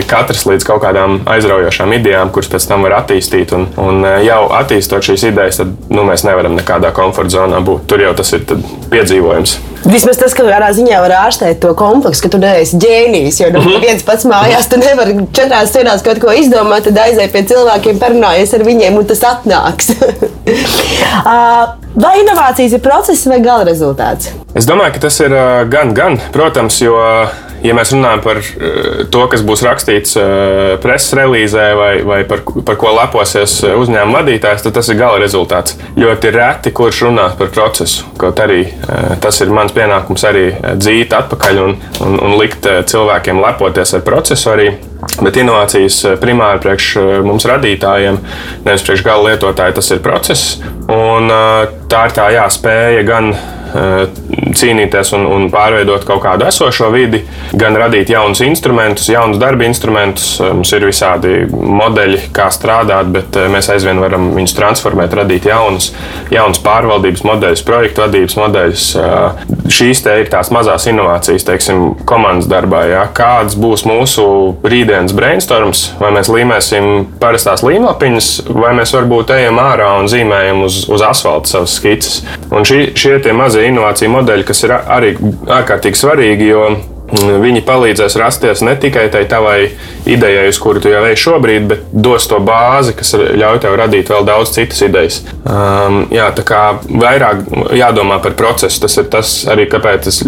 katrs 0.10 0.46
līdz 0.50 0.68
kaut 0.68 0.84
kādām 0.86 1.20
aizraujošām 1.30 1.96
idejām, 2.00 2.32
kuras 2.34 2.52
pēc 2.52 2.70
tam 2.70 2.88
var 2.88 3.00
attīstīt. 3.02 3.56
Un, 3.58 3.68
un 3.82 4.06
uh, 4.06 4.20
jau 4.26 4.44
attīstot 4.62 5.12
šīs 5.12 5.28
idejas, 5.32 5.62
tad 5.62 5.76
nu, 5.92 6.06
mēs 6.08 6.26
nevaram 6.28 6.56
nekādā 6.60 6.94
komforta 6.96 7.38
zonā 7.38 7.62
būt. 7.66 7.86
Tur 7.92 8.06
jau 8.06 8.16
tas 8.18 8.34
ir 8.38 8.48
piedzīvojums. 8.92 9.60
Vismaz 9.82 10.20
tas, 10.22 10.34
ka 10.38 10.44
kādā 10.46 10.68
ziņā 10.78 11.00
var 11.02 11.14
ārstēt 11.24 11.58
to 11.64 11.72
kompleksu, 11.78 12.22
ka 12.26 12.30
tu 12.36 12.40
neesi 12.42 12.78
ģēnijs. 12.82 13.40
Jo 13.42 13.50
nu, 13.56 13.64
-hmm. 13.66 13.82
viens 13.82 14.04
pats 14.06 14.28
mājās, 14.30 14.70
tu 14.70 14.78
nevari 14.78 15.16
četrās 15.34 15.74
dienās 15.74 16.06
kaut 16.06 16.22
ko 16.22 16.34
izdomāt, 16.38 16.86
tad 16.86 17.00
aizēj 17.02 17.32
pie 17.34 17.44
cilvēkiem, 17.50 17.98
parunājies 18.00 18.54
ar 18.54 18.66
viņiem, 18.68 18.98
un 18.98 19.06
tas 19.10 19.24
atnāks. 19.34 19.92
vai 21.96 22.18
inovācijas 22.22 22.78
ir 22.78 22.84
process 22.84 23.28
vai 23.28 23.40
gala 23.44 23.66
rezultāts? 23.68 24.32
Es 24.56 24.68
domāju, 24.70 24.96
ka 24.98 25.06
tas 25.08 25.20
ir 25.24 25.36
gan, 25.72 25.96
gan, 25.98 26.20
protams, 26.36 26.82
jo 26.84 26.98
ja 27.64 27.76
mēs 27.78 27.94
runājam 27.94 28.22
par 28.24 28.40
eh, 28.42 29.04
to, 29.14 29.24
kas 29.32 29.44
būs 29.46 29.64
rakstīts 29.66 30.18
eh, 30.20 30.76
preses 30.84 31.16
relīzē 31.18 31.68
vai, 31.78 31.92
vai 32.08 32.22
par, 32.30 32.44
par 32.68 32.78
ko 32.82 32.94
leposies 32.98 33.58
eh, 33.68 33.76
uzņēmuma 33.80 34.22
vadītājs, 34.22 34.66
tad 34.66 34.78
tas 34.78 34.92
ir 34.92 35.00
gala 35.00 35.22
rezultāts. 35.22 35.78
Ļoti 36.00 36.34
reti, 36.36 36.74
kurš 36.76 37.04
runā 37.08 37.30
par 37.40 37.52
procesu. 37.54 38.08
Kaut 38.22 38.40
arī 38.42 38.64
tas 39.22 39.40
ir 39.42 39.52
mans 39.54 39.74
pienākums 39.76 40.24
arī 40.28 40.46
dzīt 40.80 41.14
atpakaļ 41.16 41.60
un, 41.64 41.76
un, 42.06 42.18
un 42.22 42.36
likt 42.40 42.68
cilvēkiem 42.90 43.42
lepoties 43.42 43.96
ar 43.98 44.04
procesu 44.06 44.52
arī. 44.54 44.70
Bet 45.22 45.40
inovācijas 45.42 46.04
primāri 46.22 46.62
priekš 46.62 46.92
mums 47.26 47.48
radītājiem, 47.50 48.20
nevis 48.68 48.86
priekš 48.86 49.06
gala 49.06 49.32
lietotāja, 49.32 49.78
tas 49.80 49.90
ir 49.94 50.04
process. 50.06 50.60
Un 50.92 51.32
tā 51.92 52.06
ir 52.08 52.16
tā 52.18 52.30
jāspēja 52.36 53.02
gan 53.08 53.34
Eh, 53.34 53.61
cīnīties 53.72 55.14
un, 55.16 55.26
un 55.30 55.48
pārveidot 55.52 56.04
kaut 56.08 56.22
kādu 56.26 56.46
esošo 56.48 56.90
vidi, 56.94 57.22
gan 57.58 57.76
radīt 57.80 58.12
jaunus 58.12 58.42
instrumentus, 58.46 59.10
jaunus 59.12 59.40
darba 59.42 59.68
instrumentus. 59.68 60.34
Eh, 60.42 60.52
mums 60.56 60.72
ir 60.76 60.86
visādi 60.88 61.36
modeļi, 61.52 62.22
kā 62.36 62.50
strādāt, 62.54 63.12
bet 63.14 63.38
eh, 63.40 63.48
mēs 63.52 63.72
aizvien 63.74 64.02
varam 64.02 64.32
viņus 64.36 64.56
transformēt, 64.58 65.16
radīt 65.22 65.48
jaunus, 65.50 65.92
jaunus 66.34 66.62
pārvaldības 66.64 67.26
modeļus, 67.28 67.66
projektu 67.68 68.06
vadības 68.06 68.38
modeļus. 68.42 68.88
Šīs 69.72 70.02
te 70.04 70.14
ir 70.22 70.30
tās 70.32 70.50
mazās 70.54 70.88
inovācijas, 70.92 71.46
teiksim, 71.48 71.84
komandas 72.08 72.50
darbā. 72.52 72.84
Ja? 72.90 73.06
Kāds 73.16 73.56
būs 73.60 73.86
mūsu 73.88 74.26
rītdienas 74.68 75.16
brainstorms, 75.16 75.86
vai 76.02 76.12
mēs 76.16 76.32
līmēsim 76.32 76.90
parastās 77.22 77.64
līmlapiņas, 77.66 78.30
vai 78.52 78.74
mēs 78.78 78.94
varbūt 78.96 79.34
ejam 79.38 79.62
ārā 79.64 79.92
un 80.02 80.10
zīmējam 80.12 80.64
uz, 80.66 80.84
uz 80.92 81.04
asfalta 81.06 81.54
savas 81.54 81.78
skices. 81.80 82.22
Un 82.52 82.68
šie, 82.68 82.82
šie 82.98 83.20
mazie 83.38 83.61
šie 83.62 83.70
inovāciju 83.70 84.16
modeļi, 84.16 84.48
kas 84.48 84.66
ir 84.66 84.74
arī 84.74 85.14
ārkārtīgi 85.52 86.00
svarīgi, 86.00 86.48
jo 86.50 86.64
mm, 86.72 87.38
viņi 87.44 87.64
palīdzēs 87.68 88.18
rasties 88.20 88.64
ne 88.66 88.74
tikai 88.80 89.08
tai 89.14 89.24
tavai 89.30 89.72
idejai, 90.10 90.48
uz 90.50 90.60
kuru 90.62 90.82
tu 90.82 90.92
jau 90.92 91.04
ej 91.06 91.18
šobrīd, 91.22 91.68
bet 91.70 91.86
dos 91.94 92.28
to 92.30 92.42
bāzi, 92.44 92.96
kas 92.98 93.14
ļauj 93.16 93.62
tev 93.62 93.78
radīt 93.80 94.12
vēl 94.12 94.26
daudz 94.28 94.56
citas 94.56 94.82
idejas. 94.88 95.22
Um, 95.46 96.06
jā, 96.14 96.32
tā 96.36 96.46
kā 96.48 96.64
vairāk 96.88 97.46
jādomā 97.78 98.22
par 98.24 98.38
procesu, 98.40 98.82
tas 98.86 98.98
ir 98.98 99.10
tas 99.14 99.36
arī, 99.52 99.70
kāpēc 99.70 100.10
es 100.10 100.24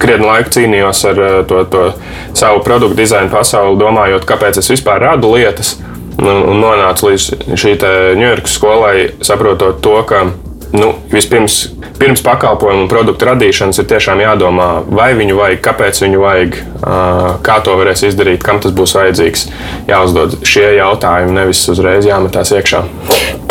krietni 0.00 0.26
laiku 0.26 0.56
cīnījos 0.58 1.04
ar 1.12 1.22
uh, 1.22 1.40
to, 1.48 1.64
to 1.70 1.88
savu 2.36 2.64
produktu 2.66 2.98
dizainu 2.98 3.30
pasauli, 3.32 3.78
domājot, 3.80 4.26
kāpēc 4.28 4.58
es 4.62 4.72
vispār 4.74 5.02
radu 5.12 5.34
lietas. 5.36 5.76
Un 6.14 6.60
nonācu 6.60 7.08
līdz 7.10 7.56
šī 7.58 7.72
Ņujorkas 8.14 8.52
skolai, 8.54 8.92
saprotot 9.26 9.80
to, 9.82 9.96
ka 10.06 10.20
nu, 10.74 10.94
vispirms 11.10 11.68
pirms 11.98 12.22
pakalpojumu 12.26 12.84
un 12.84 12.90
produktu 12.90 13.28
radīšanas 13.30 13.78
ir 13.80 13.88
tiešām 13.90 14.22
jādomā, 14.24 14.68
vai 14.86 15.12
viņu 15.18 15.38
vajag, 15.38 15.60
kāpēc 15.64 16.02
viņu 16.04 16.22
vajag, 16.22 16.58
kā 17.46 17.58
to 17.64 17.76
varēs 17.80 18.04
izdarīt, 18.10 18.42
kam 18.44 18.60
tas 18.64 18.74
būs 18.76 18.96
vajadzīgs. 18.98 19.46
Jāuzdod 19.88 20.40
šie 20.46 20.74
jautājumi, 20.78 21.36
nevis 21.38 21.62
uzreiz 21.72 22.08
jāmetās 22.08 22.52
iekšā. 22.56 22.84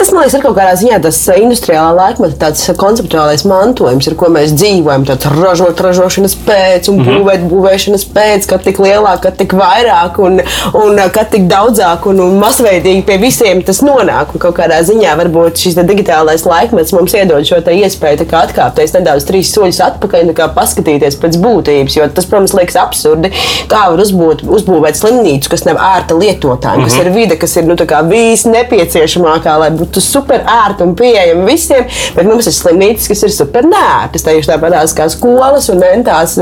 Tas, 0.04 0.10
man 0.12 0.26
liekas, 0.26 0.34
ir 0.36 0.44
kaut 0.44 0.58
kādā 0.58 0.74
ziņā 0.76 0.98
tas 1.04 1.18
industriālā 1.32 1.94
laikmeta 1.96 2.36
tāds 2.42 2.66
konceptuālais 2.80 3.46
mantojums, 3.48 4.08
ar 4.10 4.16
ko 4.20 4.28
mēs 4.34 4.52
dzīvojam. 4.58 5.06
Tāds 5.08 5.30
ražot, 5.32 5.80
ražošanas 5.86 6.36
pēc, 6.44 6.90
un 6.92 6.98
mm 6.98 7.06
-hmm. 7.06 7.22
būvēt, 7.22 7.46
būvēšanas 7.52 8.04
pēc, 8.16 8.48
kad 8.50 8.66
tik 8.66 8.82
lielāk, 8.84 9.22
kad 9.24 9.38
tik 9.38 9.54
vairāk, 9.54 10.20
un, 10.20 10.42
un 10.74 11.00
kad 11.14 11.30
tik 11.32 11.48
daudzāk 11.48 12.08
un, 12.12 12.20
un 12.20 12.40
masveidīgi 12.42 13.06
pie 13.08 13.18
visiem 13.18 13.64
tas 13.64 13.82
nonāk. 13.82 14.34
Un 14.34 14.44
kaut 14.44 14.58
kādā 14.58 14.82
ziņā 14.84 15.16
varbūt 15.22 15.64
šis 15.64 15.76
digitālais 15.76 16.46
laikmets 16.46 16.94
mums 16.94 17.14
iedod 17.14 17.46
šo 17.46 17.62
iespēju 17.64 18.18
atkāpties 18.44 18.96
nedaudz 18.96 19.28
trīs 19.28 19.52
soļus 19.56 19.82
atpakaļ, 19.88 20.28
nekā 20.32 20.50
paskatīties 20.56 21.20
pēc 21.22 21.38
būtības. 21.44 21.98
Jo 21.98 22.08
tas, 22.14 22.28
protams, 22.30 22.56
liekas 22.58 22.78
absurdi. 22.80 23.32
Kā 23.72 23.86
var 23.92 24.02
uzbūt, 24.04 24.44
uzbūvēt 24.48 25.00
slimnīcu, 25.00 25.52
kas 25.54 25.66
nav 25.68 25.80
ērta 25.82 26.18
lietotājiem, 26.18 26.84
mm 26.84 26.86
-hmm. 26.86 26.92
kas 26.92 26.98
mhm. 27.00 27.08
ir 27.08 27.16
vide, 27.18 27.40
kas 27.42 27.56
ir 27.58 27.68
nu, 27.70 27.78
viss 28.10 28.48
nepieciešamākā, 28.50 29.58
lai 29.60 29.72
būtu 29.72 30.02
super 30.04 30.44
ērta 30.48 30.84
un 30.88 30.96
pieejama 30.96 31.46
visiem. 31.50 31.86
Bet 32.16 32.28
mums 32.28 32.48
ir 32.48 32.54
slimnīcas, 32.54 33.08
kas 33.08 33.24
ir 33.24 33.32
super 33.32 33.66
nērtas. 33.68 34.24
Tieši 34.24 34.50
tāpatās 34.50 34.96
kā 34.98 35.10
skolas 35.10 35.70
un 35.70 35.84
entās, 35.84 36.38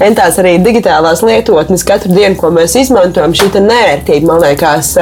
entās 0.00 0.38
arī 0.38 0.56
digitālās 0.62 1.22
lietotnes 1.26 1.84
katru 1.86 2.12
dienu, 2.14 2.36
ko 2.36 2.50
mēs 2.54 2.76
izmantojam. 2.80 3.34
Šī 3.34 3.50
nērtība, 3.60 4.26
man 4.26 4.42
liekas, 4.44 4.94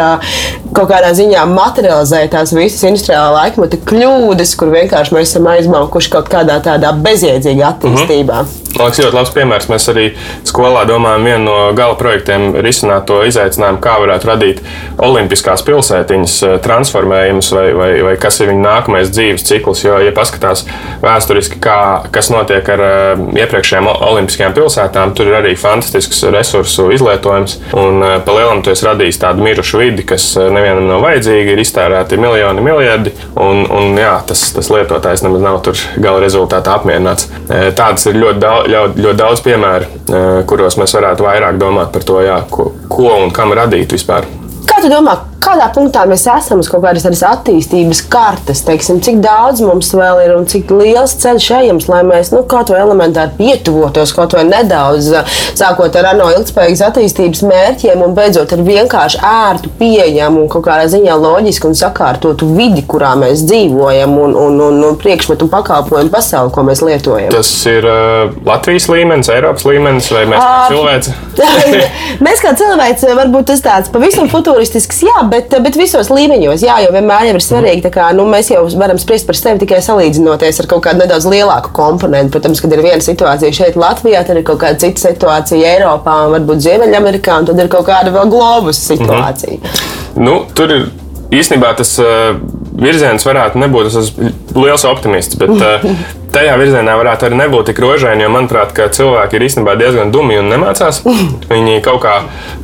kaut 0.75 0.91
kādā 0.91 1.13
ziņā 1.17 1.45
materializē 1.51 2.25
tās 2.33 2.53
visas 2.57 2.85
industriālā 2.89 3.31
laikmeta 3.35 3.81
kļūdas, 3.89 4.55
kur 4.59 4.73
vienkārši 4.75 5.17
mēs 5.17 5.33
esam 5.33 5.49
aizmaukuši 5.53 6.13
kaut 6.13 6.28
kādā 6.33 6.61
tādā 6.65 6.93
bezjēdzīgā 7.05 7.67
attīstībā. 7.73 8.43
Mm 8.43 8.49
-hmm. 8.49 8.68
Liekas, 8.79 9.01
ļoti 9.03 9.17
labs 9.17 9.33
piemērs. 9.35 9.67
Mēs 9.73 9.89
arī 9.91 10.05
skolā 10.47 10.85
domājam, 10.87 11.25
vienu 11.27 11.45
no 11.49 11.57
gala 11.75 11.97
projektiem 11.99 12.53
risināt 12.63 13.09
to 13.11 13.21
izaicinājumu, 13.27 13.81
kā 13.83 13.97
varētu 13.99 14.29
radīt 14.29 14.61
olimpiskās 15.03 15.65
pilsētiņas 15.67 16.37
eh, 16.47 16.55
transformējumus, 16.63 17.51
vai, 17.57 17.65
vai, 17.75 17.89
vai 18.07 18.15
kas 18.23 18.39
ir 18.39 18.53
viņa 18.53 18.63
nākamais 18.63 19.11
dzīves 19.11 19.47
cikls. 19.49 19.83
Jo, 19.83 19.97
ja 20.05 20.13
paskatās 20.15 20.63
vēsturiski, 21.03 21.59
kā, 21.65 21.81
kas 22.15 22.31
notiek 22.31 22.71
ar 22.75 22.83
uh, 22.85 23.25
iepriekšējām 23.39 23.89
olimpiskajām 23.91 24.55
pilsētām, 24.55 25.15
tur 25.19 25.31
ir 25.31 25.39
arī 25.41 25.57
fantastisks 25.59 26.23
resursu 26.35 26.89
izlietojums. 26.95 27.59
Un 27.79 28.03
uh, 28.05 28.15
pa 28.23 28.37
lielam 28.39 28.63
tu 28.63 28.73
esi 28.75 28.87
radījis 28.87 29.21
tādu 29.25 29.43
mirušu 29.47 29.83
vidi, 29.83 30.07
kas 30.07 30.29
nevienam 30.39 30.87
nav 30.91 31.03
vajadzīga, 31.07 31.55
ir 31.57 31.65
iztērēti 31.65 32.21
miljoni, 32.21 32.63
miljardi, 32.65 33.15
un, 33.35 33.65
un 33.75 33.99
jā, 33.99 34.15
tas, 34.29 34.45
tas 34.55 34.71
lietotājs 34.75 35.27
nemaz 35.27 35.45
nav 35.45 35.61
tur 35.67 35.83
gala 35.99 36.23
rezultātā 36.23 36.79
apmierināts. 36.79 37.31
Tādas 37.49 38.07
ir 38.11 38.19
ļoti 38.23 38.43
daudz 38.43 38.68
ļoti, 38.69 39.05
ļoti 39.05 39.19
daudz 39.19 39.43
piemēru, 39.45 39.89
eh, 40.09 40.27
kuros 40.49 40.79
mēs 40.81 40.95
varētu 40.99 41.27
vairāk 41.27 41.61
domāt 41.61 41.93
par 41.95 42.05
to, 42.05 42.21
jā, 42.25 42.41
ko, 42.51 42.73
ko 42.89 43.15
un 43.23 43.33
kam 43.35 43.55
radīt 43.57 43.95
vispār. 43.97 44.29
Kā 44.69 44.83
tu 44.85 44.91
domā, 44.93 45.15
kādā 45.43 45.69
punktā 45.73 46.03
mēs 46.09 46.27
esam 46.29 46.61
uz 46.63 46.69
kaut 46.71 46.83
kādas 46.85 47.05
tādas 47.07 47.23
attīstības 47.25 48.03
kartes, 48.11 48.61
teiksim, 48.67 49.01
cik 49.05 49.21
daudz 49.25 49.63
mums 49.65 49.91
vēl 49.97 50.21
ir 50.27 50.35
un 50.37 50.47
cik 50.51 50.71
liels 50.75 51.15
ceļš 51.23 51.49
ejams, 51.61 51.89
lai 51.91 52.03
mēs 52.07 52.33
nu, 52.35 52.43
kaut 52.49 52.73
vai 52.73 52.83
elementāri 52.83 53.37
pietuvotos 53.39 54.13
kaut 54.17 54.37
vai 54.37 54.45
nedaudz, 54.49 55.11
sākot 55.59 55.95
ar 55.99 56.11
ANO 56.13 56.29
ilgspējīgas 56.37 56.85
attīstības 56.91 57.45
mērķiem 57.49 58.03
un 58.05 58.17
beidzot 58.19 58.53
ar 58.55 58.65
vienkārši 58.67 59.23
ērtu, 59.29 59.73
pieejamu 59.81 60.45
un 60.45 60.51
kaut 60.53 60.67
kādā 60.69 60.89
ziņā 60.93 61.17
loģisku 61.23 61.71
un 61.71 61.79
sakārtotu 61.79 62.51
vidi, 62.53 62.85
kurā 62.89 63.15
mēs 63.19 63.47
dzīvojam 63.49 64.19
un, 64.19 64.37
un, 64.37 64.61
un, 64.69 64.83
un 64.91 65.01
priekšmetu 65.01 65.47
un 65.47 65.53
pakalpojumu 65.55 66.13
pasauli, 66.13 66.53
ko 66.55 66.67
mēs 66.67 66.85
lietojam. 66.85 67.33
Tas 67.35 67.53
ir 67.71 67.87
uh, 67.89 68.37
Latvijas 68.49 68.89
līmenis, 68.93 69.33
Eiropas 69.33 69.67
līmenis 69.69 70.11
vai 70.15 70.27
mēs 70.35 70.45
kā 70.45 70.69
cilvēci? 70.75 71.17
mēs 72.27 72.45
kā 72.45 72.55
cilvēci 72.59 73.17
varbūt 73.17 73.51
tas 73.53 73.65
tāds 73.65 73.93
pavisam 73.95 74.29
futuristisks, 74.59 75.03
jā, 75.07 75.23
bet, 75.31 75.53
bet 75.63 75.77
visos 75.79 76.11
līmeņos, 76.11 76.63
jā, 76.67 76.79
jo 76.83 76.93
vienmēr 76.95 77.31
ir 77.31 77.41
svarīgi, 77.43 77.91
kā 77.95 78.11
nu, 78.17 78.27
mēs 78.29 78.51
jau 78.51 78.65
varam 78.81 78.99
spriest 78.99 79.29
par 79.29 79.39
sevi 79.39 79.63
tikai 79.63 79.81
salīdzinoties 79.85 80.63
ar 80.63 80.69
kaut 80.71 80.85
kādu 80.87 81.05
nedaudz 81.05 81.29
lielāku 81.31 81.73
komponentu. 81.77 82.35
Protams, 82.35 82.63
kad 82.63 82.75
ir 82.75 82.83
viena 82.85 83.01
situācija 83.05 83.55
šeit, 83.55 83.79
Latvijā, 83.79 84.25
tad 84.27 84.41
ir 84.41 84.47
kaut 84.49 84.61
kāda 84.63 84.81
cita 84.83 85.05
situācija 85.07 85.75
Eiropā, 85.77 86.17
un 86.27 86.37
varbūt 86.37 86.65
Ziemeļamerikā, 86.67 87.41
un 87.41 87.51
tad 87.51 87.63
ir 87.63 87.71
kaut 87.73 87.87
kāda 87.89 88.15
vēl 88.15 88.33
globus 88.33 88.81
situācija. 88.91 89.61
-hmm. 89.61 90.25
nu, 90.27 90.41
tur 90.55 90.75
ir 90.75 90.89
īstenībā 91.31 91.75
tas 91.79 91.95
uh, 92.03 92.35
virziens 92.73 93.27
varētu 93.27 93.61
nebūt. 93.63 93.91
Es 93.91 93.97
esmu 94.03 94.33
liels 94.65 94.85
optimists, 94.89 95.39
bet 95.39 95.55
uh, 95.55 95.85
tajā 96.33 96.55
virzienā 96.61 96.95
varētu 96.99 97.29
arī 97.29 97.39
nebūt 97.41 97.71
tik 97.71 97.81
rožaini, 97.83 98.25
jo 98.25 98.31
manuprāt, 98.33 98.75
cilvēki 98.95 99.39
ir 99.39 99.45
īstenībā 99.49 99.75
diezgan 99.81 100.13
dumi 100.15 100.39
un 100.41 100.51
nemācās. 100.53 101.01
Viņi 101.53 101.81
kaut 101.85 102.03
kā 102.05 102.15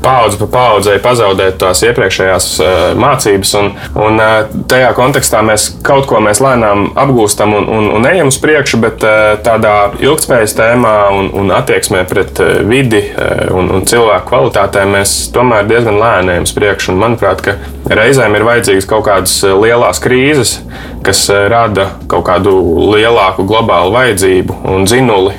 paudze 0.04 0.38
pa 0.42 0.48
paudzei 0.52 0.98
pazaudēt 1.02 1.58
tās 1.62 1.82
iepriekšējās 1.88 2.48
uh, 2.60 2.72
mācības, 3.00 3.54
un, 3.60 3.70
un 4.06 4.20
uh, 4.20 4.34
tajā 4.70 4.92
kontekstā 4.96 5.42
mēs 5.46 5.70
kaut 5.86 6.08
ko 6.10 6.20
mēs 6.24 6.42
lēnām 6.44 6.90
apgūstam 7.00 7.54
un, 7.58 7.68
un, 7.72 7.88
un 7.98 8.08
ejam 8.10 8.32
uz 8.32 8.38
priekšu, 8.42 8.80
bet 8.84 9.04
uh, 9.06 9.34
tādā 9.44 9.74
ilgspējas 10.02 10.56
tēmā 10.58 10.94
un, 11.16 11.30
un 11.40 11.54
attieksmē 11.56 12.04
pret 12.10 12.42
uh, 12.44 12.60
vidi 12.68 13.02
uh, 13.06 13.46
un, 13.56 13.70
un 13.78 13.88
cilvēku 13.88 14.28
kvalitātēm 14.32 14.94
mēs 14.98 15.16
tomēr 15.34 15.68
diezgan 15.70 16.00
lēni 16.00 16.36
ejam 16.36 16.48
uz 16.48 16.54
priekšu. 16.56 16.92
Un, 16.94 17.00
manuprāt, 17.04 17.44
ka 17.44 17.56
reizēm 17.90 18.36
ir 18.36 18.46
vajadzīgas 18.46 18.88
kaut 18.88 19.06
kādas 19.08 19.38
lielās 19.44 20.00
krīzes, 20.04 20.58
kas 21.04 21.26
rada 21.52 21.90
kaut 22.08 22.24
kādu 22.28 22.52
lielāku 22.94 23.44
globālu 23.44 23.53
vajadzību 23.94 24.56
un 24.72 24.88
zinuli 24.90 25.34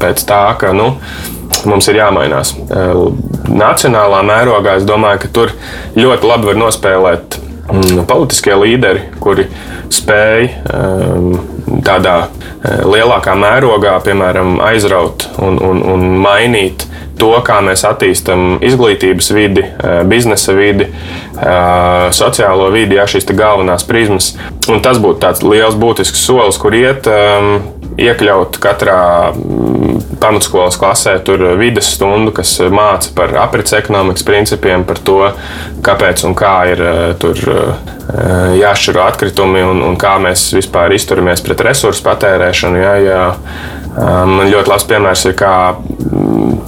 pēc 0.00 0.24
tā, 0.28 0.42
ka 0.60 0.72
nu, 0.76 0.92
mums 1.68 1.88
ir 1.90 2.00
jāmainās. 2.00 2.54
Nacionālā 3.50 4.22
mērogā 4.26 4.78
es 4.80 4.88
domāju, 4.88 5.22
ka 5.24 5.32
tur 5.34 5.54
ļoti 5.98 6.30
labi 6.30 6.50
var 6.50 6.60
nospēlēt 6.64 7.38
mm, 7.70 8.04
politiskie 8.10 8.56
līderi, 8.58 9.06
kuri 9.22 9.46
spēj 9.92 10.50
tādā 11.86 12.16
lielākā 12.60 13.34
mērogā, 13.38 13.96
piemēram, 14.04 14.58
aizraut 14.70 15.28
un, 15.40 15.58
un, 15.64 15.82
un 15.94 16.06
mainīt 16.22 16.86
to, 17.20 17.32
kā 17.44 17.60
mēs 17.64 17.84
attīstām 17.88 18.58
izglītības 18.64 19.30
vidi, 19.36 19.64
biznesa 20.08 20.54
vidi, 20.56 20.88
sociālo 22.16 22.70
vidi, 22.74 22.96
ja 22.98 23.06
šīs 23.10 23.28
galvenās 23.28 23.84
prizmas. 23.88 24.32
Un 24.70 24.80
tas 24.84 25.00
būtu 25.02 25.20
tāds 25.24 25.44
liels 25.44 25.76
būtisks 25.80 26.24
solis, 26.26 26.60
kur 26.60 26.76
iet. 26.76 27.08
Iekļaut 28.00 28.58
katrā 28.62 29.00
pamatskolas 30.20 30.76
klasē 30.80 31.16
vidas 31.58 31.90
stundu, 31.94 32.32
kas 32.36 32.52
māca 32.72 33.10
par 33.16 33.34
aprits 33.42 33.74
ekonomikas 33.76 34.24
principiem, 34.26 34.84
par 34.88 35.00
to, 35.02 35.18
kāpēc 35.84 36.24
un 36.28 36.36
kā 36.38 36.54
ir 36.72 36.84
tur 37.22 37.40
jāšķiro 38.60 39.02
atkritumi 39.04 39.62
un, 39.64 39.82
un 39.86 39.98
kā 40.00 40.16
mēs 40.22 40.50
vispār 40.56 40.94
izturamies 40.96 41.42
pret 41.46 41.62
resursu 41.66 42.04
patērēšanu. 42.06 42.80
Jā, 42.82 42.94
jā. 43.04 43.22
Man 43.96 44.46
ļoti 44.46 44.70
labs 44.70 44.86
piemērs 44.86 45.24
ir, 45.26 45.34
kā 45.38 45.54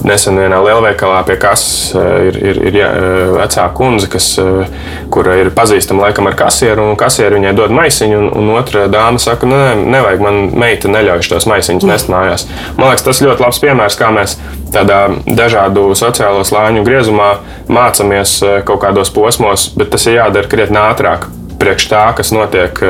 Nesen 0.03 0.35
vienā 0.35 0.57
lielveikalā 0.59 1.21
pie 1.27 1.37
kases 1.39 1.93
eh, 1.95 2.07
ir, 2.27 2.37
ir, 2.49 2.57
ir 2.67 2.77
jā, 2.81 2.87
eh, 2.91 3.21
vecā 3.37 3.67
kundze, 3.75 4.09
kas, 4.11 4.27
eh, 4.41 4.73
kura 5.13 5.37
ir 5.39 5.51
pazīstama 5.55 6.07
laikam 6.07 6.27
ar 6.27 6.35
kasieru, 6.39 6.89
un 6.91 6.97
kasieru 6.99 7.37
viņai 7.39 7.53
dod 7.55 7.71
maisiņu, 7.75 8.17
un, 8.19 8.27
un 8.41 8.51
otra 8.57 8.89
dāma 8.91 9.21
saka, 9.23 9.47
nu, 9.47 9.55
ne, 9.55 9.77
nevajag, 9.95 10.23
man 10.25 10.41
meita 10.59 10.91
neļauj 10.91 11.23
tos 11.31 11.47
maisiņus 11.47 11.87
nest 11.87 12.11
mājās. 12.11 12.47
Man 12.75 12.89
liekas, 12.89 13.05
tas 13.07 13.23
ļoti 13.23 13.45
labs 13.45 13.61
piemērs, 13.63 13.99
kā 13.99 14.09
mēs 14.15 14.35
tādā 14.75 15.05
dažādu 15.23 15.93
sociālo 15.95 16.43
slāņu 16.47 16.83
griezumā 16.83 17.29
mācāmies 17.71 18.41
kaut 18.67 18.83
kādos 18.83 19.13
posmos, 19.15 19.69
bet 19.77 19.93
tas 19.93 20.09
ir 20.09 20.19
jādara 20.19 20.51
krietni 20.51 20.81
ātrāk 20.83 21.29
priekš 21.63 21.87
tā, 21.91 22.03
kas 22.17 22.33
notiek 22.35 22.83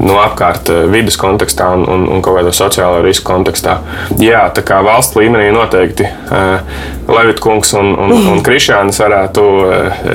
no 0.00 0.16
apkārt 0.22 0.70
vidas 0.92 1.18
kontekstā 1.20 1.68
un, 1.76 1.84
un, 1.90 2.06
un 2.08 2.22
kaut 2.24 2.38
kādā 2.38 2.54
sociālā 2.56 3.02
riska 3.04 3.26
kontekstā. 3.32 3.76
Jā, 4.22 4.46
tā 4.56 4.64
kā 4.66 4.80
valsts 4.86 5.18
līmenī 5.18 5.50
noteikti 5.52 6.06
uh, 6.06 6.62
Levitkungs 7.10 7.74
un, 7.76 7.92
un, 8.00 8.14
un 8.32 8.42
Krišānis 8.46 9.02
varētu 9.02 9.46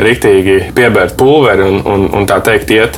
riktīgi 0.05 0.61
piebērt 0.75 1.17
pulveri 1.19 1.67
un, 1.67 1.81
un, 1.85 2.07
un 2.15 2.29
tā 2.29 2.39
teikt 2.45 2.73
iet 2.73 2.97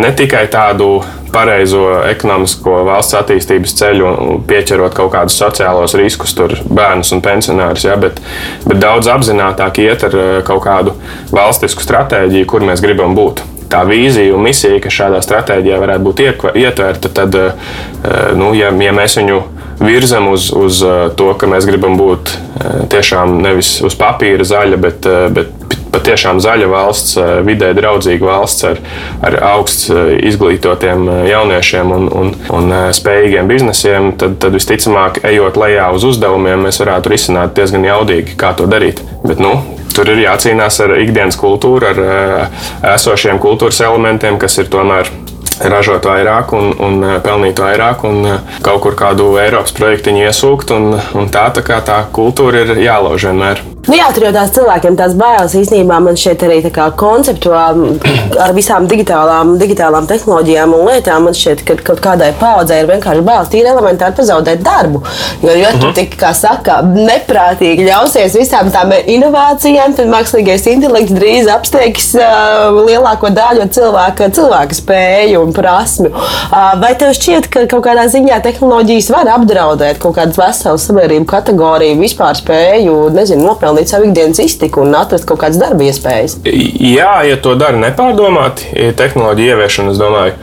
ne 0.00 0.10
tikai 0.16 0.46
tādu 0.50 0.96
pareizo 1.34 1.82
ekonomisko 2.06 2.82
valsts 2.86 3.16
attīstības 3.18 3.74
ceļu, 3.80 4.10
pieķerot 4.48 4.94
kaut 4.96 5.12
kādus 5.14 5.38
sociālos 5.40 5.96
riskus, 5.98 6.34
tur 6.38 6.54
bērnus 6.68 7.10
un 7.16 7.24
pensionārus, 7.24 7.86
ja, 7.88 7.96
bet, 8.00 8.20
bet 8.66 8.78
daudz 8.82 9.10
apzinātāk 9.10 9.82
iet 9.82 10.06
ar 10.06 10.20
kaut 10.46 10.62
kādu 10.66 10.94
valstisku 11.34 11.82
stratēģiju, 11.84 12.50
kur 12.50 12.66
mēs 12.66 12.84
gribam 12.84 13.18
būt 13.18 13.42
tā 13.70 13.82
vīzija 13.88 14.34
un 14.34 14.44
misija, 14.46 14.80
kas 14.82 14.98
šādā 14.98 15.20
stratēģijā 15.24 15.80
varētu 15.82 16.06
būt 16.06 16.22
ietverta, 16.54 17.10
tad, 17.12 17.34
eh, 17.34 18.32
nu, 18.38 18.52
ja, 18.56 18.70
ja 18.70 18.94
mēs 18.94 19.18
viņu 19.20 19.42
virzam 19.82 20.30
uz, 20.32 20.50
uz 20.54 20.82
eh, 20.84 21.08
to, 21.18 21.32
ka 21.38 21.50
mēs 21.50 21.66
gribam 21.68 21.98
būt 22.00 22.34
eh, 22.34 22.86
tiešām 22.94 23.38
nevis 23.42 23.76
uz 23.84 23.96
papīra 23.98 24.46
zaļa, 24.46 24.80
bet, 24.80 25.08
bet 25.34 25.76
patiešām 25.94 26.40
zaļa 26.42 26.66
valsts, 26.66 27.18
vidē 27.46 27.68
draudzīga 27.76 28.26
valsts 28.26 28.64
ar, 28.66 28.80
ar 29.22 29.36
augsts 29.52 29.92
izglītotiem 30.26 31.06
jauniešiem 31.28 31.92
un, 31.94 32.08
un, 32.10 32.32
un 32.50 32.74
spējīgiem 32.98 33.46
biznesiem, 33.46 34.10
tad, 34.18 34.34
tad 34.42 34.58
visticamāk, 34.58 35.22
ejot 35.30 35.60
lejā 35.60 35.86
uz 35.94 36.06
uzdevumiem, 36.10 36.66
mēs 36.66 36.82
varētu 36.82 37.14
risināt 37.14 37.54
diezgan 37.54 37.86
jaudīgi, 37.86 38.34
kā 38.40 38.50
to 38.58 38.66
darīt. 38.66 39.04
Bet, 39.22 39.38
nu, 39.38 39.54
Tur 39.94 40.10
ir 40.10 40.24
jācīnās 40.24 40.80
ar 40.82 40.96
ikdienas 40.98 41.36
kultūru, 41.38 41.86
ar 41.92 42.00
eh, 42.02 42.64
esošiem 42.94 43.38
kultūras 43.42 43.78
elementiem, 43.86 44.40
kas 44.42 44.58
ir 44.58 44.70
tomēr 44.72 45.10
ražot 45.70 46.08
vairāk 46.10 46.54
un, 46.56 46.72
un 46.82 46.98
eh, 47.04 47.20
pelnīt 47.22 47.62
vairāk, 47.62 48.02
un 48.08 48.26
eh, 48.32 48.56
kaut 48.64 48.82
kur 48.82 48.98
kādu 48.98 49.34
Eiropas 49.42 49.76
projektu 49.76 50.16
iesūkt. 50.18 50.74
Un, 50.74 50.98
un 51.14 51.30
tā, 51.30 51.46
tā 51.54 51.62
kā 51.66 51.78
tā 51.86 52.02
kultūra 52.14 52.66
ir 52.66 52.82
jālauž 52.82 53.30
vienmēr. 53.30 53.62
Nu 53.84 53.98
jā, 53.98 54.06
tur 54.16 54.24
jau 54.24 54.32
tās 54.32 54.52
cilvēkiem 54.54 54.94
tās 54.96 55.12
bailes 55.18 55.54
īstenībā 55.58 55.98
man 56.00 56.16
šeit 56.16 56.40
arī 56.46 56.62
konceptuāli 56.96 57.98
ar 58.40 58.54
visām 58.56 58.86
digitālām, 58.88 59.54
digitālām 59.60 60.06
tehnoloģijām 60.08 60.72
un 60.72 60.86
lietām. 60.88 61.26
Man 61.28 61.36
šķiet, 61.36 61.64
ka 61.68 61.76
kaut 61.90 62.00
kādai 62.04 62.30
paudzei 62.40 62.80
ir 62.80 62.88
vienkārši 62.88 63.24
bailes 63.26 63.50
tīri 63.52 63.68
elementāri 63.68 64.16
pazaudēt 64.16 64.62
darbu. 64.64 65.02
Jo, 65.44 65.52
ja 65.58 65.72
tu 65.76 65.88
mhm. 65.90 65.94
tik, 65.98 66.16
kā 66.20 66.30
saka, 66.36 66.78
neprātīgi 66.84 67.84
ļausies 67.84 68.38
visām 68.38 68.70
tām 68.72 68.94
inovācijām, 68.96 69.96
tad 69.98 70.08
mākslīgais 70.12 70.64
intelekts 70.72 71.12
drīz 71.16 71.50
apsteigs 71.52 72.10
uh, 72.16 72.72
lielāko 72.86 73.32
daļu 73.36 73.68
cilvēka, 73.76 74.30
cilvēka 74.38 74.80
spēju 74.80 75.44
un 75.44 75.54
prasmi. 75.56 76.12
Uh, 76.14 76.72
vai 76.80 76.94
tev 77.00 77.12
šķiet, 77.16 77.50
ka 77.52 77.66
kaut 77.68 77.84
kādā 77.90 78.08
ziņā 78.12 78.40
tehnoloģijas 78.48 79.12
var 79.12 79.34
apdraudēt 79.36 80.00
kaut 80.00 80.16
kādas 80.16 80.40
veselas 80.40 80.88
sabiedrību 80.88 81.28
kategoriju, 81.28 82.00
vispār 82.00 82.40
spēju, 82.40 82.98
nezinu, 83.12 83.44
nopelnīt? 83.44 83.73
Nopelnīt 83.74 83.90
savu 83.90 84.08
ikdienas 84.08 84.38
iztiku 84.38 84.82
un 84.84 84.94
atrast 84.94 85.26
kaut 85.26 85.40
kādas 85.42 85.58
darba 85.58 85.84
iespējas. 85.84 86.38
Jā, 86.44 87.24
ja 87.26 87.36
to 87.42 87.54
dara 87.58 87.78
nepārdomāti, 87.80 88.70
tehnoloģija 88.96 89.56
ieviešana, 89.56 89.92
es 89.94 89.98
domāju, 89.98 90.34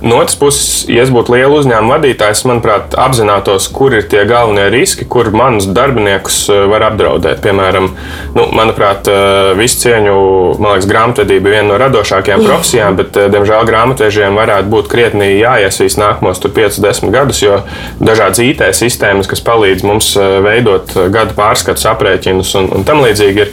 no 0.00 0.16
otras 0.16 0.36
puses, 0.40 0.84
ja 0.88 1.02
es 1.04 1.10
būtu 1.12 1.34
liela 1.34 1.58
uzņēmuma 1.58 1.98
vadītājs, 1.98 2.44
manuprāt, 2.48 2.94
apzinātos, 2.96 3.66
kur 3.74 3.92
ir 3.92 4.06
tie 4.08 4.22
galvenie 4.28 4.70
riski, 4.72 5.04
kur 5.10 5.28
manus 5.36 5.66
darbiniekus 5.68 6.38
uh, 6.48 6.62
var 6.70 6.86
apdraudēt. 6.88 7.42
Piemēram, 7.44 7.90
nu, 8.36 8.46
manuprāt, 8.56 9.08
uh, 9.10 9.52
visu 9.58 9.82
cieņu, 9.82 10.14
man 10.62 10.74
liekas, 10.74 10.88
grāmatvedība 10.88 11.50
ir 11.50 11.56
viena 11.58 11.66
no 11.72 11.80
radošākajām 11.82 12.44
profesijām, 12.46 12.96
bet, 13.00 13.18
diemžēl, 13.34 13.66
grāmatvežiem 13.68 14.38
varētu 14.40 14.72
būt 14.72 14.88
krietni 14.92 15.28
jāiesīs 15.34 15.98
nākamos 16.00 16.40
5-10 16.44 17.12
gadus, 17.12 17.42
jo 17.44 17.60
dažādas 18.00 18.40
IT 18.44 18.64
sistēmas, 18.76 19.28
kas 19.28 19.44
palīdz 19.44 19.84
mums 19.84 20.14
veidot 20.44 20.96
gada 21.12 21.36
pārskatus, 21.36 21.84
aprēķinus 21.92 22.54
un, 22.60 22.70
un 22.78 22.88
tam 22.88 23.04
līdzīgi, 23.04 23.44
ir, 23.44 23.52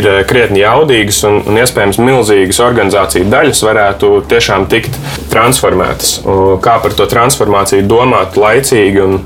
ir 0.00 0.10
krietni 0.28 0.64
jaudīgas 0.64 1.22
un, 1.28 1.42
un 1.44 1.60
iespējams 1.60 2.00
milzīgas 2.00 2.62
organizāciju 2.64 3.28
daļas 3.32 3.62
varētu 3.66 4.12
tiešām 4.30 4.68
tikt 4.72 4.96
transformētas. 5.30 6.18
Kā 6.64 6.76
par 6.82 6.94
to 6.96 7.06
transformāciju 7.10 7.86
domāt 7.88 8.38
laicīgi 8.40 9.02
un 9.04 9.18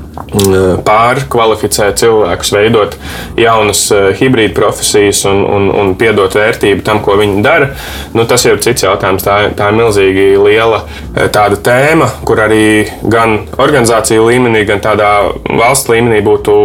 pārkvalificēt 0.85 1.99
cilvēkus, 2.01 2.51
veidot 2.55 2.95
jaunas 3.39 3.83
e, 3.91 3.99
hibrīda 4.19 4.53
profesijas 4.55 5.23
un, 5.29 5.41
un, 5.45 5.67
un 5.81 5.93
piedot 5.99 6.33
vērtību 6.35 6.85
tam, 6.87 7.01
ko 7.03 7.17
viņi 7.19 7.43
dara, 7.45 7.71
nu, 8.15 8.25
tas 8.29 8.45
jau 8.45 8.55
ir 8.55 8.63
cits 8.63 8.85
jautājums. 8.85 9.25
Tā, 9.25 9.37
tā 9.57 9.69
ir 9.71 9.77
milzīgi 9.79 10.27
liela 10.39 10.83
e, 10.85 11.27
tāda 11.33 11.59
tēma, 11.65 12.09
kur 12.27 12.43
arī 12.45 12.63
gan 13.03 13.41
organizāciju 13.61 14.27
līmenī, 14.29 14.63
gan 14.69 14.83
tādā 14.83 15.11
valsts 15.45 15.91
līmenī 15.91 16.21
būtu 16.25 16.57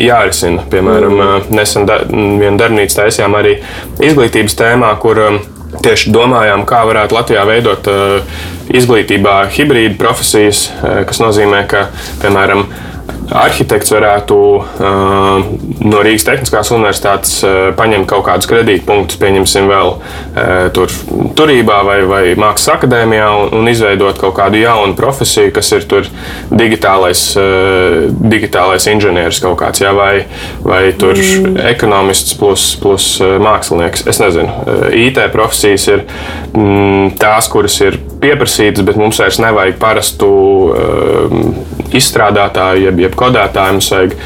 jārisina. 0.00 0.66
Piemēram, 0.70 1.16
mm. 1.16 1.48
nesen 1.56 1.88
da, 1.88 2.02
vienu 2.10 2.56
darbnīcu 2.60 3.00
taisījām 3.02 3.36
arī 3.40 3.58
izglītības 4.00 4.60
tēmā, 4.60 4.94
kur 5.02 5.24
tieši 5.84 6.12
domājām, 6.14 6.64
kā 6.68 6.82
varētu 6.88 7.16
Latvijā 7.16 7.44
veidot 7.48 7.90
uh, 7.90 8.38
izglītībā 8.70 9.42
hibrīdu 9.54 9.98
profesijas, 10.00 10.68
uh, 10.70 11.02
kas 11.08 11.22
nozīmē, 11.22 11.64
ka, 11.70 11.88
piemēram, 12.22 12.66
arhitekts 13.36 13.92
varētu 13.94 14.36
no 14.80 16.02
Rīgas 16.04 16.26
Tehniskās 16.26 16.70
Universitātes 16.74 17.40
paņemt 17.78 18.08
kaut 18.10 18.24
kādus 18.26 18.48
kredītpunktus, 18.50 19.18
pieņemsim, 19.20 19.68
vēl 19.70 19.94
tur, 20.76 20.92
turībā 21.38 21.80
vai, 21.86 21.98
vai 22.10 22.22
mākslas 22.38 22.74
akadēmijā 22.76 23.28
un, 23.42 23.54
un 23.60 23.70
izveidot 23.70 24.18
kaut 24.20 24.36
kādu 24.38 24.60
jaunu 24.60 24.96
profesiju, 24.98 25.52
kas 25.56 25.72
ir 25.76 25.86
tur 25.90 26.08
digitālais, 26.50 27.24
digitālais 28.34 28.88
inženieris 28.92 29.42
kaut 29.44 29.58
kāds, 29.62 29.82
jā, 29.84 29.94
vai, 29.96 30.26
vai 30.66 30.82
tur 30.98 31.18
mm. 31.18 31.58
ekonomists 31.72 32.36
plus, 32.40 32.70
plus 32.82 33.12
mākslinieks. 33.20 34.06
Es 34.10 34.22
nezinu, 34.22 34.52
IT 35.06 35.22
profesijas 35.34 35.88
ir 35.90 36.06
mm, 36.54 37.16
tās, 37.20 37.50
kuras 37.52 37.78
ir 37.84 37.98
pieprasītas, 38.20 38.84
bet 38.84 38.98
mums 39.00 39.18
vairs 39.20 39.40
nevajag 39.40 39.78
parastu 39.80 40.30
uh, 40.30 41.36
izstrādātāju, 41.96 42.86
jeb, 42.88 43.00
jeb 43.06 43.16
kodētāju. 43.20 43.78
Mums 43.78 43.90
vajag, 43.94 44.16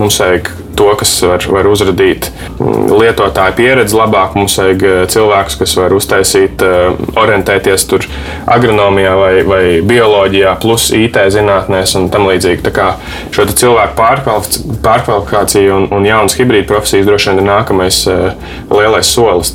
mums 0.00 0.20
vajag 0.22 0.52
to, 0.76 0.88
kas 0.98 1.12
var, 1.24 1.44
var 1.50 1.68
uzrādīt 1.70 2.28
mm, 2.58 2.92
lietotāju 2.98 3.56
pieredzi 3.58 3.96
labāk. 3.96 4.36
Mums 4.38 4.56
vajag 4.60 4.84
eh, 4.88 4.96
cilvēkus, 5.10 5.58
kas 5.60 5.74
var 5.78 5.94
uztaisīt, 5.96 6.62
eh, 6.64 7.04
orientēties 7.20 7.86
tur 7.90 8.06
agronomijā 8.50 9.14
vai, 9.18 9.32
vai 9.46 9.62
bioloģijā, 9.86 10.56
plus 10.62 10.90
IT 10.94 11.18
zinātnēs 11.34 11.96
un 11.98 12.08
tam 12.12 12.28
līdzīgi. 12.30 12.62
Tā 12.66 12.74
kā 12.74 12.88
šo 13.34 13.46
cilvēku 13.50 13.96
pārkvalifikācija 13.98 15.74
un, 15.76 15.88
un 15.94 16.08
jaunas 16.08 16.36
hibrīda 16.38 16.68
profesijas 16.70 17.08
droši 17.08 17.32
vien 17.32 17.42
ir 17.42 17.48
nākamais 17.50 18.02
eh, 18.10 18.52
lielais 18.72 19.14
solis. 19.14 19.52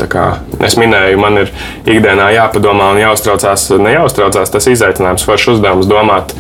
Es 0.64 0.76
minēju, 0.80 1.20
man 1.20 1.42
ir 1.44 1.50
ikdienā 1.90 2.30
jāpadomā 2.36 2.94
un 2.94 3.02
jāuztraucās, 3.02 3.70
nejauztraucās 3.80 4.52
tas 4.54 4.68
izaicinājums, 4.72 5.26
foršs 5.28 5.56
uzdevums 5.56 5.90
domāt 5.90 6.34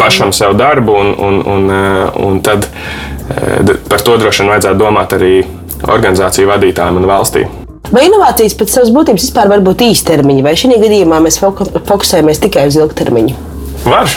pašam 0.00 0.32
sev 0.34 0.56
darbu 0.58 0.94
un, 0.96 1.12
un, 1.26 1.38
un, 1.52 1.70
un 2.26 2.40
tad 2.44 2.66
par 3.90 4.02
to 4.06 4.16
droši 4.20 4.42
vien 4.42 4.52
vajadzētu 4.54 4.80
domāt 4.80 5.14
arī 5.16 5.34
organizāciju 5.86 6.50
vadītājiem 6.50 7.00
un 7.00 7.08
valstī. 7.10 7.44
Vai 7.92 8.08
inovācijas 8.08 8.56
pēc 8.58 8.72
savas 8.72 8.90
būtības 8.94 9.28
vispār 9.28 9.50
var 9.50 9.62
būt 9.66 9.84
īstermiņa, 9.86 10.42
vai 10.46 10.56
šī 10.58 10.80
gadījumā 10.82 11.20
mēs 11.22 11.38
fokusējamies 11.38 12.42
tikai 12.42 12.66
uz 12.70 12.78
ilgtermiņu? 12.80 13.36
Var. 13.86 14.10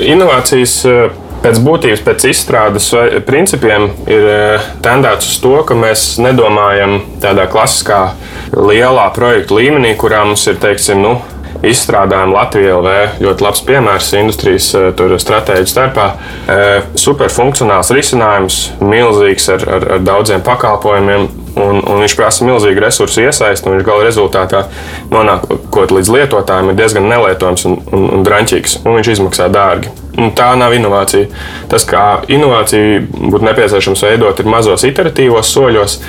Inovācijas 0.00 0.78
pēc 1.44 1.60
būtības, 1.60 2.00
pēc 2.06 2.24
izstrādes 2.30 2.88
principiem 3.28 3.90
ir 4.08 4.24
tendēts 4.84 5.28
uz 5.28 5.42
to, 5.44 5.58
ka 5.68 5.76
mēs 5.76 6.14
nedomājam 6.24 7.02
tādā 7.20 7.44
klasiskā, 7.52 8.00
lielā 8.56 9.10
projekta 9.16 9.58
līmenī, 9.58 9.92
kurā 10.00 10.22
mums 10.24 10.46
ir, 10.48 10.56
teiksim, 10.62 11.04
nu, 11.04 11.18
izstrādājumu 11.70 12.36
Latvijā 12.36 12.74
LV. 12.78 12.96
Ļoti 13.24 13.46
labs 13.46 13.62
piemērs 13.68 14.10
industrijas 14.18 14.68
eh, 14.78 14.90
stratēģiju 15.24 15.70
starpā. 15.70 16.10
Eh, 16.50 16.74
superfunkcionāls 17.00 17.92
risinājums, 17.94 18.60
milzīgs 18.82 19.48
ar, 19.54 19.66
ar, 19.78 19.88
ar 19.96 20.04
daudziem 20.04 20.44
pakalpojumiem. 20.44 21.30
Un, 21.54 21.78
un 21.86 22.00
viņš 22.02 22.16
prasa 22.18 22.42
milzīgu 22.42 22.82
resursu 22.82 23.22
iesaisti, 23.22 23.68
un 23.68 23.76
viņš 23.76 23.84
gala 23.86 24.02
rezultātā 24.02 24.64
nonākot 25.12 25.92
līdz 25.94 26.10
lietotājiem 26.10 26.72
ir 26.72 26.78
diezgan 26.80 27.06
nelietojams 27.06 27.68
un, 27.70 27.76
un, 27.94 28.08
un 28.16 28.24
drāmīgs, 28.26 28.80
un 28.82 28.98
viņš 28.98 29.12
izmaksā 29.12 29.46
dārgi. 29.54 29.92
Un 30.18 30.32
tā 30.34 30.48
nav 30.58 30.74
inovācija. 30.74 31.30
Tas, 31.70 31.86
kā 31.86 32.24
inovāciju 32.30 33.04
būtu 33.30 33.46
nepieciešams 33.46 34.02
veidot, 34.06 34.42
ir 34.42 34.50
mazos 34.50 34.82
iteratīvos 34.86 35.54
soļos, 35.54 36.00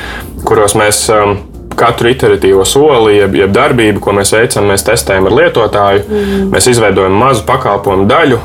kuros 0.49 0.74
mēs 0.82 1.06
um, 1.14 1.38
katru 1.78 2.09
iteratīvo 2.11 2.65
soli, 2.67 3.17
jeb, 3.19 3.36
jeb 3.39 3.53
darbību, 3.55 4.01
ko 4.03 4.13
mēs 4.15 4.34
veicam, 4.36 4.67
mēs 4.71 4.86
testējam 4.88 5.30
ar 5.30 5.36
lietotāju. 5.39 6.03
Mm. 6.05 6.47
Mēs 6.53 6.69
izveidojam 6.71 7.15
mazu 7.19 7.45
pakalpojumu 7.47 8.07
daļu, 8.09 8.39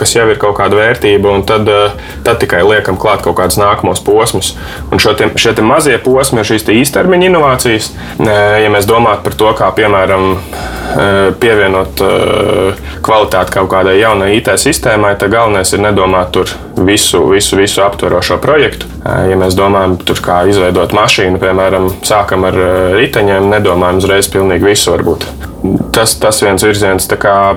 kas 0.00 0.14
jau 0.16 0.26
ir 0.30 0.40
kaut 0.40 0.56
kāda 0.58 0.78
vērtība, 0.78 1.32
un 1.34 1.44
tad, 1.46 1.68
eh, 1.68 2.14
tad 2.26 2.40
tikai 2.42 2.62
liekam 2.66 2.98
klāt 3.00 3.24
kaut 3.24 3.38
kādus 3.38 3.58
nākamos 3.60 4.02
posmus. 4.04 4.54
Un 4.90 4.98
te, 4.98 5.30
šie 5.36 5.54
te 5.54 5.62
mazie 5.62 5.98
posmi 5.98 6.42
ir 6.42 6.50
šīs 6.50 6.66
īstermiņa 6.74 7.30
inovācijas. 7.30 7.90
Ja 8.18 8.70
mēs 8.72 8.88
domājam 8.88 9.22
par 9.24 9.36
to, 9.38 9.52
kā 9.58 9.70
piemēram 9.76 10.30
eh, 10.34 11.32
pievienot 11.40 12.04
eh, 12.04 12.84
kvalitāti 13.04 13.58
kaut 13.58 13.70
kādai 13.72 13.98
jaunai 14.00 14.34
IT 14.38 14.52
sistēmai, 14.60 15.14
tad 15.18 15.34
galvenais 15.34 15.72
ir 15.72 15.82
nedomāt 15.84 16.32
tur 16.34 16.50
visu, 16.76 17.22
visu, 17.30 17.56
visu 17.60 17.82
aptverošo 17.84 18.38
projektu. 18.42 18.88
Ja 19.04 19.36
mēs 19.36 19.56
domājam, 19.58 19.98
tur 20.00 20.20
kā 20.24 20.40
izveidot 20.48 20.94
mašīnu, 20.96 21.38
piemēram, 21.42 21.90
sākam 22.06 22.46
ar 22.48 22.53
riteņiem, 22.98 23.50
nedomājam 23.52 24.00
uzreiz 24.02 24.28
pilnīgi 24.32 24.70
visu 24.70 24.94
varbūt. 24.94 25.26
Tas, 25.96 26.12
tas 26.20 26.42
viens 26.44 26.64
virziens, 26.64 27.06
kā 27.20 27.56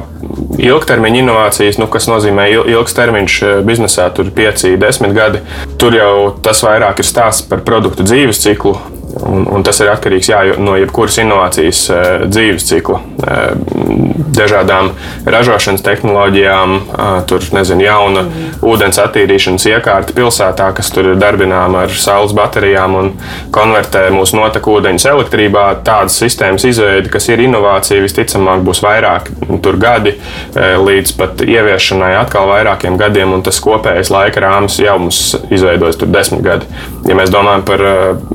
ilgtermiņa 0.63 1.19
inovācijas, 1.21 1.79
nu, 1.81 1.89
kas 1.91 2.07
nozīmē 2.07 2.45
ilgs 2.55 2.95
termiņš 2.95 3.39
biznesā, 3.67 4.07
tur 4.15 4.31
5, 4.35 4.69
10 4.79 5.15
gadi. 5.17 5.41
Tur 5.81 5.97
jau 5.97 6.13
tas 6.43 6.63
vairāk 6.63 7.03
ir 7.03 7.09
stāsts 7.09 7.43
par 7.49 7.65
produktu 7.67 8.07
dzīves 8.07 8.39
ciklu, 8.45 8.77
Un, 9.17 9.47
un 9.49 9.63
tas 9.65 9.79
ir 9.81 9.89
atkarīgs 9.91 10.29
jā, 10.29 10.41
no 10.61 10.75
jebkuras 10.77 11.17
inovācijas 11.21 11.83
uh, 11.89 12.05
dzīves 12.29 12.67
cikla. 12.69 12.99
Uh, 13.17 14.17
dažādām 14.37 14.91
ražošanas 15.25 15.81
tehnoloģijām, 15.85 16.75
uh, 16.77 17.05
tur 17.29 17.45
nezinu, 17.55 17.85
jauna 17.87 18.23
mm. 18.27 18.59
ūdens 18.67 18.99
attīrīšanas 19.01 19.65
iekārta 19.71 20.13
pilsētā, 20.17 20.69
kas 20.77 20.91
tur 20.93 21.11
ir 21.13 21.21
darbināma 21.21 21.85
ar 21.87 21.95
saules 21.97 22.35
baterijām 22.37 22.97
un 22.99 23.11
konvertē 23.55 24.07
mūsu 24.13 24.37
notekūdeņus 24.37 25.07
elektrībā. 25.13 25.65
Tādas 25.87 26.19
sistēmas 26.21 26.67
izveide, 26.69 27.09
kas 27.13 27.29
ir 27.31 27.41
inovācija, 27.47 28.03
visticamāk 28.03 28.61
būs 28.67 28.83
vairāk 28.85 29.31
tur 29.63 29.79
gadi 29.81 30.13
līdz 30.53 31.15
pat 31.17 31.41
ieviešanai 31.45 32.13
atkal 32.19 32.49
vairākiem 32.51 32.97
gadiem, 32.99 33.33
un 33.37 33.43
tas 33.45 33.59
kopējais 33.63 34.11
laika 34.13 34.43
rāmis 34.43 34.77
jau 34.81 34.97
mums 35.01 35.21
izveidojas 35.53 35.99
tur 35.99 36.11
desmit 36.13 36.43
gadi. 36.45 36.69
Ja 37.07 37.17
mēs 37.17 37.31
domājam 37.33 37.65
par 37.67 37.83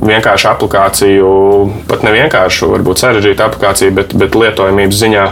vienkāršu 0.01 0.49
aplikāciju, 0.51 0.72
aplikāciju, 0.73 1.69
pat 1.87 2.03
nevienkāršu, 2.03 2.71
varbūt 2.73 3.01
sarežģītu 3.03 3.45
aplikāciju, 3.45 3.93
bet, 3.93 4.13
bet 4.17 4.35
lietojamības 4.35 5.01
ziņā, 5.03 5.25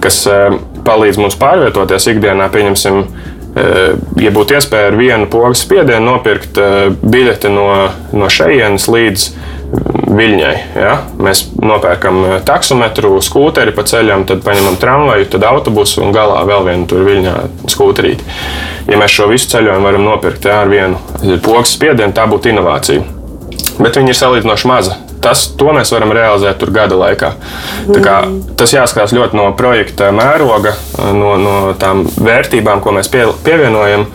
kas 0.00 0.26
eh, 0.26 0.56
palīdz 0.86 1.20
mums 1.20 1.36
pārvietoties 1.36 2.08
ikdienā, 2.14 2.48
pieņemsim, 2.52 3.02
eh, 3.56 3.96
ja 4.22 4.30
būtu 4.32 4.56
iespēja 4.56 4.92
ar 4.92 4.96
vienu 4.96 5.28
pogas 5.28 5.64
spiedienu 5.66 6.12
nopirkt 6.12 6.56
eh, 6.58 6.88
biļeti 7.02 7.52
no, 7.52 7.68
no 8.12 8.30
šejienes 8.32 8.88
līdz 8.88 9.28
Viļņai. 9.66 10.52
Ja? 10.78 10.92
Mēs 11.18 11.40
nopērkam 11.58 12.20
taksometru, 12.46 13.16
skūteri 13.18 13.74
pa 13.74 13.82
ceļam, 13.84 14.22
tad 14.28 14.44
paņemam 14.46 14.78
tramvaju, 14.78 15.26
tad 15.32 15.42
autobusu 15.48 16.04
un 16.06 16.14
galā 16.14 16.44
vēl 16.46 16.68
vienu 16.68 16.86
tur 16.86 17.02
viļņā 17.08 17.34
skūterīti. 17.74 18.30
Ja 18.86 19.02
mēs 19.02 19.18
šo 19.18 19.26
visu 19.32 19.50
ceļojumu 19.56 19.90
varam 19.90 20.06
nopirkt 20.06 20.46
ja, 20.46 20.62
ar 20.62 20.70
vienu 20.70 21.02
pogas 21.42 21.74
spiedienu, 21.74 22.14
tā 22.14 22.30
būtu 22.30 22.54
inovācija 22.54 23.15
bet 23.78 23.98
viņi 23.98 24.12
ir 24.12 24.18
salīdzinoši 24.18 24.70
maza. 24.70 24.96
Tas, 25.24 25.46
to 25.58 25.72
mēs 25.74 25.90
varam 25.94 26.12
realizēt 26.14 26.60
tur 26.60 26.70
gada 26.74 26.98
laikā. 26.98 27.32
Kā, 28.04 28.18
tas 28.58 28.74
jāskatās 28.76 29.14
ļoti 29.16 29.38
no 29.38 29.48
projekta 29.58 30.12
mēroga, 30.14 30.76
no, 31.16 31.34
no 31.40 31.56
tām 31.80 32.04
vērtībām, 32.06 32.82
ko 32.84 32.94
mēs 32.94 33.10
pie, 33.10 33.24
pievienojam 33.46 34.06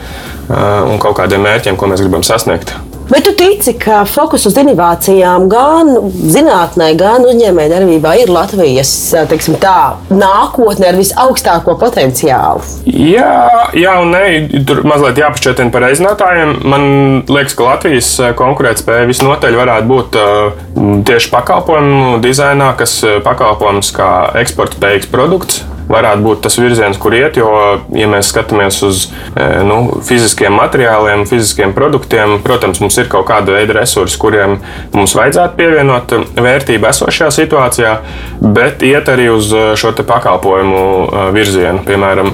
un 0.51 1.01
kaut 1.01 1.18
kādiem 1.20 1.43
mērķiem, 1.43 1.80
ko 1.80 1.91
mēs 1.91 2.03
gribam 2.03 2.24
sasniegt. 2.28 2.76
Vai 3.12 3.20
tu 3.22 3.34
tici, 3.36 3.74
ka 3.76 4.05
fokus 4.07 4.45
uz 4.47 4.55
inovācijām 4.55 5.49
gan 5.51 5.89
zinātnē, 6.32 6.93
gan 6.95 7.26
uzņēmējdarbībā 7.28 8.14
ir 8.22 8.30
Latvijas 8.32 8.91
teiksim, 9.28 9.57
tā, 9.59 9.97
nākotne 10.07 10.88
ar 10.88 10.95
visaugstāko 10.95 11.76
potenciālu? 11.82 12.64
Jā, 12.88 13.34
jā 13.76 13.97
un 13.99 14.16
nē, 14.16 14.24
tur 14.64 14.86
mazliet 14.88 15.20
jāpašķietina 15.20 15.76
par 15.76 15.89
aizinātājiem. 15.89 16.55
Man 16.72 16.88
liekas, 17.28 17.57
ka 17.59 17.68
Latvijas 17.68 18.14
konkurētspēja 18.39 19.12
visnotaļ 19.12 19.59
varētu 19.59 19.91
būt 19.91 20.18
tieši 21.12 21.34
pakalpojumu 21.36 22.22
dizainā, 22.24 22.72
kas 22.80 22.95
pakalpojums 23.28 23.91
kā 23.99 24.12
eksporta 24.39 24.80
spējīgs 24.80 25.12
produkts 25.12 25.66
varētu 25.89 26.25
būt 26.25 26.41
tas 26.45 26.57
virziens, 26.59 26.99
kur 27.01 27.15
iet. 27.15 27.38
Jo, 27.39 27.51
ja 27.95 28.09
mēs 28.11 28.32
skatāmies 28.34 28.82
uz 28.86 29.05
e, 29.36 29.45
nu, 29.67 29.79
fiziskiem 30.07 30.53
materiāliem, 30.57 31.25
fiziskiem 31.29 31.73
produktiem, 31.77 32.38
protams, 32.45 32.82
mums 32.84 32.97
ir 33.01 33.09
kaut 33.11 33.27
kāda 33.29 33.55
veida 33.55 33.77
resursi, 33.79 34.19
kuriem 34.21 34.57
mums 34.95 35.15
vajadzētu 35.17 35.57
pievienot 35.59 36.15
vērtību 36.38 36.89
esošajā 36.91 37.32
situācijā, 37.41 37.95
bet 38.41 38.84
iet 38.88 39.11
arī 39.11 39.29
uz 39.34 39.51
e, 39.53 39.71
šo 39.79 39.93
pakalpojumu 40.01 40.82
e, 40.82 41.25
virzienu. 41.36 41.86
Piemēram, 41.88 42.34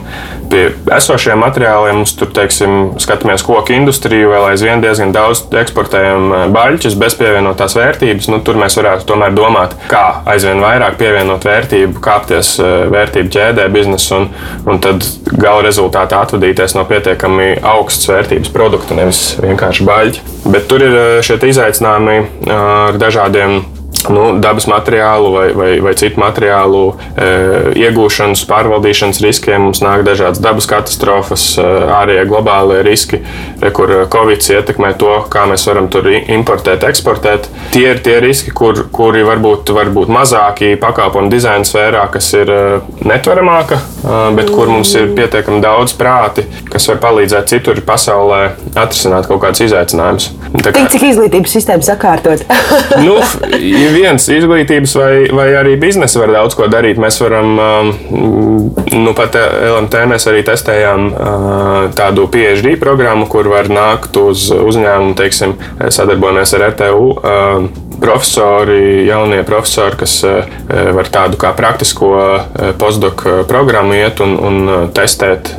pie 0.51 0.63
esošiem 0.95 1.39
materiāliem 1.41 2.01
mums 2.01 2.13
tur, 2.17 2.29
teiksim, 2.35 2.93
skatāmies 3.01 3.43
koku 3.45 3.75
industriju, 3.75 4.31
vēl 4.31 4.49
aizvien 4.51 4.83
diezgan 4.83 5.11
daudz 5.15 5.45
eksportējam 5.61 6.53
baļķus 6.55 6.97
bez 6.99 7.17
pievienotās 7.19 7.75
vērtības. 7.77 8.29
Nu, 8.31 8.39
tur 8.45 8.59
mēs 8.59 8.77
varētu 8.79 9.07
tomēr 9.09 9.35
domāt, 9.35 9.75
kā 9.91 10.21
aizvien 10.29 10.61
vairāk 10.63 10.97
pievienot 11.01 11.47
vērtību, 11.47 12.01
kāpties 12.03 12.55
vērtību 12.93 13.33
ķēdē 13.37 13.69
biznesu, 13.73 14.19
un, 14.19 14.27
un 14.67 14.81
tad 14.83 15.05
gala 15.37 15.63
rezultātā 15.67 16.21
atvadīties 16.25 16.75
no 16.77 16.85
pietiekami 16.89 17.53
augstas 17.61 18.11
vērtības 18.11 18.53
produkta, 18.53 18.97
nevis 18.97 19.23
vienkārši 19.43 19.87
baļķi. 19.87 20.27
Bet 20.51 20.69
tur 20.71 20.83
ir 20.83 20.99
šie 21.25 21.39
izaicinājumi 21.47 22.51
ar 22.53 22.97
dažādiem 22.99 23.61
nu, 24.13 24.25
dabas 24.41 24.67
materiālu 24.69 25.31
vai, 25.33 25.47
vai, 25.57 25.69
vai 25.83 25.93
citu 25.99 26.21
materiālu 26.21 26.83
e, 26.93 27.29
iegūšanas, 27.83 28.43
pārvaldīšanas 28.49 29.21
riskiem. 29.23 29.67
Mums 29.67 29.81
nāk 29.83 30.03
dažādas 30.07 30.41
dabas 30.43 30.67
katastrofas, 30.69 31.49
e, 31.59 31.65
ārējie 31.97 32.25
globālie 32.29 32.81
riski, 32.85 33.21
re, 33.61 33.71
kur 33.75 33.93
Covid 34.13 34.43
ietekmē 34.57 34.93
to, 34.99 35.13
kā 35.33 35.45
mēs 35.49 35.67
varam 35.69 35.89
tur 35.91 36.09
importēt, 36.13 36.85
eksportēt. 36.87 37.49
Tie 37.73 37.85
ir 37.91 38.01
tie 38.05 38.19
riski, 38.23 38.53
kur, 38.55 38.85
kuri 38.93 39.25
varbūt, 39.27 39.71
varbūt 39.75 40.11
mazāki 40.13 40.75
pakalpojumu 40.81 41.31
dizaina 41.33 41.67
sfērā, 41.67 42.05
kas 42.13 42.29
ir 42.37 42.51
netveramāka, 43.07 43.79
bet 44.37 44.51
kur 44.53 44.71
mums 44.71 44.93
ir 44.97 45.11
pietiekami 45.17 45.61
daudz 45.63 45.95
prāti, 45.97 46.45
kas 46.71 46.87
var 46.91 47.01
palīdzēt 47.03 47.51
citur 47.51 47.81
pasaulē 47.85 48.41
atrisināt 48.77 49.27
kaut 49.29 49.41
kādus 49.43 49.65
izaicinājumus. 49.67 50.29
Kā... 50.63 50.71
Tik 50.71 50.91
cik 50.93 51.05
izglītības 51.09 51.57
sistēma 51.57 51.85
sakārtot? 51.85 52.43
nu, 53.03 53.17
viens 53.97 54.27
izglītības 54.31 54.95
vai, 54.97 55.11
vai 55.33 55.47
arī 55.59 55.75
biznesa 55.81 56.21
var 56.21 56.33
daudz 56.35 56.57
ko 56.57 56.69
darīt. 56.71 57.01
Mēs 57.01 57.19
varam, 57.23 57.57
um, 57.57 58.69
nu 58.93 59.15
pat 59.17 59.37
LMT 59.37 60.05
mēs 60.11 60.29
arī 60.31 60.43
testējām 60.47 61.09
uh, 61.09 61.79
tādu 61.97 62.27
PhD 62.33 62.77
programmu, 62.81 63.27
kur 63.31 63.49
var 63.51 63.71
nākt 63.71 64.17
uz 64.21 64.49
uzņēmumu, 64.53 65.17
teiksim, 65.17 65.57
sadarbojamies 65.93 66.55
ar 66.57 66.69
RTU 66.71 67.11
uh, 67.17 67.85
profesori, 67.99 69.05
jaunie 69.07 69.43
profesori, 69.43 69.97
kas 69.97 70.13
var 70.67 71.09
tādu 71.11 71.37
kā 71.41 71.49
praktisko 71.57 72.11
postdoku 72.79 73.41
programmu 73.49 73.95
iet 73.97 74.21
un, 74.23 74.35
un 74.37 74.89
testēt, 74.93 75.49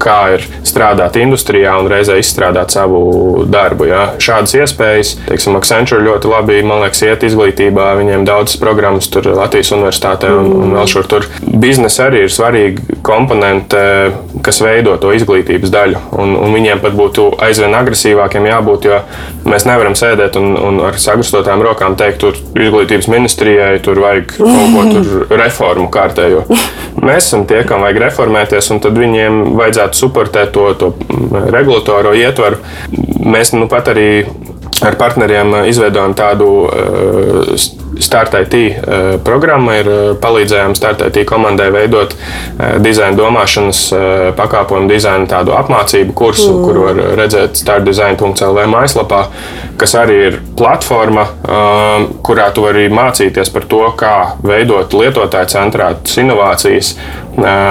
kā 0.00 0.18
ir 0.36 0.46
strādāt 0.64 1.18
industrijā 1.20 1.74
un 1.80 1.90
reizē 1.92 2.16
izstrādāt 2.20 2.74
savu 2.74 3.44
darbu. 3.50 3.88
Ja. 3.90 4.04
Šādas 4.22 4.56
iespējas, 4.58 5.14
teiksim, 5.28 5.58
Accenture 5.60 6.04
ļoti 6.04 6.30
labi, 6.32 6.62
man 6.66 6.84
liekas, 6.84 7.04
iet 7.06 7.26
izglītībā. 7.28 7.63
Viņiem 7.72 8.24
daudzas 8.26 8.58
programmas 8.60 9.08
tur 9.12 9.26
Latvijas 9.34 9.72
universitātē 9.76 10.30
un, 10.34 10.50
un 10.64 10.74
vēl 10.76 10.88
šur 10.90 11.08
tur. 11.10 11.28
Biznesa 11.40 12.08
arī 12.08 12.24
ir 12.26 12.32
svarīga 12.32 12.98
komponente, 13.04 13.80
kas 14.44 14.60
veido 14.64 14.96
to 15.00 15.12
izglītības 15.16 15.72
daļu. 15.72 16.00
Un, 16.20 16.34
un 16.40 16.54
viņiem 16.56 16.82
pat 16.82 16.96
būtu 16.96 17.28
aizvien 17.44 17.74
agresīvākiem 17.76 18.48
jābūt, 18.50 18.88
jo 18.88 19.00
mēs 19.48 19.66
nevaram 19.68 19.96
sēdēt 19.98 20.38
un, 20.40 20.54
un 20.58 20.80
ar 20.88 20.98
sagrastotām 21.00 21.62
rokām 21.64 21.96
teikt, 22.00 22.22
tur 22.24 22.38
izglītības 22.58 23.10
ministrijai 23.12 23.78
tur 23.84 24.00
vajag 24.04 24.36
kaut 24.38 24.74
ko 24.74 24.86
tur 24.90 25.38
reformu 25.38 25.88
kārtējo. 25.92 26.44
Mēs 27.04 27.28
esam 27.28 27.44
tie, 27.48 27.62
kam 27.68 27.84
vajag 27.84 28.00
reformēties, 28.06 28.70
un 28.74 28.80
tad 28.84 28.98
viņiem 28.98 29.40
vajadzētu 29.58 29.98
suportēt 29.98 30.54
to, 30.54 30.70
to 30.78 30.92
regulatoro 31.52 32.14
ietvaru. 32.16 32.60
Mēs 33.24 33.52
nu 33.56 33.68
pat 33.70 33.90
arī 33.92 34.08
ar 34.84 34.98
partneriem 35.00 35.54
izveidojam 35.70 36.14
tādu 36.18 36.50
uh, 36.66 37.56
Start 37.94 38.34
IT 38.34 38.54
uh, 38.58 38.94
programma 39.22 39.76
ir 39.78 39.88
palīdzējām 40.22 40.74
Start 40.74 41.04
IT 41.06 41.20
komandai 41.30 41.68
veidot 41.74 42.16
dizaina 42.82 43.14
domāšanas 43.18 43.80
pakāpojumu 44.38 44.90
dizaina 44.90 45.28
tādu 45.30 45.54
apmācību 45.54 46.14
kursu, 46.16 46.48
mm. 46.50 46.64
kur 46.66 46.80
var 46.84 47.00
redzēt 47.20 47.58
startdesign.lv 47.58 48.66
mājaslapā, 48.70 49.20
kas 49.80 49.94
arī 49.98 50.18
ir 50.28 50.38
platforma, 50.58 51.26
kurā 52.26 52.48
tu 52.54 52.66
vari 52.66 52.86
mācīties 52.92 53.52
par 53.54 53.68
to, 53.70 53.82
kā 53.98 54.14
veidot 54.46 54.94
lietotāju 54.94 55.52
centrētas 55.54 56.18
inovācijas 56.22 56.94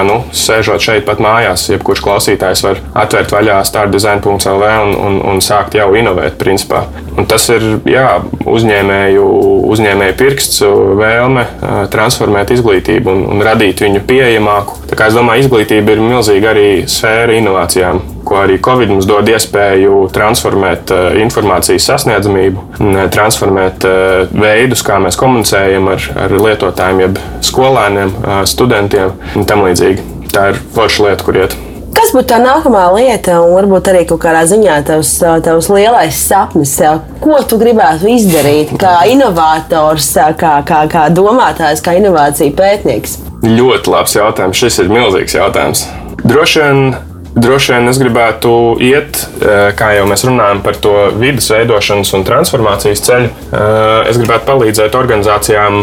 nu, 0.04 0.18
sēžot 0.34 0.82
šeit 0.82 1.06
pat 1.06 1.20
mājās, 1.22 1.68
jebkurš 1.72 2.02
klausītājs 2.04 2.64
var 2.66 2.80
atvērt 3.04 3.32
vaļā 3.34 3.60
startdesign.lv 3.64 4.70
un, 4.84 4.94
un, 4.94 5.20
un 5.32 5.42
sākt 5.44 5.78
jau 5.78 5.90
inovēt. 5.96 6.36
Principā. 6.40 6.84
Un 7.14 7.28
tas 7.30 7.44
ir 7.54 7.62
jā, 7.86 8.08
uzņēmēju, 8.50 9.26
uzņēmēju 9.74 10.16
pirksts, 10.18 10.64
vēlme 10.98 11.44
transformēt 11.92 12.50
izglītību 12.56 13.12
un, 13.12 13.22
un 13.36 13.44
radīt 13.46 13.84
viņu 13.84 14.02
pieejamāku. 14.08 14.80
Es 14.94 15.14
domāju, 15.14 15.46
izglītība 15.46 15.94
ir 15.94 16.02
milzīga 16.02 16.50
arī 16.54 16.68
sfēra 16.90 17.38
inovācijām 17.38 18.02
ko 18.24 18.40
arī 18.40 18.56
Covid 18.64 18.90
mums 18.94 19.06
dod 19.08 19.28
iespēju 19.28 20.06
transformēt 20.14 20.92
uh, 20.94 21.18
informācijas 21.20 21.88
sasniedzamību, 21.90 22.64
transformēt 23.12 23.84
uh, 23.88 24.32
veidus, 24.32 24.84
kā 24.86 24.98
mēs 25.02 25.20
komunicējam 25.20 25.92
ar, 25.92 26.08
ar 26.24 26.36
lietotājiem, 26.38 27.04
jeb 27.04 27.20
skolēniem, 27.44 28.16
uh, 28.22 28.40
studentiem 28.48 29.14
un 29.36 29.48
tam 29.48 29.66
līdzīgi. 29.68 30.10
Tā 30.34 30.50
ir 30.54 30.60
forša 30.74 31.08
lieta, 31.10 31.26
kur 31.26 31.44
iet. 31.44 31.58
Kas 31.94 32.10
būtu 32.14 32.26
tā 32.32 32.40
nākamā 32.42 32.84
lieta, 32.96 33.38
un 33.44 33.54
varbūt 33.54 33.90
arī 33.92 34.02
kaut 34.08 34.22
kādā 34.24 34.42
ziņā 34.50 34.80
tavs, 34.88 35.12
tavs 35.46 35.70
lielais 35.70 36.18
sapnis, 36.18 36.74
ko 37.22 37.38
tu 37.48 37.58
gribētu 37.60 38.10
izdarīt 38.10 38.74
kā 38.80 38.96
inovators, 39.10 40.10
kā, 40.40 40.56
kā, 40.66 40.84
kā 40.90 41.06
domātājs, 41.14 41.84
kā 41.84 41.96
inovācija 42.00 42.54
pētnieks? 42.58 43.18
Ļoti 43.44 43.92
labs 43.92 44.18
jautājums. 44.18 44.60
Šis 44.60 44.82
ir 44.82 44.92
milzīgs 44.92 45.36
jautājums. 45.38 45.88
Droši 46.24 46.62
vien 46.62 46.86
Droši 47.34 47.72
vien 47.72 47.90
es 47.90 47.98
gribētu 47.98 48.50
iet, 48.78 49.18
eh, 49.42 49.72
kā 49.74 49.88
jau 49.96 50.04
mēs 50.06 50.22
runājam 50.22 50.60
par 50.62 50.76
to 50.78 50.92
vidas 51.18 51.48
veidošanas 51.50 52.12
un 52.14 52.22
transformācijas 52.22 53.02
ceļu. 53.02 53.26
Eh, 53.26 54.10
es 54.10 54.20
gribētu 54.20 54.46
palīdzēt 54.46 54.94
organizācijām 54.94 55.80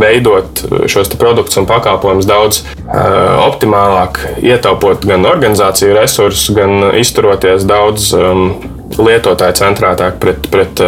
veidot 0.00 0.62
šos 0.90 1.12
produktus 1.18 1.58
un 1.60 1.68
pakalpojumus 1.68 2.28
daudz 2.28 2.62
eh, 2.62 2.78
optimālāk, 3.46 4.22
ietaupot 4.44 5.06
gan 5.08 5.26
organizāciju 5.28 5.96
resursus, 5.98 6.50
gan 6.56 6.90
izturoties 6.98 7.66
daudz 7.68 8.12
um, 8.16 8.48
lietotāju 8.96 9.58
centrētāk 9.58 10.20
pret, 10.22 10.46
pret, 10.52 10.80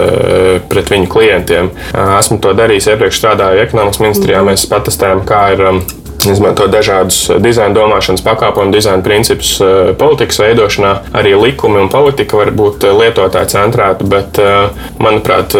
pret 0.70 0.90
viņu 0.92 1.08
klientiem. 1.12 1.70
Esmu 1.92 2.38
to 2.40 2.54
darījis 2.56 2.92
iepriekš 2.92 3.18
strādāju 3.20 3.64
ekonomikas 3.64 4.00
ministrijā. 4.00 4.42
Mēs 4.46 4.68
patestējam, 4.70 5.24
kā 5.28 5.42
ir 5.56 5.64
um, 5.66 5.80
izmanto 6.26 6.66
dažādus 6.66 7.30
eh, 7.30 7.38
dizaina 7.42 7.74
domāšanas 7.74 8.24
pakāpojumu, 8.26 8.72
dizaina 8.74 9.02
principus 9.02 9.54
eh, 9.60 9.92
politikas 9.98 10.40
veidošanā. 10.42 10.94
Arī 11.18 11.34
likumi 11.38 11.82
un 11.82 11.90
politika 11.92 12.40
var 12.40 12.50
būt 12.54 12.88
eh, 12.88 12.96
lietotāji 13.02 13.52
centrēti, 13.54 14.06
bet, 14.08 14.38
manuprāt, 15.02 15.54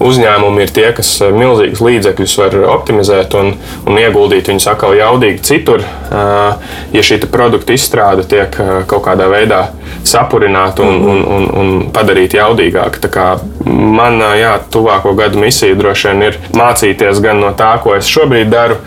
uzņēmumi 0.00 0.62
ir 0.64 0.72
tie, 0.74 0.86
kas 0.96 1.10
milzīgus 1.34 1.82
līdzekļus 1.84 2.36
var 2.40 2.56
optimizēt 2.76 3.34
un, 3.38 3.52
un 3.86 4.00
ieguldīt 4.00 4.48
viņus 4.50 4.68
atkal 4.72 4.94
jaudīgi 4.98 5.42
citur, 5.46 5.84
ja 6.10 7.02
šī 7.04 7.20
produkta 7.30 7.76
izstrāde 7.76 8.24
tiek 8.28 8.56
kaut 8.90 9.04
kādā 9.06 9.28
veidā 9.30 9.60
sapurināta 10.06 10.82
un, 10.82 11.02
un, 11.04 11.20
un, 11.24 11.46
un 11.60 11.70
padarīta 11.94 12.40
jaudīgāka. 12.40 13.26
Man, 13.70 14.20
jā, 14.38 14.54
tuvāko 14.72 15.12
gadu 15.18 15.40
misija 15.42 15.76
droši 15.78 16.10
vien 16.10 16.24
ir 16.30 16.38
mācīties 16.56 17.20
gan 17.24 17.42
no 17.42 17.52
tā, 17.56 17.74
ko 17.84 17.94
es 17.98 18.08
šobrīd 18.10 18.50
daru, 18.52 18.78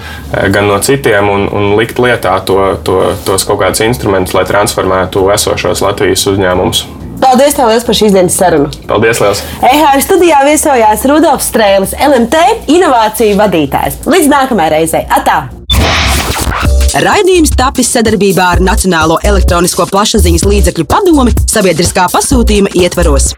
gan 0.54 0.68
no 0.70 0.80
citiem 0.84 1.30
un, 1.30 1.48
un 1.52 1.74
likt 1.80 2.00
lietā 2.02 2.36
to, 2.48 2.60
to, 2.86 3.00
tos 3.26 3.48
kaut 3.48 3.62
kādus 3.64 3.84
instrumentus, 3.86 4.36
lai 4.38 4.46
transformētu 4.50 5.28
esošos 5.34 5.84
Latvijas 5.86 6.28
uzņēmumus. 6.34 6.86
Paldies 7.24 7.56
tev 7.56 7.72
par 7.88 7.96
šīs 7.96 8.14
dienas 8.14 8.36
sarunu. 8.36 8.70
Paldies, 8.90 9.22
Lielas. 9.24 9.44
EHR 9.64 10.02
studijā 10.04 10.42
viesojās 10.48 11.06
Rudolfs 11.08 11.48
Strēlis, 11.54 11.96
LMT 11.96 12.70
inovāciju 12.74 13.38
vadītājs. 13.40 14.02
Līdz 14.10 14.32
nākamajai 14.34 14.74
reizei. 14.76 15.06
Atā! 15.08 15.46
Raidījums 17.04 17.56
tapis 17.58 17.90
sadarbībā 17.96 18.52
ar 18.58 18.60
Nacionālo 18.62 19.18
elektronisko 19.26 19.88
plašsaziņas 19.90 20.46
līdzekļu 20.46 20.86
padomi 20.90 21.34
sabiedriskā 21.50 22.06
pasūtījuma 22.14 22.76
ietvaros. 22.84 23.32